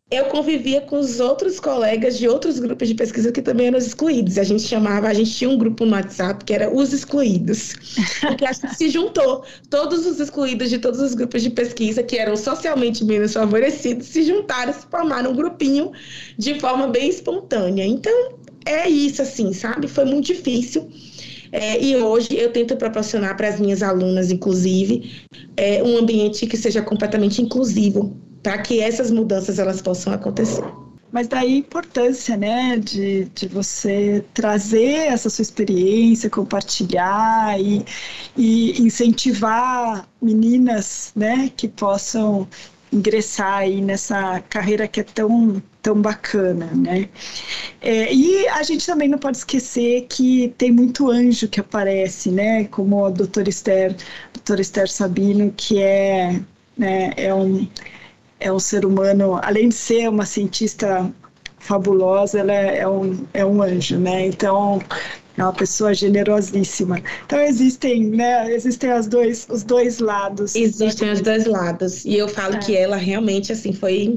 eu 0.08 0.26
convivia 0.26 0.80
com 0.82 1.00
os 1.00 1.18
outros 1.18 1.58
colegas 1.58 2.16
de 2.16 2.28
outros 2.28 2.60
grupos 2.60 2.86
de 2.86 2.94
pesquisa 2.94 3.32
que 3.32 3.42
também 3.42 3.66
eram 3.66 3.78
excluídos. 3.78 4.38
A 4.38 4.44
gente 4.44 4.62
chamava, 4.62 5.08
a 5.08 5.14
gente 5.14 5.32
tinha 5.32 5.50
um 5.50 5.58
grupo 5.58 5.84
no 5.84 5.92
WhatsApp 5.92 6.44
que 6.44 6.52
era 6.52 6.72
os 6.72 6.92
excluídos. 6.92 7.74
Porque 8.20 8.46
a 8.46 8.52
gente 8.52 8.76
se 8.76 8.88
juntou, 8.88 9.44
todos 9.68 10.06
os 10.06 10.20
excluídos 10.20 10.70
de 10.70 10.78
todos 10.78 11.00
os 11.00 11.12
grupos 11.12 11.42
de 11.42 11.50
pesquisa 11.50 12.04
que 12.04 12.16
eram 12.16 12.36
socialmente 12.36 13.04
menos 13.04 13.32
favorecidos 13.32 14.06
se 14.06 14.22
juntaram, 14.22 14.72
se 14.72 14.86
formaram 14.88 15.32
um 15.32 15.34
grupinho 15.34 15.90
de 16.38 16.60
forma 16.60 16.86
bem 16.86 17.08
espontânea. 17.08 17.84
Então, 17.84 18.38
é 18.64 18.88
isso, 18.88 19.22
assim, 19.22 19.52
sabe? 19.52 19.88
Foi 19.88 20.04
muito 20.04 20.26
difícil. 20.26 20.88
É, 21.50 21.82
e 21.82 21.96
hoje 21.96 22.28
eu 22.36 22.52
tento 22.52 22.76
proporcionar 22.76 23.36
para 23.36 23.48
as 23.48 23.58
minhas 23.58 23.82
alunas, 23.82 24.30
inclusive, 24.30 25.26
é, 25.56 25.82
um 25.82 25.96
ambiente 25.96 26.46
que 26.46 26.56
seja 26.56 26.82
completamente 26.82 27.42
inclusivo, 27.42 28.16
para 28.46 28.58
que 28.58 28.80
essas 28.80 29.10
mudanças 29.10 29.58
elas 29.58 29.82
possam 29.82 30.12
acontecer. 30.12 30.62
Mas 31.10 31.26
daí 31.26 31.54
a 31.54 31.58
importância, 31.58 32.36
né, 32.36 32.78
de, 32.78 33.24
de 33.34 33.48
você 33.48 34.24
trazer 34.32 35.08
essa 35.08 35.28
sua 35.28 35.42
experiência, 35.42 36.30
compartilhar 36.30 37.60
e, 37.60 37.84
e 38.36 38.80
incentivar 38.80 40.08
meninas, 40.22 41.10
né, 41.16 41.50
que 41.56 41.66
possam 41.66 42.46
ingressar 42.92 43.58
aí 43.58 43.80
nessa 43.80 44.40
carreira 44.48 44.86
que 44.86 45.00
é 45.00 45.02
tão, 45.02 45.60
tão 45.82 46.00
bacana, 46.00 46.70
né? 46.72 47.08
É, 47.80 48.14
e 48.14 48.46
a 48.46 48.62
gente 48.62 48.86
também 48.86 49.08
não 49.08 49.18
pode 49.18 49.38
esquecer 49.38 50.06
que 50.08 50.54
tem 50.56 50.70
muito 50.70 51.10
anjo 51.10 51.48
que 51.48 51.58
aparece, 51.58 52.30
né? 52.30 52.64
Como 52.66 53.04
a 53.04 53.10
doutora 53.10 53.48
Esther, 53.48 53.96
doutora 54.32 54.60
Esther 54.60 54.88
Sabino, 54.88 55.52
que 55.56 55.82
é, 55.82 56.40
né, 56.78 57.12
é 57.16 57.34
um 57.34 57.66
é 58.40 58.52
um 58.52 58.58
ser 58.58 58.84
humano, 58.84 59.38
além 59.42 59.68
de 59.68 59.74
ser 59.74 60.08
uma 60.08 60.26
cientista 60.26 61.10
fabulosa, 61.58 62.40
ela 62.40 62.52
é, 62.52 62.78
é 62.78 62.88
um, 62.88 63.26
é 63.34 63.44
um 63.44 63.62
anjo, 63.62 63.98
né? 63.98 64.26
Então, 64.26 64.80
é 65.36 65.42
uma 65.42 65.52
pessoa 65.52 65.92
generosíssima. 65.92 67.00
Então 67.24 67.40
existem, 67.40 68.04
né? 68.04 68.52
Existem 68.52 68.92
os 68.92 69.06
dois, 69.06 69.46
os 69.50 69.62
dois 69.62 69.98
lados. 69.98 70.54
Existem 70.54 71.10
os 71.12 71.20
dois 71.20 71.44
lados. 71.44 72.04
E 72.04 72.16
eu 72.16 72.28
falo 72.28 72.56
é. 72.56 72.58
que 72.58 72.76
ela 72.76 72.96
realmente 72.96 73.52
assim 73.52 73.72
foi. 73.72 74.14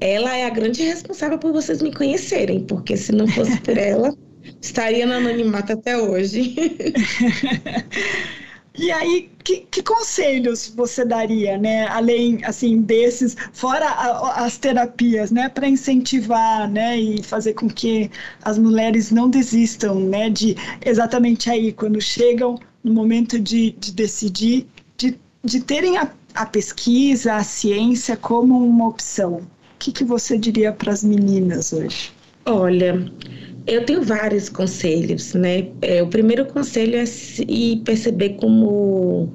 Ela 0.00 0.36
é 0.36 0.46
a 0.46 0.50
grande 0.50 0.82
responsável 0.82 1.38
por 1.38 1.52
vocês 1.52 1.80
me 1.80 1.92
conhecerem, 1.92 2.64
porque 2.64 2.96
se 2.96 3.12
não 3.12 3.26
fosse 3.28 3.60
por 3.60 3.76
ela, 3.78 4.14
estaria 4.60 5.06
no 5.06 5.14
anonimato 5.14 5.72
até 5.72 5.96
hoje. 5.96 6.54
E 8.78 8.90
aí, 8.90 9.30
que, 9.44 9.66
que, 9.70 9.82
conselhos 9.82 10.72
você 10.74 11.04
daria, 11.04 11.58
né? 11.58 11.86
Além, 11.88 12.42
assim, 12.44 12.80
desses, 12.80 13.36
fora 13.52 13.86
a, 13.86 14.44
as 14.44 14.56
terapias, 14.56 15.30
né? 15.30 15.48
Para 15.48 15.68
incentivar, 15.68 16.68
né? 16.70 16.98
E 16.98 17.22
fazer 17.22 17.52
com 17.52 17.68
que 17.68 18.10
as 18.42 18.58
mulheres 18.58 19.10
não 19.10 19.28
desistam, 19.28 20.00
né? 20.00 20.30
De 20.30 20.56
exatamente 20.84 21.50
aí, 21.50 21.72
quando 21.72 22.00
chegam 22.00 22.58
no 22.82 22.94
momento 22.94 23.38
de, 23.38 23.72
de 23.72 23.92
decidir, 23.92 24.66
de, 24.96 25.18
de 25.44 25.60
terem 25.60 25.98
a, 25.98 26.10
a 26.34 26.46
pesquisa, 26.46 27.34
a 27.34 27.44
ciência 27.44 28.16
como 28.16 28.58
uma 28.66 28.88
opção. 28.88 29.34
O 29.34 29.46
que, 29.78 29.92
que 29.92 30.04
você 30.04 30.38
diria 30.38 30.72
para 30.72 30.92
as 30.92 31.04
meninas 31.04 31.72
hoje? 31.72 32.10
Olha, 32.46 33.12
eu 33.66 33.84
tenho 33.84 34.02
vários 34.02 34.48
conselhos, 34.48 35.34
né? 35.34 35.68
É, 35.80 36.02
o 36.02 36.08
primeiro 36.08 36.46
conselho 36.46 36.96
é 36.96 37.06
se 37.06 37.44
perceber 37.84 38.30
como 38.30 39.32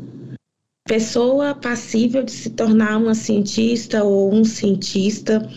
pessoa 0.87 1.53
passível 1.53 2.23
de 2.23 2.31
se 2.31 2.49
tornar 2.51 2.97
uma 2.97 3.13
cientista 3.13 4.03
ou 4.03 4.33
um 4.33 4.43
cientista, 4.43 5.47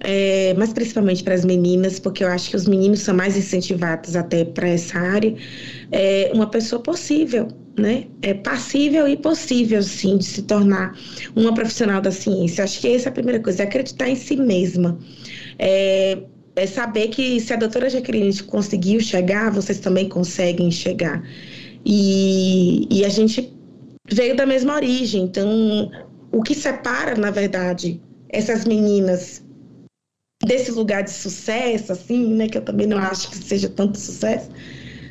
é, 0.00 0.52
mas 0.54 0.72
principalmente 0.72 1.22
para 1.22 1.34
as 1.34 1.44
meninas, 1.44 2.00
porque 2.00 2.24
eu 2.24 2.28
acho 2.28 2.50
que 2.50 2.56
os 2.56 2.66
meninos 2.66 3.00
são 3.00 3.14
mais 3.14 3.36
incentivados 3.36 4.16
até 4.16 4.44
para 4.44 4.68
essa 4.68 4.98
área. 4.98 5.34
É 5.92 6.30
uma 6.34 6.48
pessoa 6.48 6.82
possível, 6.82 7.48
né? 7.78 8.06
É 8.20 8.34
passível 8.34 9.06
e 9.06 9.16
possível, 9.16 9.82
sim, 9.82 10.18
de 10.18 10.24
se 10.24 10.42
tornar 10.42 10.98
uma 11.36 11.54
profissional 11.54 12.00
da 12.00 12.10
ciência. 12.10 12.64
Acho 12.64 12.80
que 12.80 12.88
essa 12.88 13.08
é 13.08 13.10
a 13.10 13.12
primeira 13.12 13.40
coisa, 13.40 13.62
é 13.62 13.66
acreditar 13.66 14.08
em 14.08 14.16
si 14.16 14.36
mesma. 14.36 14.98
É, 15.58 16.18
é 16.54 16.66
saber 16.66 17.08
que 17.08 17.40
se 17.40 17.52
a 17.52 17.56
doutora 17.56 17.88
Jaqueline 17.88 18.42
conseguiu 18.42 19.00
chegar, 19.00 19.50
vocês 19.50 19.78
também 19.78 20.08
conseguem 20.08 20.70
chegar. 20.70 21.22
E, 21.84 22.86
e 22.90 23.04
a 23.04 23.08
gente 23.08 23.52
veio 24.10 24.36
da 24.36 24.46
mesma 24.46 24.74
origem, 24.74 25.24
então 25.24 25.90
o 26.30 26.42
que 26.42 26.54
separa, 26.54 27.16
na 27.16 27.30
verdade, 27.30 28.00
essas 28.28 28.64
meninas 28.64 29.42
desse 30.44 30.70
lugar 30.72 31.02
de 31.02 31.10
sucesso, 31.10 31.92
assim, 31.92 32.34
né, 32.34 32.48
que 32.48 32.58
eu 32.58 32.62
também 32.62 32.86
não 32.86 32.98
acho 32.98 33.30
que 33.30 33.36
seja 33.36 33.68
tanto 33.68 33.98
sucesso, 33.98 34.50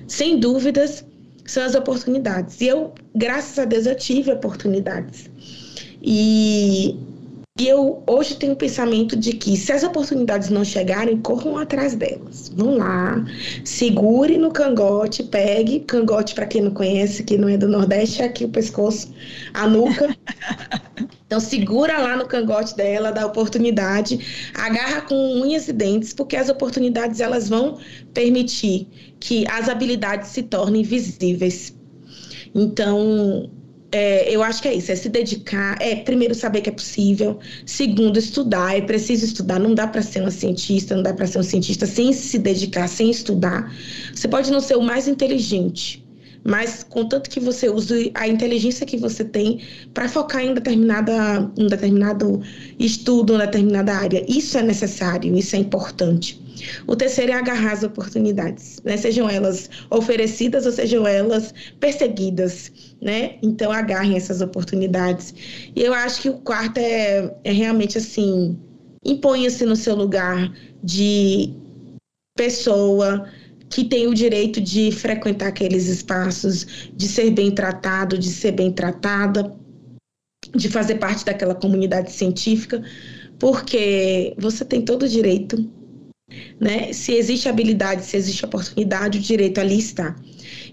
sem 0.08 0.40
dúvidas, 0.40 1.06
são 1.46 1.64
as 1.64 1.74
oportunidades. 1.74 2.60
E 2.62 2.68
eu, 2.68 2.94
graças 3.16 3.58
a 3.58 3.66
Deus, 3.66 3.86
eu 3.86 3.96
tive 3.96 4.32
oportunidades. 4.32 5.30
E 6.02 6.98
e 7.60 7.68
eu 7.68 8.02
hoje 8.08 8.36
tenho 8.36 8.54
o 8.54 8.56
pensamento 8.56 9.16
de 9.16 9.34
que 9.34 9.58
se 9.58 9.74
as 9.74 9.84
oportunidades 9.84 10.50
não 10.50 10.64
chegarem, 10.64 11.18
corram 11.18 11.58
atrás 11.58 11.94
delas. 11.94 12.50
Vão 12.56 12.78
lá, 12.78 13.24
segure 13.66 14.38
no 14.38 14.52
cangote, 14.52 15.22
pegue. 15.22 15.82
Cangote, 15.82 16.34
para 16.34 16.46
quem 16.46 16.62
não 16.62 16.72
conhece, 16.72 17.24
que 17.24 17.38
não 17.38 17.50
é 17.50 17.58
do 17.58 17.68
Nordeste, 17.68 18.22
é 18.22 18.26
aqui 18.26 18.46
o 18.46 18.50
pescoço, 18.50 19.14
a 19.54 19.68
nuca. 19.68 20.16
Então 21.26 21.40
segura 21.40 21.98
lá 21.98 22.18
no 22.18 22.28
cangote 22.28 22.76
dela, 22.76 23.10
dá 23.10 23.26
oportunidade, 23.26 24.52
agarra 24.54 25.00
com 25.00 25.16
unhas 25.16 25.66
e 25.70 25.72
dentes, 25.72 26.14
porque 26.14 26.36
as 26.36 26.50
oportunidades 26.50 27.22
elas 27.22 27.48
vão 27.48 27.80
permitir 28.14 28.86
que 29.18 29.48
as 29.48 29.70
habilidades 29.70 30.32
se 30.32 30.44
tornem 30.44 30.84
visíveis. 30.84 31.74
Então, 32.54 33.50
é, 33.92 34.34
eu 34.34 34.42
acho 34.42 34.62
que 34.62 34.68
é 34.68 34.74
isso, 34.74 34.92
é 34.92 34.96
se 34.96 35.10
dedicar, 35.10 35.78
é 35.82 35.96
primeiro 35.96 36.34
saber 36.34 36.62
que 36.62 36.70
é 36.70 36.72
possível, 36.72 37.40
segundo 37.66 38.18
estudar, 38.18 38.78
é 38.78 38.82
preciso 38.82 39.26
estudar, 39.26 39.60
não 39.60 39.76
dá 39.76 39.86
para 39.86 40.02
ser 40.02 40.22
uma 40.22 40.32
cientista, 40.32 40.96
não 40.96 41.04
dá 41.04 41.14
para 41.14 41.28
ser 41.28 41.40
um 41.40 41.44
cientista 41.44 41.86
sem 41.86 42.14
se 42.14 42.40
dedicar, 42.40 42.88
sem 42.88 43.10
estudar. 43.10 43.74
Você 44.14 44.28
pode 44.28 44.50
não 44.52 44.62
ser 44.62 44.78
o 44.78 44.82
mais 44.82 45.08
inteligente, 45.08 46.01
mas 46.44 46.84
contanto 46.84 47.30
que 47.30 47.40
você 47.40 47.70
use 47.70 48.12
a 48.14 48.28
inteligência 48.28 48.86
que 48.86 48.98
você 48.98 49.24
tem 49.24 49.62
para 49.94 50.10
focar 50.10 50.44
em 50.44 50.54
determinada, 50.54 51.52
um 51.58 51.68
determinado 51.68 52.42
estudo, 52.80 53.34
uma 53.34 53.46
determinada 53.46 53.94
área. 53.94 54.26
Isso 54.28 54.58
é 54.58 54.62
necessário, 54.62 55.36
isso 55.38 55.56
é 55.56 55.60
importante. 55.60 56.42
O 56.86 56.96
terceiro 56.96 57.32
é 57.32 57.36
agarrar 57.36 57.74
as 57.74 57.84
oportunidades, 57.84 58.80
né? 58.84 58.98
sejam 58.98 59.30
elas 59.30 59.70
oferecidas 59.90 60.66
ou 60.66 60.72
sejam 60.72 61.08
elas 61.08 61.54
perseguidas, 61.80 62.72
né? 63.02 63.36
Então 63.42 63.72
agarrem 63.72 64.16
essas 64.16 64.42
oportunidades. 64.42 65.34
E 65.76 65.82
eu 65.82 65.94
acho 65.94 66.22
que 66.22 66.30
o 66.30 66.38
quarto 66.38 66.78
é, 66.78 67.34
é 67.44 67.52
realmente 67.52 67.98
assim, 67.98 68.58
imponha-se 69.04 69.66
no 69.66 69.76
seu 69.76 69.96
lugar 69.96 70.54
de 70.84 71.54
pessoa, 72.36 73.28
que 73.72 73.86
tem 73.86 74.06
o 74.06 74.14
direito 74.14 74.60
de 74.60 74.92
frequentar 74.92 75.48
aqueles 75.48 75.88
espaços, 75.88 76.92
de 76.94 77.08
ser 77.08 77.32
bem 77.32 77.50
tratado, 77.50 78.18
de 78.18 78.30
ser 78.30 78.52
bem 78.52 78.72
tratada, 78.72 79.56
de 80.54 80.68
fazer 80.68 80.96
parte 80.96 81.24
daquela 81.24 81.56
comunidade 81.56 82.12
científica, 82.12 82.84
porque 83.40 84.36
você 84.38 84.66
tem 84.66 84.82
todo 84.82 85.04
o 85.04 85.10
direito, 85.10 85.70
né? 86.60 86.92
Se 86.92 87.14
existe 87.14 87.48
habilidade, 87.48 88.06
se 88.06 88.18
existe 88.18 88.44
oportunidade, 88.44 89.20
o 89.20 89.22
direito 89.22 89.60
ali 89.60 89.80
está. 89.80 90.16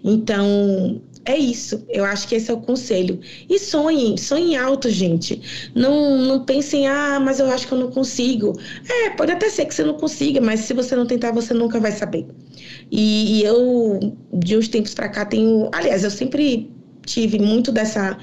Então, 0.02 1.00
é 1.28 1.36
isso. 1.36 1.84
Eu 1.88 2.04
acho 2.06 2.26
que 2.26 2.34
esse 2.34 2.50
é 2.50 2.54
o 2.54 2.60
conselho. 2.60 3.20
E 3.48 3.58
sonhem, 3.58 4.16
sonhem 4.16 4.56
alto, 4.56 4.88
gente. 4.88 5.70
Não, 5.74 6.16
não 6.22 6.44
pensem, 6.44 6.88
ah, 6.88 7.20
mas 7.20 7.38
eu 7.38 7.46
acho 7.50 7.68
que 7.68 7.74
eu 7.74 7.78
não 7.78 7.90
consigo. 7.90 8.58
É, 8.88 9.10
pode 9.10 9.32
até 9.32 9.50
ser 9.50 9.66
que 9.66 9.74
você 9.74 9.84
não 9.84 9.94
consiga, 9.94 10.40
mas 10.40 10.60
se 10.60 10.72
você 10.72 10.96
não 10.96 11.06
tentar, 11.06 11.30
você 11.32 11.52
nunca 11.52 11.78
vai 11.78 11.92
saber. 11.92 12.26
E, 12.90 13.40
e 13.40 13.44
eu, 13.44 14.00
de 14.32 14.56
uns 14.56 14.68
tempos 14.68 14.94
para 14.94 15.10
cá, 15.10 15.26
tenho. 15.26 15.68
Aliás, 15.72 16.02
eu 16.02 16.10
sempre 16.10 16.70
tive 17.04 17.38
muito 17.38 17.70
dessa 17.70 18.18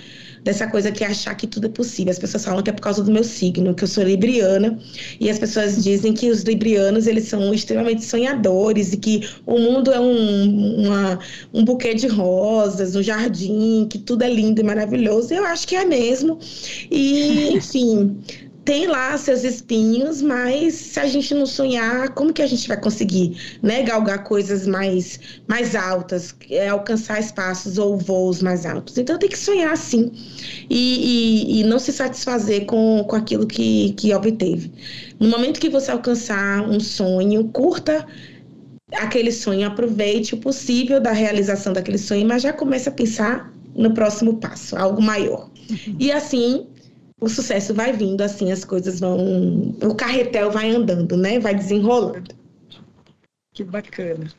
dessa 0.46 0.68
coisa 0.68 0.92
que 0.92 1.04
é 1.04 1.08
achar 1.08 1.34
que 1.34 1.48
tudo 1.48 1.66
é 1.66 1.70
possível. 1.70 2.12
As 2.12 2.20
pessoas 2.20 2.46
falam 2.46 2.62
que 2.62 2.70
é 2.70 2.74
por 2.74 2.82
causa 2.82 3.04
do 3.04 3.12
meu 3.12 3.24
signo, 3.24 3.74
que 3.74 3.84
eu 3.84 3.88
sou 3.88 4.04
libriana, 4.04 4.78
e 5.20 5.28
as 5.28 5.40
pessoas 5.40 5.84
dizem 5.84 6.14
que 6.14 6.30
os 6.30 6.44
librianos 6.44 7.08
eles 7.08 7.28
são 7.28 7.52
extremamente 7.52 8.06
sonhadores 8.06 8.94
e 8.94 8.98
que 8.98 9.28
o 9.44 9.58
mundo 9.58 9.92
é 9.92 10.00
um, 10.00 10.86
uma, 10.86 11.20
um 11.52 11.66
buquê 11.66 11.96
de 11.96 12.08
rosas, 12.08 12.96
um 12.96 13.02
jardim, 13.02 13.88
que 13.90 13.98
tudo 13.98 14.24
é 14.24 14.30
lindo 14.32 14.62
e 14.62 14.64
maravilhoso. 14.64 15.34
Eu 15.34 15.44
acho 15.46 15.68
que 15.68 15.76
é 15.76 15.84
mesmo. 15.84 16.38
E, 16.92 17.50
enfim, 17.58 18.16
tem 18.66 18.88
lá 18.88 19.16
seus 19.16 19.44
espinhos, 19.44 20.24
mas 20.24 20.74
se 20.74 21.00
a 21.00 21.06
gente 21.06 21.36
não 21.36 21.46
sonhar, 21.46 22.10
como 22.10 22.34
que 22.34 22.42
a 22.42 22.48
gente 22.48 22.68
vai 22.68 22.76
conseguir, 22.82 23.38
né, 23.62 23.84
galgar 23.84 24.24
coisas 24.24 24.66
mais, 24.66 25.20
mais 25.48 25.76
altas, 25.76 26.36
é, 26.50 26.68
alcançar 26.68 27.20
espaços 27.20 27.78
ou 27.78 27.96
voos 27.96 28.42
mais 28.42 28.66
altos? 28.66 28.98
Então 28.98 29.20
tem 29.20 29.30
que 29.30 29.38
sonhar 29.38 29.78
sim 29.78 30.12
e, 30.68 31.58
e, 31.58 31.60
e, 31.60 31.64
não 31.64 31.78
se 31.78 31.94
satisfazer 31.94 32.66
com, 32.66 33.06
com 33.08 33.16
aquilo 33.16 33.46
que, 33.46 33.94
que 33.94 34.12
obteve. 34.16 34.72
No 35.20 35.30
momento 35.30 35.60
que 35.60 35.70
você 35.70 35.92
alcançar 35.92 36.68
um 36.68 36.80
sonho, 36.80 37.48
curta 37.50 38.04
aquele 38.94 39.32
sonho, 39.32 39.68
aproveite 39.68 40.34
o 40.34 40.38
possível 40.38 41.00
da 41.00 41.12
realização 41.12 41.72
daquele 41.72 42.00
sonho, 42.00 42.28
mas 42.28 42.42
já 42.42 42.52
comece 42.52 42.90
a 42.90 42.92
pensar 42.92 43.54
no 43.76 43.94
próximo 43.94 44.38
passo, 44.38 44.76
algo 44.76 45.02
maior. 45.02 45.52
Uhum. 45.70 45.96
E 46.00 46.12
assim 46.12 46.68
o 47.20 47.30
sucesso 47.30 47.74
vai 47.74 47.94
vindo, 47.94 48.22
assim 48.22 48.52
as 48.52 48.66
coisas 48.66 49.00
vão. 49.00 49.76
O 49.82 49.96
carretel 49.96 50.52
vai 50.52 50.72
andando, 50.72 51.16
né? 51.16 51.40
Vai 51.40 51.56
desenrolando. 51.56 52.36
Que 53.54 53.64
bacana. 53.64 54.30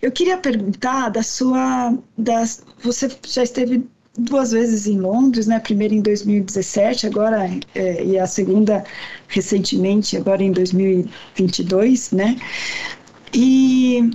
Eu 0.00 0.12
queria 0.12 0.36
perguntar 0.36 1.08
da 1.08 1.22
sua. 1.22 1.96
Das, 2.18 2.62
você 2.82 3.10
já 3.26 3.42
esteve 3.42 3.88
duas 4.18 4.52
vezes 4.52 4.86
em 4.86 4.98
Londres, 4.98 5.46
né? 5.46 5.58
Primeiro 5.58 5.94
em 5.94 6.02
2017, 6.02 7.06
agora 7.06 7.48
é, 7.74 8.04
e 8.04 8.18
a 8.18 8.26
segunda 8.26 8.84
recentemente, 9.28 10.16
agora 10.16 10.42
em 10.42 10.52
2022, 10.52 12.12
né? 12.12 12.36
E 13.32 14.10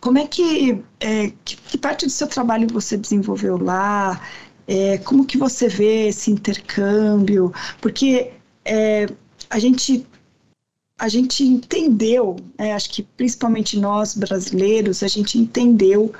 como 0.00 0.18
é 0.18 0.26
que, 0.26 0.82
é, 1.00 1.32
que, 1.44 1.56
que 1.56 1.78
parte 1.78 2.06
do 2.06 2.10
seu 2.10 2.26
trabalho 2.26 2.66
você 2.68 2.96
desenvolveu 2.96 3.58
lá? 3.62 4.20
É, 4.66 4.98
como 4.98 5.26
que 5.26 5.36
você 5.36 5.68
vê 5.68 6.08
esse 6.08 6.30
intercâmbio? 6.30 7.52
Porque 7.80 8.32
é, 8.64 9.06
a 9.50 9.58
gente 9.58 10.06
a 10.98 11.08
gente 11.08 11.44
entendeu, 11.44 12.36
é, 12.56 12.72
acho 12.72 12.88
que 12.90 13.02
principalmente 13.02 13.78
nós 13.78 14.14
brasileiros, 14.14 15.02
a 15.02 15.08
gente 15.08 15.38
entendeu 15.38 16.12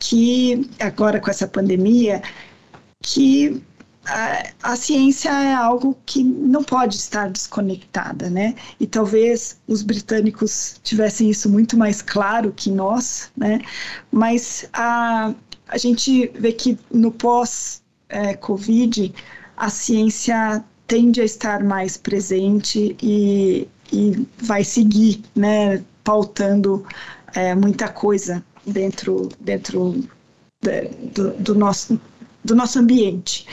que 0.00 0.68
agora 0.80 1.20
com 1.20 1.30
essa 1.30 1.46
pandemia 1.46 2.22
que 3.02 3.62
a, 4.06 4.72
a, 4.72 4.76
ciência 4.76 5.30
é 5.30 5.54
algo 5.54 5.96
que 6.06 6.22
não 6.22 6.62
pode 6.64 6.96
estar 6.96 7.30
desconectada, 7.30 8.28
né? 8.30 8.54
E 8.80 8.86
talvez 8.86 9.60
os 9.66 9.82
britânicos 9.82 10.80
tivessem 10.82 11.30
isso 11.30 11.48
muito 11.48 11.76
mais 11.76 12.02
claro 12.02 12.52
que 12.52 12.70
nós, 12.70 13.30
né? 13.36 13.60
Mas 14.10 14.68
a, 14.72 15.34
a 15.68 15.78
gente 15.78 16.30
vê 16.34 16.52
que 16.52 16.78
no 16.92 17.10
pós 17.12 17.82
é, 18.08 18.34
Covid, 18.34 19.14
a 19.56 19.70
ciência 19.70 20.64
tende 20.86 21.20
a 21.20 21.24
estar 21.24 21.62
mais 21.62 21.96
presente 21.96 22.96
e, 23.02 23.68
e 23.92 24.26
vai 24.38 24.64
seguir, 24.64 25.22
né, 25.34 25.82
pautando 26.02 26.84
é, 27.34 27.54
muita 27.54 27.88
coisa 27.88 28.44
dentro, 28.66 29.28
dentro 29.40 30.04
de, 30.62 30.88
do, 31.14 31.30
do, 31.32 31.54
nosso, 31.54 32.00
do 32.44 32.54
nosso 32.54 32.78
ambiente. 32.78 33.46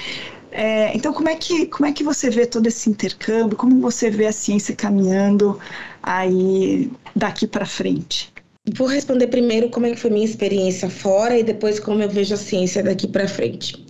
É, 0.52 0.95
então, 0.95 1.14
como 1.14 1.30
é, 1.30 1.36
que, 1.36 1.66
como 1.68 1.88
é 1.88 1.93
que 1.93 2.04
você 2.04 2.30
vê 2.30 2.45
todo 2.45 2.68
esse 2.68 2.89
intercâmbio? 2.89 3.58
Como 3.58 3.80
você 3.80 4.10
vê 4.10 4.28
a 4.28 4.34
ciência 4.34 4.76
caminhando 4.76 5.58
aí 6.04 6.91
daqui 7.16 7.47
para 7.47 7.66
frente? 7.66 8.32
Vou 8.76 8.86
responder 8.86 9.28
primeiro 9.28 9.70
como 9.70 9.88
é 9.88 9.91
que 9.91 9.99
foi 9.99 10.12
minha 10.12 10.26
experiência 10.26 10.89
fora 10.89 11.38
e 11.38 11.43
depois 11.43 11.80
como 11.80 12.02
eu 12.02 12.10
vejo 12.10 12.34
a 12.34 12.38
ciência 12.38 12.84
daqui 12.84 13.08
para 13.08 13.28
frente. 13.28 13.81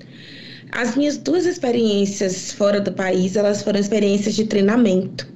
As 0.72 0.95
minhas 0.95 1.17
duas 1.17 1.45
experiências 1.45 2.51
fora 2.53 2.80
do 2.80 2.91
país, 2.91 3.36
elas 3.36 3.61
foram 3.61 3.80
experiências 3.80 4.36
de 4.36 4.45
treinamento. 4.45 5.28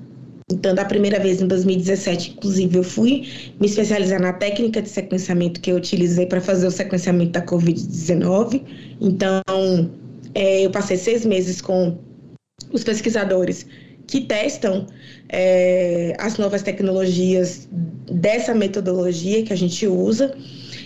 Então, 0.51 0.75
da 0.75 0.85
primeira 0.85 1.19
vez 1.19 1.41
em 1.41 1.47
2017, 1.47 2.35
inclusive, 2.37 2.77
eu 2.77 2.83
fui 2.83 3.27
me 3.59 3.65
especializar 3.65 4.21
na 4.21 4.31
técnica 4.31 4.81
de 4.81 4.89
sequenciamento 4.89 5.59
que 5.59 5.71
eu 5.71 5.75
utilizei 5.75 6.27
para 6.27 6.39
fazer 6.39 6.67
o 6.67 6.71
sequenciamento 6.71 7.31
da 7.31 7.41
Covid-19. 7.41 8.61
Então, 9.01 9.41
é, 10.35 10.65
eu 10.65 10.69
passei 10.69 10.97
seis 10.97 11.25
meses 11.25 11.61
com 11.61 11.97
os 12.71 12.83
pesquisadores 12.83 13.65
que 14.07 14.21
testam 14.21 14.85
é, 15.29 16.15
as 16.19 16.37
novas 16.37 16.61
tecnologias 16.61 17.67
dessa 18.11 18.53
metodologia 18.53 19.43
que 19.43 19.51
a 19.51 19.57
gente 19.57 19.87
usa. 19.87 20.35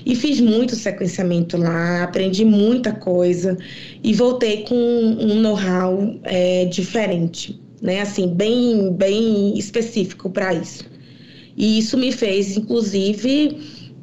E 0.09 0.15
fiz 0.15 0.41
muito 0.41 0.75
sequenciamento 0.75 1.55
lá, 1.55 2.01
aprendi 2.01 2.43
muita 2.43 2.91
coisa 2.91 3.55
e 4.03 4.11
voltei 4.11 4.63
com 4.63 4.73
um 4.73 5.39
know-how 5.39 6.19
é, 6.23 6.65
diferente, 6.65 7.61
né? 7.79 8.01
Assim, 8.01 8.27
bem, 8.27 8.91
bem 8.91 9.55
específico 9.55 10.27
para 10.31 10.51
isso. 10.51 10.83
E 11.55 11.77
isso 11.77 11.95
me 11.95 12.11
fez, 12.11 12.57
inclusive, 12.57 13.55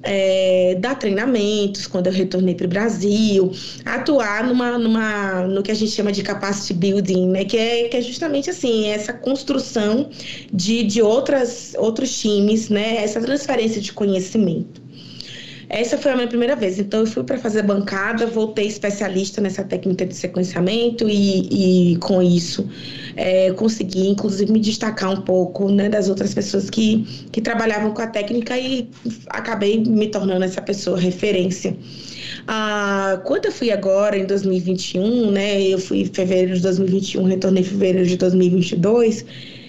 é, 0.05 0.77
dar 0.79 0.95
treinamentos 0.95 1.89
quando 1.89 2.07
eu 2.07 2.13
retornei 2.13 2.55
para 2.55 2.67
o 2.67 2.69
Brasil, 2.69 3.51
atuar 3.85 4.47
numa, 4.47 4.79
numa, 4.79 5.43
no 5.49 5.61
que 5.61 5.73
a 5.73 5.75
gente 5.75 5.91
chama 5.91 6.13
de 6.13 6.23
capacity 6.23 6.73
building, 6.73 7.31
né? 7.31 7.45
que, 7.45 7.57
é, 7.57 7.89
que 7.89 7.97
é 7.97 8.01
justamente 8.01 8.49
assim, 8.49 8.87
essa 8.87 9.13
construção 9.13 10.09
de, 10.53 10.85
de 10.85 11.03
outras, 11.03 11.75
outros 11.77 12.17
times, 12.17 12.69
né? 12.69 13.03
essa 13.03 13.21
transferência 13.21 13.81
de 13.81 13.93
conhecimento. 13.93 14.86
Essa 15.69 15.99
foi 15.99 16.13
a 16.13 16.17
minha 16.17 16.29
primeira 16.29 16.55
vez. 16.55 16.79
Então, 16.79 17.01
eu 17.01 17.07
fui 17.07 17.25
para 17.25 17.39
fazer 17.39 17.63
bancada, 17.63 18.27
voltei 18.27 18.67
especialista 18.67 19.41
nessa 19.41 19.65
técnica 19.65 20.07
de 20.07 20.15
sequenciamento 20.15 21.09
e, 21.09 21.93
e 21.93 21.97
com 21.97 22.23
isso 22.23 22.69
é, 23.17 23.51
consegui, 23.53 24.09
inclusive, 24.09 24.53
me 24.53 24.61
destacar 24.61 25.11
um 25.11 25.23
pouco 25.23 25.71
né, 25.71 25.89
das 25.89 26.09
outras 26.09 26.35
pessoas 26.35 26.69
que, 26.69 27.05
que 27.33 27.41
trabalhavam 27.41 27.93
com 27.93 28.03
a 28.03 28.07
técnica 28.07 28.57
e 28.59 28.89
acabei 29.29 29.83
me 29.83 30.09
tornando 30.09 30.45
essa 30.45 30.61
pessoa 30.61 30.99
referência. 30.99 31.77
Ah, 32.47 33.21
quando 33.25 33.47
eu 33.47 33.53
fui 33.53 33.71
agora, 33.71 34.19
em 34.19 34.27
2021, 34.27 35.31
né, 35.31 35.63
eu 35.63 35.79
fui 35.79 36.03
em 36.03 36.05
fevereiro 36.07 36.55
de 36.55 36.63
2021, 36.63 37.25
retornei 37.25 37.63
em 37.63 37.67
fevereiro 37.67 38.07
de 38.07 38.17
2022, 38.17 39.25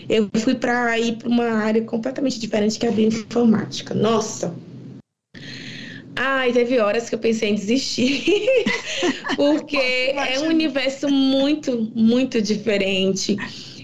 eu 0.09 0.29
fui 0.35 0.55
para 0.55 0.97
ir 0.99 1.17
para 1.17 1.27
uma 1.27 1.45
área 1.45 1.81
completamente 1.81 2.39
diferente 2.39 2.77
que 2.77 2.85
é 2.85 2.89
a 2.89 2.91
bioinformática. 2.91 3.93
Nossa, 3.93 4.53
Ai, 6.19 6.51
teve 6.51 6.79
horas 6.79 7.07
que 7.07 7.13
eu 7.13 7.19
pensei 7.19 7.49
em 7.49 7.55
desistir, 7.55 8.23
porque 9.37 9.77
é 9.77 10.39
um 10.39 10.47
universo 10.47 11.07
muito, 11.07 11.91
muito 11.93 12.41
diferente. 12.41 13.37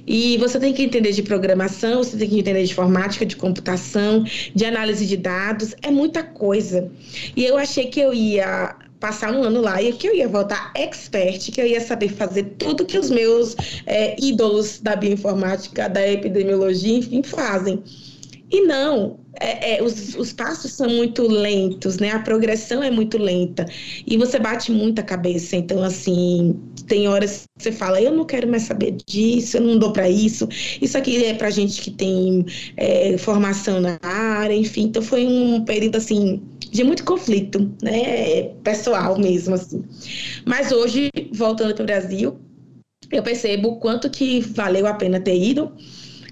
E 0.05 0.35
você 0.37 0.59
tem 0.59 0.73
que 0.73 0.81
entender 0.81 1.11
de 1.11 1.21
programação, 1.21 2.03
você 2.03 2.17
tem 2.17 2.27
que 2.27 2.39
entender 2.39 2.63
de 2.63 2.71
informática, 2.71 3.23
de 3.23 3.35
computação, 3.35 4.25
de 4.53 4.65
análise 4.65 5.05
de 5.05 5.15
dados, 5.15 5.75
é 5.83 5.91
muita 5.91 6.23
coisa. 6.23 6.91
E 7.35 7.45
eu 7.45 7.55
achei 7.55 7.85
que 7.85 7.99
eu 7.99 8.11
ia 8.11 8.75
passar 8.99 9.31
um 9.31 9.43
ano 9.43 9.61
lá 9.61 9.81
e 9.81 9.93
que 9.93 10.07
eu 10.07 10.15
ia 10.15 10.27
voltar 10.27 10.71
expert, 10.75 11.51
que 11.51 11.61
eu 11.61 11.67
ia 11.67 11.81
saber 11.81 12.09
fazer 12.09 12.55
tudo 12.57 12.85
que 12.85 12.97
os 12.97 13.11
meus 13.11 13.55
é, 13.85 14.15
ídolos 14.19 14.79
da 14.79 14.95
bioinformática, 14.95 15.87
da 15.87 16.05
epidemiologia, 16.07 16.97
enfim, 16.97 17.21
fazem. 17.21 17.83
E 18.53 18.61
não, 18.61 19.19
é, 19.39 19.77
é, 19.77 19.83
os, 19.83 20.13
os, 20.13 20.31
passos 20.31 20.73
são 20.73 20.87
muito 20.87 21.23
lentos, 21.23 21.97
né? 21.97 22.11
A 22.11 22.19
progressão 22.19 22.83
é 22.83 22.91
muito 22.91 23.17
lenta. 23.17 23.65
E 24.05 24.15
você 24.15 24.37
bate 24.37 24.71
muita 24.71 25.01
cabeça. 25.01 25.55
Então, 25.55 25.81
assim, 25.81 26.55
tem 26.85 27.07
horas 27.07 27.45
que 27.57 27.63
você 27.63 27.71
fala, 27.71 27.99
eu 27.99 28.11
não 28.11 28.25
quero 28.25 28.47
mais 28.47 28.61
saber 28.61 28.95
disso, 29.07 29.57
eu 29.57 29.61
não 29.61 29.79
dou 29.79 29.91
para 29.91 30.07
isso. 30.07 30.47
Isso 30.79 30.95
aqui 30.95 31.25
é 31.25 31.33
para 31.33 31.49
gente 31.49 31.81
que 31.81 31.89
tem 31.89 32.45
é, 32.77 33.17
formação 33.17 33.81
na 33.81 33.97
área, 34.03 34.53
enfim. 34.53 34.83
Então, 34.83 35.01
foi 35.01 35.25
um 35.25 35.65
período, 35.65 35.95
assim, 35.95 36.39
de 36.71 36.83
muito 36.83 37.03
conflito, 37.03 37.71
né? 37.81 38.49
Pessoal 38.63 39.17
mesmo, 39.17 39.55
assim. 39.55 39.83
Mas 40.45 40.71
hoje, 40.71 41.09
voltando 41.33 41.73
para 41.73 41.81
o 41.81 41.87
Brasil, 41.87 42.37
eu 43.11 43.23
percebo 43.23 43.69
o 43.69 43.75
quanto 43.77 44.11
que 44.11 44.41
valeu 44.41 44.85
a 44.85 44.93
pena 44.93 45.19
ter 45.19 45.35
ido 45.35 45.71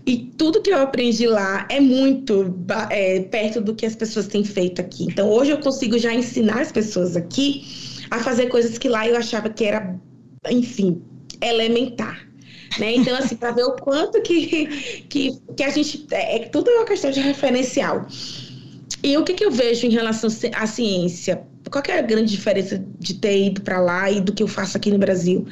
e 0.05 0.17
tudo 0.37 0.61
que 0.61 0.71
eu 0.71 0.79
aprendi 0.79 1.27
lá 1.27 1.67
é 1.69 1.79
muito 1.79 2.55
é, 2.89 3.19
perto 3.21 3.61
do 3.61 3.75
que 3.75 3.85
as 3.85 3.95
pessoas 3.95 4.27
têm 4.27 4.43
feito 4.43 4.81
aqui. 4.81 5.03
Então, 5.05 5.29
hoje 5.29 5.51
eu 5.51 5.59
consigo 5.59 5.97
já 5.97 6.13
ensinar 6.13 6.61
as 6.61 6.71
pessoas 6.71 7.15
aqui 7.15 7.63
a 8.09 8.19
fazer 8.19 8.47
coisas 8.47 8.77
que 8.77 8.89
lá 8.89 9.07
eu 9.07 9.15
achava 9.15 9.49
que 9.49 9.63
era, 9.63 9.95
enfim, 10.49 11.01
elementar. 11.41 12.27
Né? 12.79 12.95
Então, 12.95 13.15
assim, 13.15 13.35
para 13.35 13.51
ver 13.51 13.63
o 13.63 13.73
quanto 13.73 14.21
que, 14.21 15.03
que, 15.07 15.37
que 15.55 15.63
a 15.63 15.69
gente. 15.69 16.07
É, 16.11 16.37
é 16.37 16.39
tudo 16.49 16.71
uma 16.71 16.85
questão 16.85 17.11
de 17.11 17.19
referencial. 17.19 18.07
E 19.03 19.17
o 19.17 19.23
que, 19.23 19.33
que 19.33 19.43
eu 19.43 19.51
vejo 19.51 19.85
em 19.85 19.91
relação 19.91 20.29
à 20.55 20.67
ciência? 20.67 21.43
Qual 21.69 21.83
é 21.87 21.99
a 21.99 22.01
grande 22.01 22.31
diferença 22.31 22.83
de 22.99 23.15
ter 23.15 23.47
ido 23.47 23.61
para 23.61 23.79
lá 23.79 24.09
e 24.11 24.19
do 24.21 24.33
que 24.33 24.43
eu 24.43 24.47
faço 24.47 24.77
aqui 24.77 24.91
no 24.91 24.97
Brasil? 24.97 25.45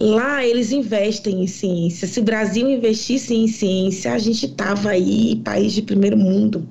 Lá 0.00 0.44
eles 0.44 0.72
investem 0.72 1.42
em 1.42 1.46
ciência. 1.46 2.06
Se 2.06 2.20
o 2.20 2.24
Brasil 2.24 2.68
investisse 2.68 3.34
em 3.34 3.46
ciência, 3.46 4.12
a 4.12 4.18
gente 4.18 4.48
tava 4.48 4.90
aí 4.90 5.36
país 5.44 5.72
de 5.72 5.82
primeiro 5.82 6.16
mundo. 6.16 6.68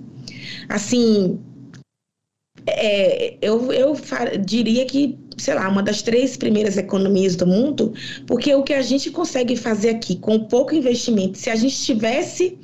Assim, 0.68 1.40
é, 2.66 3.36
eu, 3.42 3.72
eu 3.72 3.96
diria 4.46 4.86
que, 4.86 5.18
sei 5.38 5.54
lá, 5.54 5.68
uma 5.68 5.84
das 5.84 6.02
três 6.02 6.38
primeiras 6.38 6.78
economias 6.78 7.36
do 7.36 7.46
mundo, 7.46 7.94
porque 8.28 8.54
o 8.54 8.64
que 8.64 8.74
a 8.74 8.82
gente 8.82 9.12
consegue 9.12 9.56
fazer 9.56 9.90
aqui 9.90 10.16
com 10.16 10.40
pouco 10.40 10.76
investimento, 10.76 11.38
se 11.38 11.50
a 11.50 11.56
gente 11.56 11.78
tivesse 11.82 12.58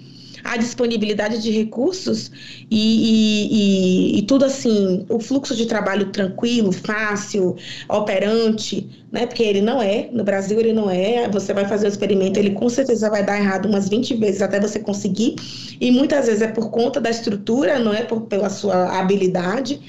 a 0.43 0.57
disponibilidade 0.57 1.41
de 1.41 1.51
recursos 1.51 2.31
e, 2.69 4.15
e, 4.15 4.19
e, 4.19 4.21
tudo 4.23 4.45
assim, 4.45 5.05
o 5.09 5.19
fluxo 5.19 5.55
de 5.55 5.65
trabalho 5.65 6.07
tranquilo, 6.11 6.71
fácil, 6.71 7.55
operante, 7.87 8.87
né? 9.11 9.25
Porque 9.25 9.43
ele 9.43 9.61
não 9.61 9.81
é, 9.81 10.09
no 10.11 10.23
Brasil 10.23 10.59
ele 10.59 10.73
não 10.73 10.89
é, 10.89 11.27
você 11.29 11.53
vai 11.53 11.65
fazer 11.65 11.87
o 11.87 11.89
experimento, 11.89 12.39
ele 12.39 12.51
com 12.51 12.69
certeza 12.69 13.09
vai 13.09 13.23
dar 13.23 13.37
errado 13.37 13.67
umas 13.67 13.89
20 13.89 14.15
vezes 14.15 14.41
até 14.41 14.59
você 14.59 14.79
conseguir, 14.79 15.35
e 15.79 15.91
muitas 15.91 16.27
vezes 16.27 16.41
é 16.41 16.47
por 16.47 16.69
conta 16.69 16.99
da 16.99 17.09
estrutura, 17.09 17.79
não 17.79 17.93
é 17.93 18.03
por, 18.03 18.21
pela 18.21 18.49
sua 18.49 18.99
habilidade. 18.99 19.79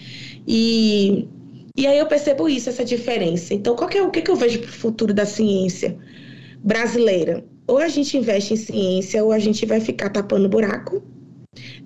E, 0.46 1.28
e 1.76 1.86
aí 1.86 1.98
eu 1.98 2.06
percebo 2.06 2.48
isso, 2.48 2.68
essa 2.68 2.84
diferença. 2.84 3.54
Então, 3.54 3.76
qual 3.76 3.88
que 3.88 3.98
é, 3.98 4.02
o 4.02 4.10
que, 4.10 4.22
que 4.22 4.30
eu 4.30 4.36
vejo 4.36 4.58
para 4.60 4.68
o 4.68 4.72
futuro 4.72 5.14
da 5.14 5.24
ciência 5.24 5.96
brasileira? 6.62 7.44
Ou 7.70 7.78
a 7.78 7.86
gente 7.86 8.16
investe 8.16 8.54
em 8.54 8.56
ciência 8.56 9.24
ou 9.24 9.30
a 9.30 9.38
gente 9.38 9.64
vai 9.64 9.80
ficar 9.80 10.10
tapando 10.10 10.48
buraco, 10.48 11.00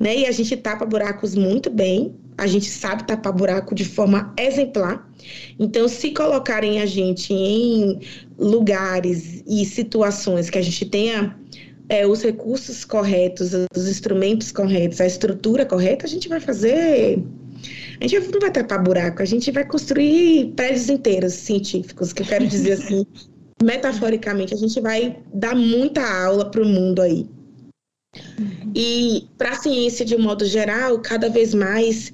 né? 0.00 0.16
E 0.16 0.26
a 0.26 0.32
gente 0.32 0.56
tapa 0.56 0.86
buracos 0.86 1.34
muito 1.34 1.68
bem, 1.68 2.14
a 2.38 2.46
gente 2.46 2.70
sabe 2.70 3.06
tapar 3.06 3.34
buraco 3.34 3.74
de 3.74 3.84
forma 3.84 4.32
exemplar. 4.38 5.06
Então, 5.58 5.86
se 5.86 6.10
colocarem 6.12 6.80
a 6.80 6.86
gente 6.86 7.34
em 7.34 8.00
lugares 8.38 9.42
e 9.46 9.66
situações 9.66 10.48
que 10.48 10.56
a 10.56 10.62
gente 10.62 10.86
tenha 10.86 11.38
é, 11.90 12.06
os 12.06 12.22
recursos 12.22 12.82
corretos, 12.82 13.52
os 13.76 13.86
instrumentos 13.86 14.50
corretos, 14.50 15.02
a 15.02 15.06
estrutura 15.06 15.66
correta, 15.66 16.06
a 16.06 16.08
gente 16.08 16.30
vai 16.30 16.40
fazer. 16.40 17.22
A 18.00 18.06
gente 18.06 18.32
não 18.32 18.40
vai 18.40 18.50
tapar 18.50 18.82
buraco, 18.82 19.20
a 19.20 19.26
gente 19.26 19.50
vai 19.50 19.66
construir 19.66 20.52
prédios 20.56 20.88
inteiros 20.88 21.34
científicos, 21.34 22.12
que 22.14 22.22
eu 22.22 22.26
quero 22.26 22.46
dizer 22.46 22.72
assim, 22.72 23.06
metaforicamente, 23.62 24.54
a 24.54 24.56
gente 24.56 24.80
vai 24.80 25.18
dar 25.32 25.54
muita 25.54 26.02
aula 26.24 26.50
para 26.50 26.62
o 26.62 26.66
mundo 26.66 27.00
aí. 27.00 27.26
E 28.74 29.26
para 29.38 29.50
a 29.50 29.56
ciência, 29.56 30.04
de 30.04 30.14
um 30.14 30.22
modo 30.22 30.44
geral, 30.44 30.98
cada 31.00 31.28
vez 31.28 31.54
mais 31.54 32.12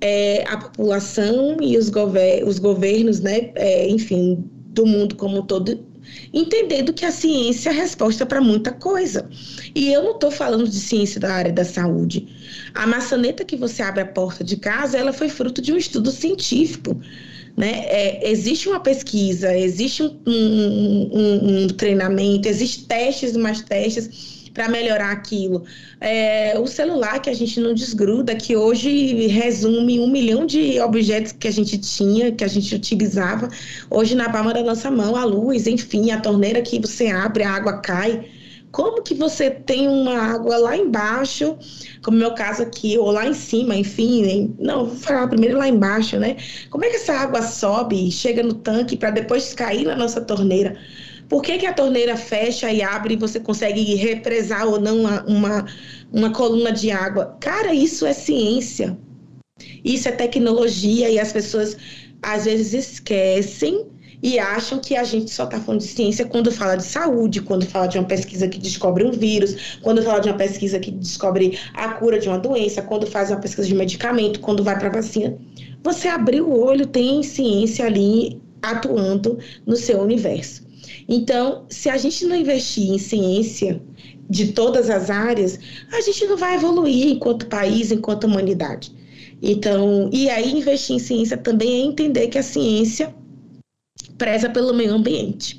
é, 0.00 0.44
a 0.48 0.56
população 0.56 1.56
e 1.60 1.76
os, 1.76 1.88
gover 1.88 2.46
os 2.46 2.58
governos, 2.58 3.20
né, 3.20 3.50
é, 3.54 3.88
enfim, 3.88 4.44
do 4.68 4.86
mundo 4.86 5.16
como 5.16 5.38
um 5.38 5.42
todo, 5.42 5.84
entendendo 6.32 6.92
que 6.92 7.04
a 7.04 7.10
ciência 7.10 7.70
é 7.70 7.72
a 7.72 7.76
resposta 7.76 8.24
para 8.24 8.40
muita 8.40 8.72
coisa. 8.72 9.28
E 9.74 9.92
eu 9.92 10.02
não 10.02 10.12
estou 10.12 10.30
falando 10.30 10.68
de 10.68 10.78
ciência 10.78 11.20
da 11.20 11.32
área 11.32 11.52
da 11.52 11.64
saúde. 11.64 12.28
A 12.74 12.86
maçaneta 12.86 13.44
que 13.44 13.56
você 13.56 13.82
abre 13.82 14.02
a 14.02 14.06
porta 14.06 14.44
de 14.44 14.56
casa, 14.56 14.96
ela 14.96 15.12
foi 15.12 15.28
fruto 15.28 15.60
de 15.60 15.72
um 15.72 15.76
estudo 15.76 16.10
científico. 16.10 16.98
Né? 17.58 17.86
É, 17.86 18.30
existe 18.30 18.68
uma 18.68 18.78
pesquisa, 18.78 19.52
existe 19.58 20.00
um, 20.04 20.16
um, 20.24 21.10
um, 21.12 21.64
um 21.64 21.66
treinamento, 21.66 22.46
existem 22.46 22.84
testes 22.84 23.34
e 23.34 23.38
mais 23.38 23.60
testes 23.62 24.48
para 24.54 24.68
melhorar 24.68 25.10
aquilo. 25.10 25.64
É, 26.00 26.56
o 26.56 26.68
celular 26.68 27.20
que 27.20 27.28
a 27.28 27.34
gente 27.34 27.58
não 27.58 27.74
desgruda, 27.74 28.36
que 28.36 28.56
hoje 28.56 29.26
resume 29.26 29.98
um 29.98 30.08
milhão 30.08 30.46
de 30.46 30.78
objetos 30.80 31.32
que 31.32 31.48
a 31.48 31.50
gente 31.50 31.78
tinha, 31.78 32.30
que 32.30 32.44
a 32.44 32.48
gente 32.48 32.72
utilizava, 32.72 33.48
hoje 33.90 34.14
na 34.14 34.30
palma 34.30 34.54
da 34.54 34.62
nossa 34.62 34.88
mão, 34.88 35.16
a 35.16 35.24
luz, 35.24 35.66
enfim, 35.66 36.12
a 36.12 36.20
torneira 36.20 36.62
que 36.62 36.78
você 36.78 37.08
abre, 37.08 37.42
a 37.42 37.50
água 37.50 37.78
cai. 37.78 38.24
Como 38.70 39.02
que 39.02 39.14
você 39.14 39.50
tem 39.50 39.88
uma 39.88 40.16
água 40.16 40.56
lá 40.58 40.76
embaixo, 40.76 41.56
como 42.02 42.16
no 42.16 42.24
meu 42.24 42.34
caso 42.34 42.62
aqui, 42.62 42.98
ou 42.98 43.10
lá 43.10 43.26
em 43.26 43.32
cima, 43.32 43.74
enfim, 43.74 44.54
não, 44.58 44.86
vou 44.86 44.96
falar 44.96 45.26
primeiro 45.28 45.56
lá 45.56 45.66
embaixo, 45.66 46.18
né? 46.18 46.36
Como 46.68 46.84
é 46.84 46.90
que 46.90 46.96
essa 46.96 47.14
água 47.14 47.40
sobe 47.42 48.10
chega 48.10 48.42
no 48.42 48.54
tanque 48.54 48.96
para 48.96 49.10
depois 49.10 49.54
cair 49.54 49.86
na 49.86 49.96
nossa 49.96 50.20
torneira? 50.20 50.76
Por 51.28 51.42
que, 51.42 51.58
que 51.58 51.66
a 51.66 51.72
torneira 51.72 52.16
fecha 52.16 52.72
e 52.72 52.82
abre 52.82 53.14
e 53.14 53.18
você 53.18 53.38
consegue 53.38 53.94
represar 53.94 54.66
ou 54.66 54.80
não 54.80 55.00
uma, 55.00 55.24
uma, 55.24 55.66
uma 56.12 56.30
coluna 56.30 56.72
de 56.72 56.90
água? 56.90 57.36
Cara, 57.40 57.74
isso 57.74 58.06
é 58.06 58.12
ciência. 58.12 58.98
Isso 59.84 60.08
é 60.08 60.12
tecnologia 60.12 61.10
e 61.10 61.18
as 61.18 61.32
pessoas 61.32 61.76
às 62.22 62.44
vezes 62.46 62.72
esquecem 62.72 63.86
e 64.22 64.38
acham 64.38 64.78
que 64.78 64.96
a 64.96 65.04
gente 65.04 65.30
só 65.30 65.44
está 65.44 65.60
falando 65.60 65.80
de 65.80 65.86
ciência 65.86 66.24
quando 66.24 66.50
fala 66.50 66.76
de 66.76 66.84
saúde, 66.84 67.42
quando 67.42 67.64
fala 67.66 67.86
de 67.86 67.98
uma 67.98 68.06
pesquisa 68.06 68.48
que 68.48 68.58
descobre 68.58 69.04
um 69.04 69.12
vírus, 69.12 69.78
quando 69.82 70.02
fala 70.02 70.20
de 70.20 70.28
uma 70.28 70.36
pesquisa 70.36 70.78
que 70.78 70.90
descobre 70.90 71.58
a 71.74 71.88
cura 71.90 72.18
de 72.18 72.28
uma 72.28 72.38
doença, 72.38 72.82
quando 72.82 73.06
faz 73.06 73.30
uma 73.30 73.38
pesquisa 73.38 73.68
de 73.68 73.74
medicamento, 73.74 74.40
quando 74.40 74.64
vai 74.64 74.78
para 74.78 74.88
vacina. 74.88 75.36
Você 75.82 76.08
abriu 76.08 76.48
o 76.48 76.60
olho, 76.60 76.86
tem 76.86 77.22
ciência 77.22 77.86
ali 77.86 78.40
atuando 78.60 79.38
no 79.64 79.76
seu 79.76 80.00
universo. 80.00 80.66
Então, 81.08 81.64
se 81.68 81.88
a 81.88 81.96
gente 81.96 82.24
não 82.26 82.36
investir 82.36 82.90
em 82.90 82.98
ciência 82.98 83.80
de 84.28 84.52
todas 84.52 84.90
as 84.90 85.10
áreas, 85.10 85.58
a 85.92 86.00
gente 86.00 86.26
não 86.26 86.36
vai 86.36 86.56
evoluir 86.56 87.08
enquanto 87.08 87.46
país, 87.46 87.90
enquanto 87.90 88.24
humanidade. 88.24 88.92
Então, 89.40 90.10
e 90.12 90.28
aí 90.28 90.52
investir 90.58 90.96
em 90.96 90.98
ciência 90.98 91.36
também 91.36 91.82
é 91.82 91.84
entender 91.86 92.28
que 92.28 92.38
a 92.38 92.42
ciência 92.42 93.14
preza 94.18 94.50
pelo 94.50 94.74
meio 94.74 94.92
ambiente. 94.92 95.58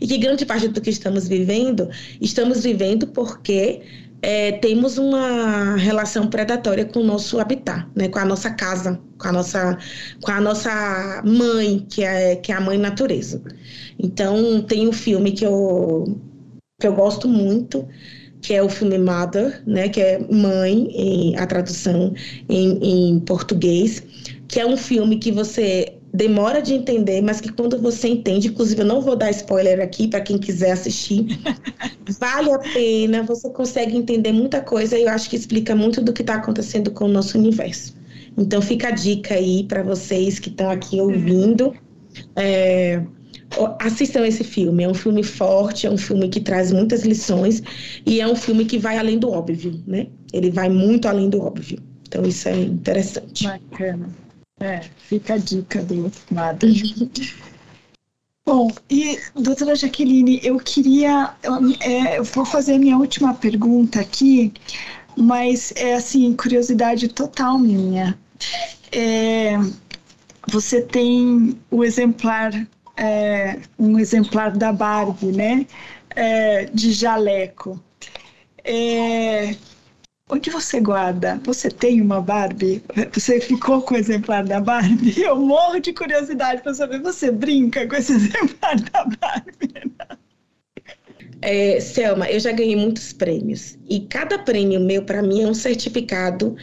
E 0.00 0.06
que 0.06 0.18
grande 0.18 0.44
parte 0.44 0.68
do 0.68 0.80
que 0.80 0.90
estamos 0.90 1.26
vivendo, 1.26 1.88
estamos 2.20 2.62
vivendo 2.62 3.06
porque 3.08 3.80
é, 4.24 4.52
temos 4.52 4.96
uma 4.96 5.76
relação 5.76 6.28
predatória 6.28 6.84
com 6.84 7.00
o 7.00 7.04
nosso 7.04 7.38
habitat, 7.38 7.86
né, 7.94 8.08
com 8.08 8.18
a 8.18 8.24
nossa 8.24 8.50
casa, 8.50 8.98
com 9.18 9.28
a 9.28 9.32
nossa, 9.32 9.78
com 10.22 10.30
a 10.30 10.40
nossa 10.40 11.22
mãe, 11.26 11.84
que 11.90 12.02
é, 12.02 12.36
que 12.36 12.50
é 12.50 12.54
a 12.54 12.60
mãe 12.60 12.78
natureza. 12.78 13.42
Então, 13.98 14.62
tem 14.62 14.88
um 14.88 14.92
filme 14.92 15.32
que 15.32 15.44
eu, 15.44 16.18
que 16.80 16.86
eu 16.86 16.94
gosto 16.94 17.28
muito, 17.28 17.86
que 18.40 18.54
é 18.54 18.62
o 18.62 18.68
filme 18.68 18.98
Mother, 18.98 19.62
né, 19.66 19.88
que 19.90 20.00
é 20.00 20.18
Mãe, 20.18 20.88
em, 20.90 21.36
a 21.36 21.46
tradução 21.46 22.14
em, 22.48 23.14
em 23.14 23.20
português, 23.20 24.02
que 24.48 24.58
é 24.58 24.66
um 24.66 24.76
filme 24.76 25.18
que 25.18 25.32
você 25.32 25.98
demora 26.14 26.62
de 26.62 26.72
entender, 26.72 27.20
mas 27.20 27.40
que 27.40 27.50
quando 27.50 27.76
você 27.76 28.06
entende, 28.06 28.46
inclusive 28.46 28.82
eu 28.82 28.86
não 28.86 29.00
vou 29.00 29.16
dar 29.16 29.32
spoiler 29.32 29.80
aqui 29.80 30.06
para 30.06 30.20
quem 30.20 30.38
quiser 30.38 30.70
assistir, 30.70 31.26
vale 32.20 32.52
a 32.52 32.58
pena, 32.60 33.24
você 33.24 33.50
consegue 33.50 33.96
entender 33.96 34.30
muita 34.30 34.60
coisa 34.60 34.96
e 34.96 35.02
eu 35.02 35.08
acho 35.08 35.28
que 35.28 35.34
explica 35.34 35.74
muito 35.74 36.00
do 36.00 36.12
que 36.12 36.22
está 36.22 36.36
acontecendo 36.36 36.92
com 36.92 37.06
o 37.06 37.08
nosso 37.08 37.36
universo. 37.36 37.96
Então 38.38 38.62
fica 38.62 38.88
a 38.88 38.90
dica 38.92 39.34
aí 39.34 39.64
para 39.64 39.82
vocês 39.82 40.38
que 40.38 40.50
estão 40.50 40.70
aqui 40.70 41.00
ouvindo. 41.00 41.74
É, 42.36 43.02
assistam 43.80 44.24
esse 44.24 44.44
filme. 44.44 44.84
É 44.84 44.88
um 44.88 44.94
filme 44.94 45.22
forte, 45.22 45.86
é 45.86 45.90
um 45.90 45.98
filme 45.98 46.28
que 46.28 46.40
traz 46.40 46.72
muitas 46.72 47.02
lições 47.02 47.62
e 48.06 48.20
é 48.20 48.26
um 48.26 48.36
filme 48.36 48.64
que 48.64 48.78
vai 48.78 48.98
além 48.98 49.18
do 49.18 49.30
óbvio, 49.30 49.80
né? 49.86 50.08
Ele 50.32 50.50
vai 50.50 50.68
muito 50.68 51.06
além 51.06 51.28
do 51.28 51.40
óbvio. 51.42 51.78
Então 52.06 52.24
isso 52.24 52.48
é 52.48 52.56
interessante. 52.56 53.44
Bacana. 53.44 54.23
É, 54.60 54.80
fica 54.80 55.34
a 55.34 55.38
dica 55.38 55.82
do 55.82 56.10
Madre. 56.30 56.94
Bom, 58.46 58.70
e 58.90 59.18
doutora 59.34 59.74
Jaqueline, 59.74 60.38
eu 60.42 60.58
queria. 60.58 61.34
É, 61.80 62.18
eu 62.18 62.24
vou 62.24 62.44
fazer 62.44 62.74
a 62.74 62.78
minha 62.78 62.96
última 62.98 63.32
pergunta 63.32 64.00
aqui, 64.00 64.52
mas 65.16 65.72
é 65.76 65.94
assim, 65.94 66.34
curiosidade 66.36 67.08
total 67.08 67.58
minha. 67.58 68.18
É, 68.92 69.54
você 70.46 70.82
tem 70.82 71.58
o 71.70 71.82
exemplar, 71.82 72.52
é, 72.98 73.60
um 73.78 73.98
exemplar 73.98 74.54
da 74.54 74.72
Barbie, 74.72 75.32
né? 75.32 75.66
É, 76.10 76.66
de 76.66 76.92
jaleco. 76.92 77.82
É, 78.62 79.56
Onde 80.30 80.48
você 80.48 80.80
guarda? 80.80 81.38
Você 81.44 81.70
tem 81.70 82.00
uma 82.00 82.18
Barbie? 82.18 82.82
Você 83.12 83.40
ficou 83.40 83.82
com 83.82 83.94
o 83.94 83.96
exemplar 83.96 84.42
da 84.42 84.58
Barbie? 84.58 85.14
Eu 85.20 85.36
morro 85.36 85.78
de 85.78 85.92
curiosidade 85.92 86.62
para 86.62 86.72
saber. 86.72 87.02
Você 87.02 87.30
brinca 87.30 87.86
com 87.86 87.94
esse 87.94 88.12
exemplar 88.16 88.80
da 88.80 89.04
Barbie? 89.04 89.92
É, 91.42 91.78
Selma, 91.78 92.30
eu 92.30 92.40
já 92.40 92.52
ganhei 92.52 92.74
muitos 92.74 93.12
prêmios 93.12 93.76
e 93.86 94.00
cada 94.00 94.38
prêmio 94.38 94.80
meu 94.80 95.04
para 95.04 95.22
mim 95.22 95.42
é 95.42 95.46
um 95.46 95.52
certificado 95.52 96.56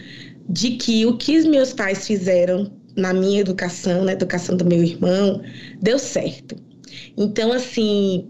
de 0.50 0.72
que 0.72 1.06
o 1.06 1.18
que 1.18 1.38
os 1.38 1.46
meus 1.46 1.72
pais 1.72 2.08
fizeram 2.08 2.72
na 2.96 3.14
minha 3.14 3.42
educação, 3.42 4.04
na 4.04 4.14
educação 4.14 4.58
do 4.58 4.66
meu 4.66 4.82
irmão, 4.84 5.40
deu 5.80 6.00
certo. 6.00 6.56
Então, 7.16 7.54
assim, 7.54 8.28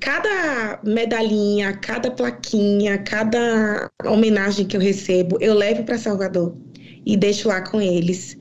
cada 0.00 0.80
medalhinha, 0.84 1.72
cada 1.78 2.10
plaquinha, 2.10 2.98
cada 2.98 3.90
homenagem 4.04 4.66
que 4.66 4.76
eu 4.76 4.80
recebo, 4.80 5.36
eu 5.40 5.54
levo 5.54 5.84
para 5.84 5.98
Salvador 5.98 6.56
e 7.04 7.16
deixo 7.16 7.48
lá 7.48 7.60
com 7.62 7.80
eles. 7.80 8.37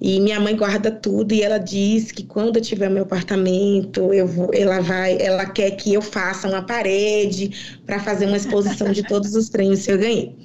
E 0.00 0.20
minha 0.20 0.38
mãe 0.38 0.54
guarda 0.54 0.90
tudo 0.90 1.34
e 1.34 1.42
ela 1.42 1.58
diz 1.58 2.12
que 2.12 2.22
quando 2.22 2.56
eu 2.56 2.62
tiver 2.62 2.88
meu 2.88 3.02
apartamento, 3.02 4.12
eu 4.12 4.26
vou, 4.26 4.50
ela 4.54 4.80
vai, 4.80 5.18
ela 5.20 5.44
quer 5.46 5.72
que 5.72 5.92
eu 5.92 6.00
faça 6.00 6.48
uma 6.48 6.62
parede 6.62 7.80
para 7.84 7.98
fazer 7.98 8.26
uma 8.26 8.36
exposição 8.36 8.92
de 8.92 9.02
todos 9.02 9.34
os 9.34 9.48
prêmios 9.48 9.84
que 9.84 9.90
eu 9.90 9.98
ganhei. 9.98 10.36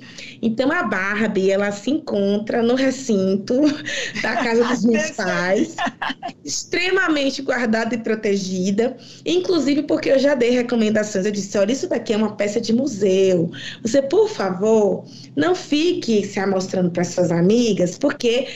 Então 0.42 0.72
a 0.72 0.84
Barbie, 0.84 1.52
ela 1.52 1.72
se 1.72 1.92
encontra 1.92 2.64
no 2.64 2.74
recinto 2.74 3.62
da 4.22 4.38
casa 4.38 4.64
dos 4.66 4.84
meus 4.84 5.12
pais, 5.12 5.76
extremamente 6.44 7.42
guardada 7.42 7.94
e 7.94 7.98
protegida, 8.00 8.98
inclusive 9.26 9.84
porque 9.84 10.10
eu 10.10 10.20
já 10.20 10.34
dei 10.34 10.50
recomendações, 10.50 11.26
eu 11.26 11.32
disse, 11.32 11.58
olha, 11.58 11.72
isso 11.72 11.88
daqui 11.88 12.14
é 12.14 12.18
uma 12.18 12.36
peça 12.36 12.60
de 12.60 12.74
museu. 12.74 13.52
Você, 13.84 14.02
por 14.02 14.28
favor, 14.30 15.06
não 15.36 15.54
fique 15.54 16.26
se 16.26 16.40
amostrando 16.40 16.90
para 16.90 17.04
suas 17.04 17.32
amigas, 17.32 17.98
porque 17.98 18.48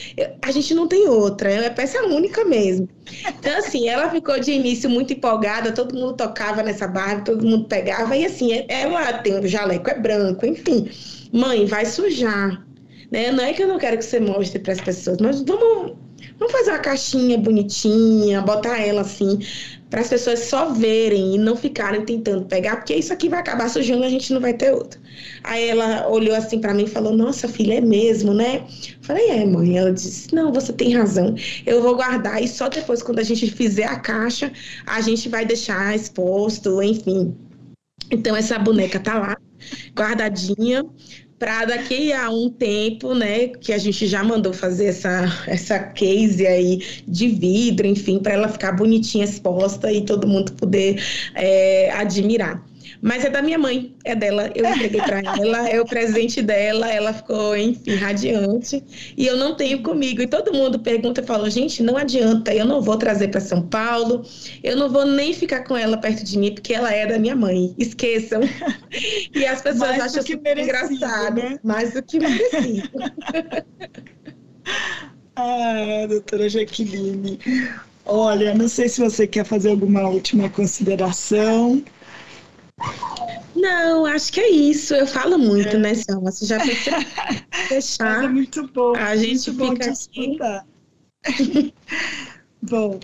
a 0.42 0.52
gente 0.52 0.74
não 0.74 0.87
tem 0.88 1.08
outra, 1.08 1.52
é 1.52 1.70
peça 1.70 2.02
única 2.06 2.44
mesmo. 2.46 2.88
Então, 3.28 3.58
assim, 3.58 3.88
ela 3.88 4.10
ficou 4.10 4.40
de 4.40 4.52
início 4.52 4.90
muito 4.90 5.14
empolgada, 5.14 5.72
todo 5.72 5.96
mundo 5.96 6.14
tocava 6.14 6.64
nessa 6.64 6.88
Barbie, 6.88 7.26
todo 7.26 7.46
mundo 7.46 7.66
pegava, 7.66 8.16
e 8.16 8.26
assim, 8.26 8.66
ela 8.68 9.14
tem 9.14 9.38
um 9.40 9.48
jaleco, 9.48 9.90
é 9.90 10.00
branco, 10.00 10.46
enfim 10.46 10.90
mãe, 11.32 11.66
vai 11.66 11.86
sujar. 11.86 12.66
Né? 13.12 13.32
Não 13.32 13.44
é 13.44 13.54
que 13.54 13.64
eu 13.64 13.68
não 13.68 13.78
quero 13.78 13.98
que 13.98 14.06
você 14.06 14.20
mostre 14.20 14.60
para 14.60 14.74
as 14.74 14.82
pessoas, 14.82 15.18
mas 15.20 15.42
vamos, 15.42 15.98
vamos 16.40 16.52
fazer 16.52 16.72
uma 16.72 16.80
caixinha 16.80 17.38
bonitinha, 17.38 18.42
botar 18.42 18.80
ela 18.80 19.02
assim, 19.02 19.40
para 19.90 20.02
as 20.02 20.10
pessoas 20.10 20.40
só 20.40 20.72
verem 20.74 21.36
e 21.36 21.38
não 21.38 21.56
ficarem 21.56 22.04
tentando 22.04 22.46
pegar, 22.46 22.78
porque 22.78 22.96
isso 22.96 23.14
aqui 23.14 23.30
vai 23.30 23.40
acabar 23.40 23.70
sujando 23.70 24.04
e 24.04 24.06
a 24.06 24.10
gente 24.10 24.34
não 24.34 24.42
vai 24.42 24.54
ter 24.54 24.74
outro. 24.74 25.00
Aí 25.44 25.70
ela 25.70 26.08
olhou 26.10 26.36
assim 26.36 26.60
para 26.60 26.74
mim 26.74 26.84
e 26.84 26.90
falou: 26.90 27.16
Nossa, 27.16 27.48
filha, 27.48 27.76
é 27.76 27.82
mesmo, 27.82 28.34
né? 28.34 28.66
Falei: 29.02 29.30
É, 29.30 29.46
mãe. 29.46 29.78
Ela 29.78 29.94
disse: 29.94 30.34
Não, 30.34 30.52
você 30.52 30.74
tem 30.74 30.94
razão. 30.94 31.36
Eu 31.66 31.82
vou 31.82 31.96
guardar 31.96 32.42
e 32.44 32.48
só 32.48 32.68
depois, 32.68 33.02
quando 33.02 33.20
a 33.20 33.24
gente 33.24 33.50
fizer 33.50 33.86
a 33.86 34.00
caixa, 34.00 34.52
a 34.86 35.02
gente 35.02 35.30
vai 35.30 35.46
deixar 35.46 35.96
exposto, 35.96 36.82
enfim. 36.82 37.36
Então, 38.12 38.36
essa 38.36 38.60
boneca 38.60 39.00
tá 39.00 39.18
lá 39.18 39.38
guardadinha 39.96 40.86
para 41.40 41.66
daqui 41.66 42.12
a 42.12 42.30
um 42.30 42.50
tempo, 42.50 43.14
né, 43.14 43.50
que 43.50 43.72
a 43.72 43.78
gente 43.78 44.08
já 44.08 44.24
mandou 44.24 44.54
fazer 44.54 44.86
essa, 44.86 45.26
essa 45.48 45.80
case 45.80 46.46
aí 46.48 46.82
de 47.08 47.28
vidro, 47.28 47.86
enfim, 47.86 48.20
para 48.20 48.34
ela 48.34 48.50
ficar 48.50 48.72
bonitinha 48.72 49.26
exposta 49.26 49.92
e 49.92 50.04
todo 50.04 50.28
mundo 50.28 50.52
poder 50.54 51.02
é, 51.36 51.92
admirar. 51.92 52.64
Mas 53.02 53.24
é 53.24 53.30
da 53.30 53.42
minha 53.42 53.58
mãe, 53.58 53.96
é 54.04 54.16
dela. 54.16 54.50
Eu 54.56 54.66
entreguei 54.66 55.02
para 55.02 55.20
ela, 55.40 55.70
é 55.70 55.80
o 55.80 55.86
presente 55.86 56.42
dela. 56.42 56.92
Ela 56.92 57.14
ficou, 57.14 57.56
enfim, 57.56 57.96
radiante. 57.96 58.84
E 59.16 59.26
eu 59.26 59.38
não 59.38 59.56
tenho 59.56 59.82
comigo. 59.82 60.22
E 60.22 60.28
todo 60.28 60.54
mundo 60.54 60.80
pergunta 60.80 61.22
e 61.22 61.26
fala: 61.26 61.50
gente, 61.50 61.84
não 61.84 61.98
adianta, 61.98 62.54
eu 62.54 62.66
não 62.66 62.82
vou 62.82 62.98
trazer 62.98 63.30
para 63.30 63.42
São 63.42 63.62
Paulo, 63.62 64.24
eu 64.64 64.76
não 64.76 64.90
vou 64.90 65.06
nem 65.06 65.34
ficar 65.34 65.64
com 65.64 65.76
ela 65.76 65.98
perto 65.98 66.24
de 66.24 66.38
mim, 66.38 66.54
porque 66.54 66.74
ela 66.74 66.94
é 66.94 67.06
da 67.06 67.20
minha 67.20 67.36
mãe. 67.36 67.74
Esqueçam. 67.78 68.42
E 69.34 69.46
as 69.46 69.62
pessoas 69.62 69.90
Mais 69.90 70.16
acham 70.16 70.24
que 70.24 70.34
engraçado, 70.34 71.36
né? 71.36 71.60
mais 71.64 71.94
do 71.94 72.04
que 72.04 72.20
merecido. 72.20 72.90
ah, 75.36 76.06
doutora 76.08 76.50
Jaqueline. 76.50 77.40
Olha, 78.06 78.56
não 78.56 78.70
sei 78.70 78.88
se 78.88 79.02
você 79.02 79.28
quer 79.28 79.46
fazer 79.46 79.70
alguma 79.70 80.08
última 80.08 80.50
consideração. 80.50 81.84
Não, 83.68 84.06
acho 84.06 84.32
que 84.32 84.40
é 84.40 84.50
isso. 84.50 84.96
Eu 84.96 85.06
falo 85.06 85.38
muito, 85.38 85.76
é. 85.76 85.78
né, 85.78 85.94
Selma? 85.94 86.32
Você 86.32 86.46
já 86.46 86.60
precisa 86.60 86.98
deixar. 87.70 88.24
é 88.24 88.28
muito 88.28 88.68
bom. 88.68 88.96
A 88.96 89.16
gente 89.16 89.52
fica 89.52 90.66
aqui. 91.24 91.74
bom, 92.62 93.00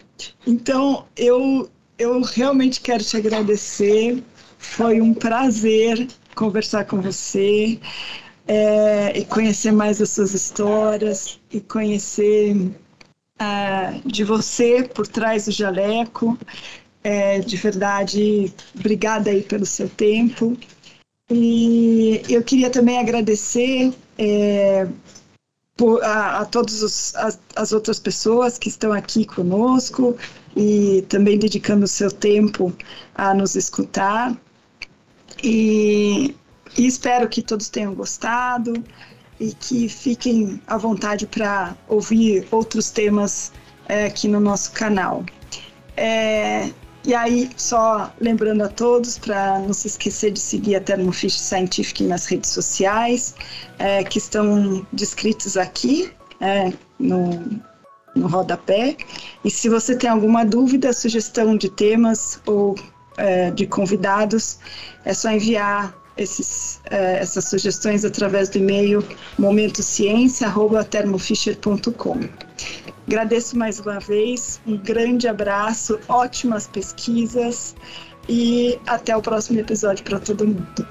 então 0.48 1.06
eu, 1.18 1.70
eu 1.98 2.22
realmente 2.22 2.80
quero 2.80 3.04
te 3.04 3.18
agradecer. 3.18 4.24
Foi 4.58 5.02
um 5.02 5.14
prazer 5.14 6.08
conversar 6.34 6.86
com 6.86 7.02
você 7.02 7.78
é, 8.48 9.20
e 9.20 9.26
conhecer 9.26 9.74
mais 9.74 10.02
as 10.02 10.12
suas 10.12 10.34
histórias 10.34 11.40
e 11.52 11.60
conhecer 11.60 12.56
uh, 12.56 14.08
de 14.08 14.24
você 14.24 14.84
por 14.84 15.06
trás 15.06 15.46
do 15.46 15.52
jaleco 15.52 16.38
é, 17.04 17.40
de 17.40 17.58
verdade, 17.58 18.54
obrigada 18.78 19.30
aí 19.30 19.44
pelo 19.44 19.66
seu 19.66 19.90
tempo. 19.90 20.58
E 21.30 22.22
eu 22.30 22.44
queria 22.44 22.70
também 22.70 22.98
agradecer 23.00 23.94
é, 24.18 24.88
por, 25.76 26.04
a, 26.04 26.40
a 26.42 26.46
todas 26.46 27.16
as, 27.16 27.40
as 27.56 27.72
outras 27.72 28.00
pessoas 28.00 28.58
que 28.58 28.70
estão 28.70 28.94
aqui 28.94 29.26
conosco 29.26 30.16
e 30.56 31.04
também 31.10 31.38
dedicando 31.38 31.86
o 31.86 31.88
seu 31.88 32.12
tempo 32.12 32.74
a 33.16 33.34
nos 33.34 33.56
escutar. 33.56 34.38
E, 35.44 36.36
e 36.78 36.88
espero 36.88 37.28
que 37.28 37.42
todos 37.42 37.70
tenham 37.70 37.94
gostado 37.94 38.74
e 39.40 39.54
que 39.54 39.90
fiquem 39.90 40.62
à 40.68 40.78
vontade 40.78 41.26
para 41.26 41.76
ouvir 41.88 42.48
outros 42.52 42.92
temas 42.92 43.52
é, 43.88 44.06
aqui 44.06 44.28
no 44.28 44.40
nosso 44.40 44.72
canal. 44.72 45.26
É, 45.98 46.72
e 47.06 47.14
aí, 47.14 47.50
só 47.58 48.14
lembrando 48.20 48.64
a 48.64 48.70
todos 48.70 49.18
para 49.18 49.60
não 49.60 49.74
se 49.74 49.88
esquecer 49.88 50.32
de 50.32 50.40
seguir 50.40 50.76
a 50.76 50.82
Thermofish 50.82 51.38
Scientific 51.38 52.02
nas 52.04 52.26
redes 52.26 52.50
sociais, 52.50 53.36
é, 53.78 54.06
que 54.06 54.18
estão 54.18 54.88
descritos 54.94 55.58
aqui 55.58 56.10
é, 56.40 56.72
no, 56.98 57.44
no 58.16 58.28
rodapé. 58.28 58.96
E 59.44 59.52
se 59.52 59.68
você 59.68 59.98
tem 59.98 60.10
alguma 60.10 60.46
dúvida, 60.46 60.94
sugestão 60.94 61.58
de 61.58 61.70
temas 61.70 62.40
ou 62.46 62.76
é, 63.18 63.52
de 63.52 63.68
convidados, 63.68 64.60
é 65.04 65.14
só 65.14 65.30
enviar 65.30 65.94
esses, 66.16 66.80
é, 66.90 67.20
essas 67.20 67.44
sugestões 67.46 68.06
através 68.06 68.48
do 68.50 68.60
e-mail 68.60 69.06
momentociência.termofisher.com. 69.38 72.20
Agradeço 73.08 73.58
mais 73.58 73.80
uma 73.80 74.00
vez, 74.00 74.62
um 74.66 74.78
grande 74.78 75.28
abraço, 75.28 76.00
ótimas 76.08 76.68
pesquisas 76.68 77.76
e 78.30 78.80
até 78.88 79.16
o 79.16 79.22
próximo 79.22 79.60
episódio 79.60 80.04
para 80.04 80.20
todo 80.20 80.48
mundo. 80.48 80.88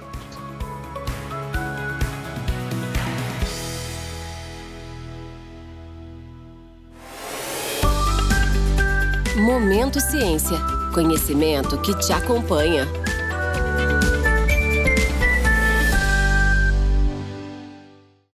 Momento 9.37 9.99
Ciência. 9.99 10.59
Conhecimento 10.95 11.81
que 11.81 11.99
te 11.99 12.13
acompanha. 12.13 12.87